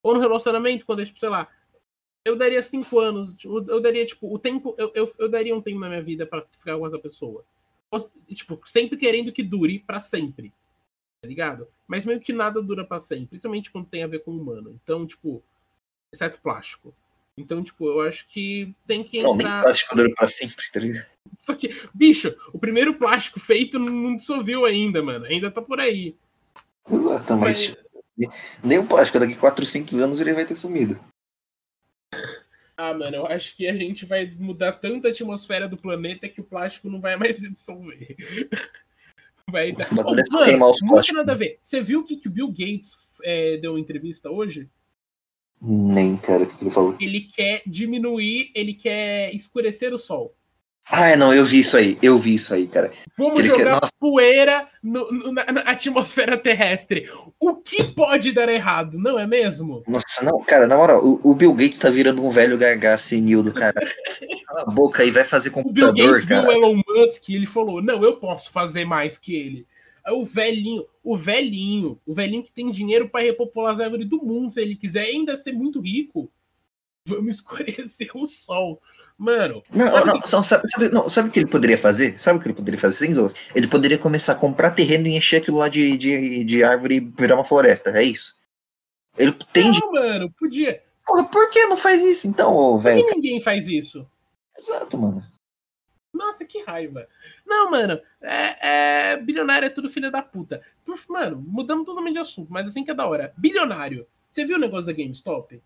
Ou 0.02 0.14
no 0.14 0.20
relacionamento, 0.20 0.84
quando 0.84 1.00
eu, 1.00 1.06
tipo, 1.06 1.20
sei 1.20 1.28
lá. 1.28 1.48
Eu 2.24 2.36
daria 2.36 2.62
5 2.62 2.98
anos. 3.00 3.36
tipo, 3.36 3.58
Eu 3.70 3.80
daria, 3.80 4.04
tipo, 4.06 4.32
o 4.32 4.38
tempo. 4.38 4.74
Eu, 4.78 4.90
eu, 4.94 5.12
eu 5.18 5.28
daria 5.28 5.54
um 5.54 5.60
tempo 5.60 5.80
na 5.80 5.88
minha 5.88 6.02
vida 6.02 6.26
pra 6.26 6.42
ficar 6.42 6.76
com 6.78 6.86
essa 6.86 6.98
pessoa. 6.98 7.44
Tipo, 8.28 8.60
sempre 8.64 8.96
querendo 8.96 9.32
que 9.32 9.42
dure 9.42 9.78
pra 9.80 10.00
sempre 10.00 10.52
tá 11.20 11.28
ligado? 11.28 11.68
Mas 11.86 12.04
meio 12.04 12.18
que 12.18 12.32
nada 12.32 12.60
dura 12.60 12.84
pra 12.84 12.98
sempre, 12.98 13.26
principalmente 13.28 13.70
quando 13.70 13.86
tem 13.86 14.02
a 14.02 14.08
ver 14.08 14.24
com 14.24 14.32
o 14.32 14.40
humano. 14.40 14.76
Então, 14.82 15.06
tipo, 15.06 15.40
exceto 16.12 16.40
plástico. 16.40 16.92
Então, 17.38 17.62
tipo, 17.62 17.86
eu 17.86 18.00
acho 18.00 18.26
que 18.26 18.74
tem 18.88 19.04
que 19.04 19.22
Não, 19.22 19.36
nem 19.36 19.46
entrar. 19.46 19.62
plástico 19.62 19.94
dura 19.94 20.12
pra 20.16 20.26
sempre, 20.26 20.64
tá 20.72 20.80
ligado? 20.80 21.06
Só 21.38 21.54
que, 21.54 21.80
bicho, 21.94 22.34
o 22.52 22.58
primeiro 22.58 22.94
plástico 22.94 23.38
feito 23.38 23.78
não 23.78 24.16
dissolveu 24.16 24.64
ainda, 24.64 25.00
mano. 25.00 25.26
Ainda 25.26 25.48
tá 25.48 25.62
por 25.62 25.78
aí. 25.78 26.16
Exato, 26.90 27.34
mas 27.36 27.40
Mas- 27.40 27.60
tipo, 27.60 27.81
nem 28.62 28.78
o 28.78 28.86
plástico, 28.86 29.18
daqui 29.18 29.34
a 29.34 29.38
400 29.38 29.94
anos 29.98 30.20
ele 30.20 30.32
vai 30.32 30.44
ter 30.44 30.54
sumido. 30.54 30.98
Ah, 32.76 32.94
mano, 32.94 33.16
eu 33.16 33.26
acho 33.26 33.56
que 33.56 33.68
a 33.68 33.76
gente 33.76 34.04
vai 34.04 34.26
mudar 34.38 34.72
tanto 34.72 35.06
a 35.06 35.10
atmosfera 35.10 35.68
do 35.68 35.76
planeta 35.76 36.28
que 36.28 36.40
o 36.40 36.44
plástico 36.44 36.90
não 36.90 37.00
vai 37.00 37.16
mais 37.16 37.36
se 37.36 37.48
dissolver. 37.52 38.16
Vai 39.50 39.72
dar... 39.72 39.92
O 39.92 39.94
bagulho 39.94 40.22
só 40.26 40.40
mano, 40.58 40.72
muito 40.82 41.12
nada 41.12 41.32
a 41.32 41.36
ver. 41.36 41.58
Você 41.62 41.80
viu 41.80 42.00
o 42.00 42.04
que, 42.04 42.16
que 42.16 42.28
o 42.28 42.30
Bill 42.30 42.48
Gates 42.48 42.96
é, 43.22 43.56
deu 43.58 43.72
uma 43.72 43.80
entrevista 43.80 44.30
hoje? 44.30 44.68
Nem, 45.60 46.16
cara, 46.16 46.42
o 46.42 46.46
que 46.46 46.56
que 46.56 46.64
ele 46.64 46.70
falou? 46.70 46.96
Ele 47.00 47.20
quer 47.20 47.62
diminuir, 47.66 48.50
ele 48.54 48.74
quer 48.74 49.32
escurecer 49.32 49.94
o 49.94 49.98
sol. 49.98 50.34
Ah, 50.90 51.10
é, 51.10 51.16
não, 51.16 51.32
eu 51.32 51.44
vi 51.44 51.60
isso 51.60 51.76
aí, 51.76 51.96
eu 52.02 52.18
vi 52.18 52.34
isso 52.34 52.52
aí, 52.52 52.66
cara. 52.66 52.90
Vamos 53.16 53.38
Ele 53.38 53.48
quer- 53.50 53.58
jogar 53.60 53.80
nossa. 53.80 53.92
poeira 53.98 54.68
no- 54.82 55.10
no- 55.10 55.32
na, 55.32 55.44
na 55.46 55.60
atmosfera 55.62 56.36
terrestre. 56.36 57.08
O 57.40 57.54
que 57.56 57.84
pode 57.84 58.32
dar 58.32 58.48
errado, 58.48 58.98
não 58.98 59.18
é 59.18 59.26
mesmo? 59.26 59.82
Nossa, 59.86 60.24
não, 60.24 60.42
cara, 60.42 60.66
na 60.66 60.76
moral, 60.76 61.02
o, 61.04 61.20
o 61.22 61.34
Bill 61.34 61.54
Gates 61.54 61.78
tá 61.78 61.88
virando 61.88 62.22
um 62.24 62.30
velho 62.30 62.58
gaga 62.58 62.98
senil 62.98 63.42
do 63.42 63.52
cara. 63.54 63.74
Cala 64.46 64.62
a 64.62 64.70
boca 64.70 65.02
aí, 65.02 65.10
vai 65.10 65.24
fazer 65.24 65.48
O 65.50 65.52
Bill 65.52 65.62
computador, 65.86 66.12
Gates 66.14 66.24
viu 66.28 66.38
o 66.38 66.42
cara. 66.42 66.52
Elon 66.52 66.80
Musk 66.86 67.28
e 67.28 67.36
ele 67.36 67.46
falou: 67.46 67.80
Não, 67.80 68.02
eu 68.04 68.16
posso 68.16 68.50
fazer 68.50 68.84
mais 68.84 69.16
que 69.16 69.34
ele. 69.34 69.66
Aí 70.04 70.12
o 70.12 70.24
velhinho, 70.24 70.84
o 71.02 71.16
velhinho, 71.16 71.98
o 72.04 72.12
velhinho 72.12 72.42
que 72.42 72.50
tem 72.52 72.70
dinheiro 72.72 73.08
para 73.08 73.24
repopular 73.24 73.72
as 73.72 73.80
árvores 73.80 74.06
do 74.08 74.18
mundo, 74.22 74.52
se 74.52 74.60
ele 74.60 74.74
quiser 74.74 75.04
ainda 75.04 75.36
ser 75.36 75.52
muito 75.52 75.80
rico, 75.80 76.28
vamos 77.06 77.36
escurecer 77.36 78.10
o 78.14 78.26
sol. 78.26 78.82
Mano, 79.18 79.62
Não, 79.70 79.90
sabe 79.90 80.06
não, 80.06 80.22
só- 80.22 80.42
sabe, 80.42 80.68
sabe, 80.70 80.88
não, 80.90 81.08
sabe 81.08 81.28
o 81.28 81.32
que 81.32 81.38
ele 81.38 81.46
poderia 81.48 81.78
fazer? 81.78 82.18
Sabe 82.18 82.38
o 82.38 82.42
que 82.42 82.48
ele 82.48 82.54
poderia 82.54 82.80
fazer 82.80 82.94
sem 82.96 83.12
zoas? 83.12 83.34
Ele 83.54 83.68
poderia 83.68 83.96
começar 83.98 84.32
a 84.32 84.36
comprar 84.36 84.72
terreno 84.72 85.06
e 85.06 85.16
encher 85.16 85.36
aquilo 85.40 85.58
lá 85.58 85.68
de, 85.68 85.96
de, 85.96 86.44
de 86.44 86.64
árvore 86.64 86.96
e 86.96 87.00
virar 87.00 87.36
uma 87.36 87.44
floresta, 87.44 87.90
é 87.90 88.02
isso? 88.02 88.34
Ele 89.16 89.32
tem 89.52 89.70
de. 89.70 89.80
não, 89.80 89.92
mano, 89.92 90.32
podia. 90.38 90.82
Porra, 91.06 91.24
por 91.24 91.50
que 91.50 91.66
não 91.66 91.76
faz 91.76 92.02
isso 92.02 92.26
então, 92.26 92.54
ô, 92.56 92.72
Por 92.74 92.82
que 92.82 92.88
velho? 92.88 93.06
ninguém 93.14 93.40
faz 93.42 93.66
isso? 93.68 94.06
Exato, 94.58 94.98
mano. 94.98 95.22
Nossa, 96.12 96.44
que 96.44 96.62
raiva. 96.62 97.06
Não, 97.46 97.70
mano, 97.70 98.00
é, 98.20 99.12
é- 99.12 99.16
bilionário 99.18 99.66
é 99.66 99.70
tudo 99.70 99.88
filho 99.88 100.10
da 100.10 100.20
puta. 100.22 100.62
Mano, 101.08 101.42
mudamos 101.46 101.86
totalmente 101.86 102.14
de 102.14 102.20
assunto, 102.20 102.52
mas 102.52 102.66
assim 102.66 102.84
que 102.84 102.90
é 102.90 102.94
da 102.94 103.06
hora. 103.06 103.32
Bilionário. 103.36 104.06
Você 104.28 104.44
viu 104.44 104.56
o 104.56 104.60
negócio 104.60 104.86
da 104.86 104.92
GameStop? 104.92 105.60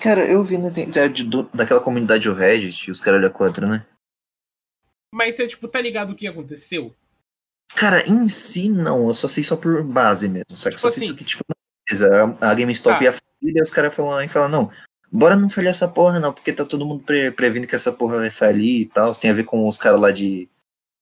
Cara, 0.00 0.24
eu 0.26 0.42
vi 0.42 0.58
na 0.58 0.68
internet 0.68 1.22
do- 1.24 1.48
daquela 1.54 1.80
comunidade 1.80 2.28
o 2.28 2.34
Reddit, 2.34 2.90
os 2.90 3.00
caralho 3.00 3.26
a 3.26 3.30
quatro, 3.30 3.66
né? 3.66 3.86
Mas 5.14 5.36
você, 5.36 5.46
tipo, 5.46 5.68
tá 5.68 5.80
ligado 5.80 6.12
o 6.12 6.16
que 6.16 6.26
aconteceu? 6.26 6.94
Cara, 7.76 8.06
em 8.08 8.26
si 8.28 8.68
não, 8.68 9.08
eu 9.08 9.14
só 9.14 9.28
sei 9.28 9.44
só 9.44 9.56
por 9.56 9.82
base 9.84 10.28
mesmo. 10.28 10.44
Só 10.56 10.70
que 10.70 10.78
só 10.78 10.88
Tipo 10.88 10.90
sei 10.90 11.02
assim. 11.02 11.04
isso 11.06 11.16
que, 11.16 11.24
tipo, 11.24 11.44
beleza, 11.88 12.36
a, 12.40 12.50
a 12.50 12.54
GameStop 12.54 12.98
Tá. 12.98 13.04
ia 13.04 13.12
falir, 13.12 13.56
e 13.56 13.62
os 13.62 13.70
caras 13.70 13.94
falam 13.94 14.22
e 14.22 14.28
falam, 14.28 14.48
não, 14.48 14.70
bora 15.10 15.36
não 15.36 15.48
falhar 15.50 15.70
essa 15.70 15.86
porra, 15.88 16.18
não, 16.18 16.32
porque 16.32 16.52
tá 16.52 16.64
todo 16.64 16.86
mundo 16.86 17.02
pre- 17.04 17.30
prevendo 17.30 17.66
que 17.66 17.74
essa 17.76 17.92
porra 17.92 18.18
vai 18.18 18.30
falir 18.30 18.80
e 18.82 18.86
tal. 18.86 19.10
Isso 19.10 19.20
tem 19.20 19.30
a 19.30 19.34
ver 19.34 19.44
com 19.44 19.66
os 19.68 19.78
caras 19.78 20.00
lá 20.00 20.10
de. 20.10 20.48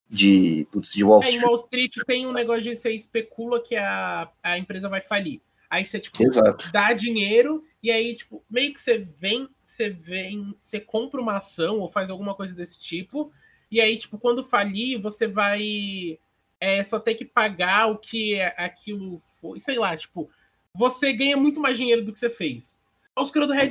De. 0.08 0.66
Putz, 0.72 0.92
de 0.92 1.04
Wall 1.04 1.22
É, 1.22 1.26
em 1.26 1.28
Street. 1.28 1.46
Wall 1.46 1.56
Street 1.56 1.92
tem 2.06 2.26
um 2.26 2.32
negócio 2.32 2.62
de 2.62 2.76
você 2.76 2.92
especula 2.92 3.62
que 3.62 3.76
a, 3.76 4.28
a 4.42 4.58
empresa 4.58 4.88
vai 4.88 5.00
falir. 5.00 5.40
Aí 5.70 5.86
você, 5.86 6.00
tipo, 6.00 6.20
Exato. 6.24 6.68
dá 6.72 6.92
dinheiro 6.92 7.64
e 7.82 7.90
aí, 7.90 8.14
tipo, 8.14 8.44
meio 8.50 8.74
que 8.74 8.80
você 8.82 8.98
vem, 9.18 9.48
você 9.64 9.88
vem, 9.90 10.54
você 10.60 10.78
compra 10.80 11.20
uma 11.20 11.36
ação 11.38 11.78
ou 11.78 11.88
faz 11.88 12.10
alguma 12.10 12.34
coisa 12.34 12.54
desse 12.54 12.78
tipo. 12.78 13.32
E 13.70 13.80
aí, 13.80 13.96
tipo, 13.96 14.18
quando 14.18 14.44
falir, 14.44 15.00
você 15.00 15.26
vai 15.26 16.18
é, 16.60 16.84
só 16.84 17.00
ter 17.00 17.14
que 17.14 17.24
pagar 17.24 17.86
o 17.86 17.96
que 17.96 18.34
é- 18.34 18.54
aquilo 18.58 19.22
foi. 19.40 19.60
Sei 19.60 19.78
lá, 19.78 19.96
tipo, 19.96 20.28
você 20.74 21.12
ganha 21.12 21.36
muito 21.36 21.58
mais 21.60 21.78
dinheiro 21.78 22.04
do 22.04 22.12
que 22.12 22.18
você 22.18 22.28
fez. 22.28 22.78
Os 23.16 23.30
caras 23.30 23.48
do 23.48 23.54
Red 23.54 23.70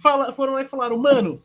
fala- 0.00 0.32
foram 0.32 0.52
lá 0.52 0.62
e 0.62 0.66
falaram, 0.66 0.96
mano, 0.98 1.42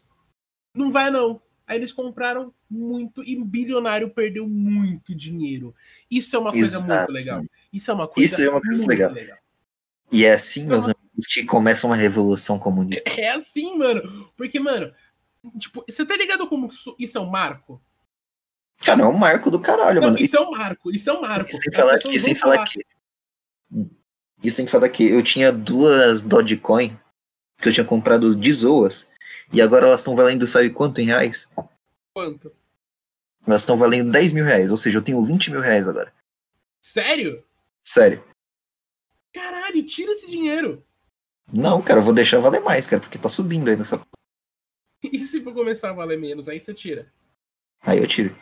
não 0.76 0.92
vai 0.92 1.10
não. 1.10 1.42
Aí 1.66 1.78
eles 1.78 1.92
compraram 1.94 2.54
muito 2.70 3.24
e 3.24 3.42
bilionário 3.44 4.10
perdeu 4.10 4.48
muito 4.48 5.16
dinheiro. 5.16 5.74
Isso 6.12 6.36
é 6.36 6.40
uma 6.40 6.52
coisa 6.52 6.78
Exato. 6.78 6.94
muito 6.94 7.12
legal. 7.12 7.42
Isso 7.72 7.90
é 7.90 7.94
uma 7.94 8.08
coisa, 8.08 8.34
Isso 8.34 8.42
é 8.42 8.50
uma 8.50 8.62
coisa 8.62 8.78
muito 8.86 8.90
legal. 8.90 9.38
E 10.13 10.23
é 10.23 10.34
assim, 10.34 10.65
meus 10.65 10.86
amigos, 10.86 11.28
que 11.28 11.43
começa 11.43 11.88
uma 11.88 11.95
revolução 11.95 12.60
comunista. 12.60 13.10
É 13.10 13.32
assim, 13.32 13.76
mano. 13.76 14.32
Porque, 14.38 14.60
mano, 14.60 14.93
tipo, 15.58 15.84
você 15.89 16.06
tá 16.06 16.15
ligado 16.15 16.47
como 16.47 16.69
isso, 16.99 17.17
é 17.17 17.21
um 17.21 17.26
marco? 17.26 17.82
Cara, 18.82 19.02
é 19.02 19.08
um 19.08 19.17
marco 19.17 19.49
do 19.49 19.60
caralho, 19.60 19.99
Não, 19.99 20.10
mano. 20.10 20.19
isso 20.19 20.38
é 20.38 20.39
um 20.39 20.52
marco, 20.52 20.91
isso 20.91 21.10
é 21.10 21.13
um 21.13 21.21
marco. 21.21 21.49
E 21.49 21.54
sem 21.54 21.73
falar 21.73 21.97
que, 21.97 22.19
sem 22.19 22.34
vão 22.36 22.41
falar 22.41 22.63
que. 22.63 22.86
E 24.43 24.52
sem 24.52 24.67
falar 24.67 24.89
que 24.89 25.10
eu 25.10 25.23
tinha 25.23 25.52
duas 25.52 26.21
Dogecoin 26.21 26.95
que 27.60 27.69
eu 27.69 27.73
tinha 27.73 27.86
comprado 27.86 28.36
de 28.36 28.52
Zoas. 28.52 29.10
E 29.52 29.62
agora 29.62 29.88
elas 29.88 30.02
estão 30.02 30.15
valendo, 30.15 30.45
sabe 30.45 30.69
quanto 30.69 30.99
em 30.99 31.06
reais? 31.06 31.49
Quanto? 32.13 32.52
Elas 33.47 33.62
estão 33.62 33.78
valendo 33.78 34.12
10 34.12 34.34
mil 34.34 34.45
reais. 34.45 34.69
Ou 34.69 34.78
seja, 34.78 34.97
eu 34.97 35.02
tenho 35.02 35.23
20 35.23 35.49
mil 35.49 35.62
reais 35.62 35.88
agora. 35.88 36.13
Sério? 36.82 37.43
Sério. 37.82 38.23
Tira 39.84 40.12
esse 40.12 40.30
dinheiro. 40.30 40.84
Não, 41.52 41.82
cara, 41.82 42.00
eu 42.00 42.04
vou 42.04 42.13
deixar 42.13 42.39
valer 42.39 42.62
mais, 42.62 42.88
cara, 42.88 43.02
porque 43.02 43.17
tá 43.17 43.30
subindo 43.30 43.69
aí 43.69 43.76
nessa. 43.76 44.00
E 45.04 45.19
se 45.19 45.41
for 45.43 45.54
começar 45.54 45.89
a 45.89 45.93
valer 45.93 46.17
menos, 46.17 46.48
aí 46.48 46.62
você 46.62 46.74
tira. 46.74 47.12
Aí 47.82 48.00
eu 48.00 48.08
tiro. 48.08 48.34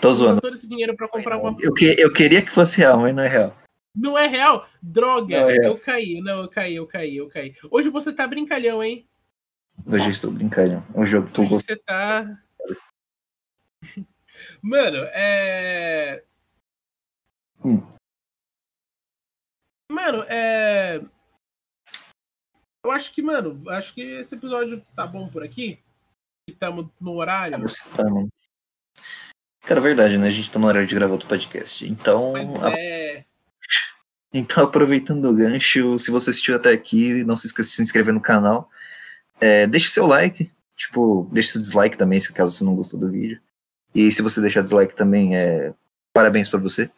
Tô 0.00 0.12
zoando. 0.12 0.40
todo 0.40 0.56
esse 0.56 0.68
dinheiro 0.68 0.96
pra 0.96 1.06
comprar 1.06 1.38
uma. 1.38 1.56
Eu, 1.60 1.72
que, 1.72 1.94
eu 1.96 2.12
queria 2.12 2.42
que 2.42 2.50
fosse 2.50 2.78
real, 2.78 2.98
mas 2.98 3.14
não 3.14 3.22
é 3.22 3.28
real. 3.28 3.56
Não 3.94 4.18
é 4.18 4.26
real? 4.26 4.68
Droga! 4.82 5.40
Não 5.40 5.48
é 5.48 5.52
real. 5.52 5.64
Eu 5.72 5.78
caí, 5.78 6.20
não, 6.20 6.42
eu 6.42 6.48
caí, 6.48 6.74
eu 6.74 6.86
caí, 6.86 7.16
eu 7.16 7.28
caí. 7.28 7.54
Hoje 7.70 7.88
você 7.90 8.12
tá 8.12 8.26
brincalhão, 8.26 8.82
hein? 8.82 9.08
Hoje 9.86 10.06
eu 10.06 10.10
estou 10.10 10.30
brincando. 10.30 10.74
É 10.74 11.00
Hoje 11.00 11.18
gosta. 11.18 11.46
você 11.46 11.76
tá. 11.76 12.38
Mano, 14.62 14.98
é. 15.12 16.22
Hum. 17.64 17.82
Mano, 19.90 20.22
é. 20.28 21.00
Eu 22.84 22.90
acho 22.92 23.12
que, 23.12 23.22
mano, 23.22 23.62
acho 23.70 23.94
que 23.94 24.00
esse 24.02 24.34
episódio 24.34 24.84
tá 24.94 25.06
bom 25.06 25.28
por 25.28 25.42
aqui. 25.42 25.78
Estamos 26.48 26.88
no 27.00 27.14
horário. 27.14 27.58
Você 27.58 27.82
tá, 27.90 28.04
mano. 28.04 28.28
Cara, 29.62 29.80
é 29.80 29.82
verdade, 29.82 30.16
né? 30.16 30.28
A 30.28 30.30
gente 30.30 30.50
tá 30.50 30.58
no 30.58 30.66
horário 30.66 30.88
de 30.88 30.94
gravar 30.94 31.12
outro 31.12 31.28
podcast. 31.28 31.86
Então, 31.86 32.34
a- 32.62 32.70
é. 32.72 33.24
então 34.32 34.64
aproveitando 34.64 35.26
o 35.26 35.34
gancho, 35.34 35.98
se 35.98 36.10
você 36.10 36.30
assistiu 36.30 36.56
até 36.56 36.72
aqui, 36.72 37.24
não 37.24 37.36
se 37.36 37.46
esqueça 37.48 37.68
de 37.70 37.76
se 37.76 37.82
inscrever 37.82 38.14
no 38.14 38.20
canal. 38.20 38.70
É, 39.40 39.66
deixe 39.66 39.88
seu 39.90 40.06
like. 40.06 40.50
Tipo, 40.76 41.28
deixe 41.32 41.50
seu 41.50 41.60
dislike 41.60 41.96
também, 41.98 42.20
se 42.20 42.32
caso 42.32 42.52
você 42.56 42.64
não 42.64 42.76
gostou 42.76 43.00
do 43.00 43.10
vídeo. 43.10 43.40
E 43.94 44.12
se 44.12 44.22
você 44.22 44.40
deixar 44.40 44.62
dislike 44.62 44.94
também, 44.94 45.36
é, 45.36 45.74
parabéns 46.14 46.48
pra 46.48 46.58
você. 46.60 46.90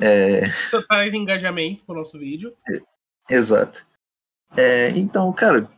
É, 0.00 0.42
Traz 0.88 1.14
engajamento 1.14 1.84
pro 1.84 1.94
nosso 1.94 2.18
vídeo. 2.18 2.54
Exato. 3.28 3.86
É, 4.56 4.90
então, 4.90 5.32
cara, 5.32 5.68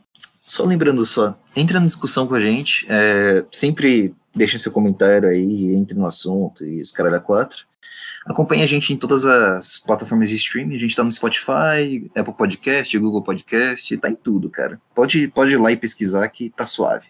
só 0.41 0.63
lembrando 0.63 1.05
só, 1.05 1.37
entra 1.55 1.79
na 1.79 1.85
discussão 1.85 2.27
com 2.27 2.35
a 2.35 2.41
gente. 2.41 2.85
é, 2.89 3.45
sempre 3.51 4.15
deixe 4.33 4.57
seu 4.57 4.71
comentário 4.71 5.29
aí, 5.29 5.75
entre 5.75 5.97
no 5.97 6.05
assunto 6.05 6.65
e 6.65 6.81
os 6.81 6.91
caras 6.91 7.11
da 7.11 7.19
quatro. 7.19 7.65
Acompanhe 8.25 8.63
a 8.63 8.67
gente 8.67 8.93
em 8.93 8.97
todas 8.97 9.25
as 9.25 9.79
plataformas 9.79 10.29
de 10.29 10.35
streaming. 10.35 10.75
A 10.75 10.79
gente 10.79 10.95
tá 10.95 11.03
no 11.03 11.11
Spotify, 11.11 12.09
Apple 12.15 12.33
Podcast, 12.33 12.97
Google 12.97 13.23
Podcast, 13.23 13.97
tá 13.97 14.09
em 14.09 14.15
tudo, 14.15 14.49
cara. 14.49 14.79
Pode, 14.93 15.27
pode 15.29 15.53
ir 15.53 15.57
lá 15.57 15.71
e 15.71 15.77
pesquisar 15.77 16.27
que 16.29 16.49
tá 16.49 16.65
suave. 16.65 17.07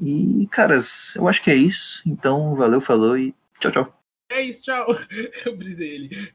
E, 0.00 0.48
caras, 0.50 1.14
eu 1.14 1.28
acho 1.28 1.40
que 1.42 1.50
é 1.50 1.54
isso. 1.54 2.02
Então, 2.04 2.54
valeu, 2.56 2.80
falou 2.80 3.16
e 3.16 3.34
tchau, 3.60 3.70
tchau. 3.70 3.99
É 4.30 4.42
isso, 4.42 4.62
tchau. 4.62 4.86
Eu 5.44 5.56
brisei 5.56 5.88
ele. 5.94 6.30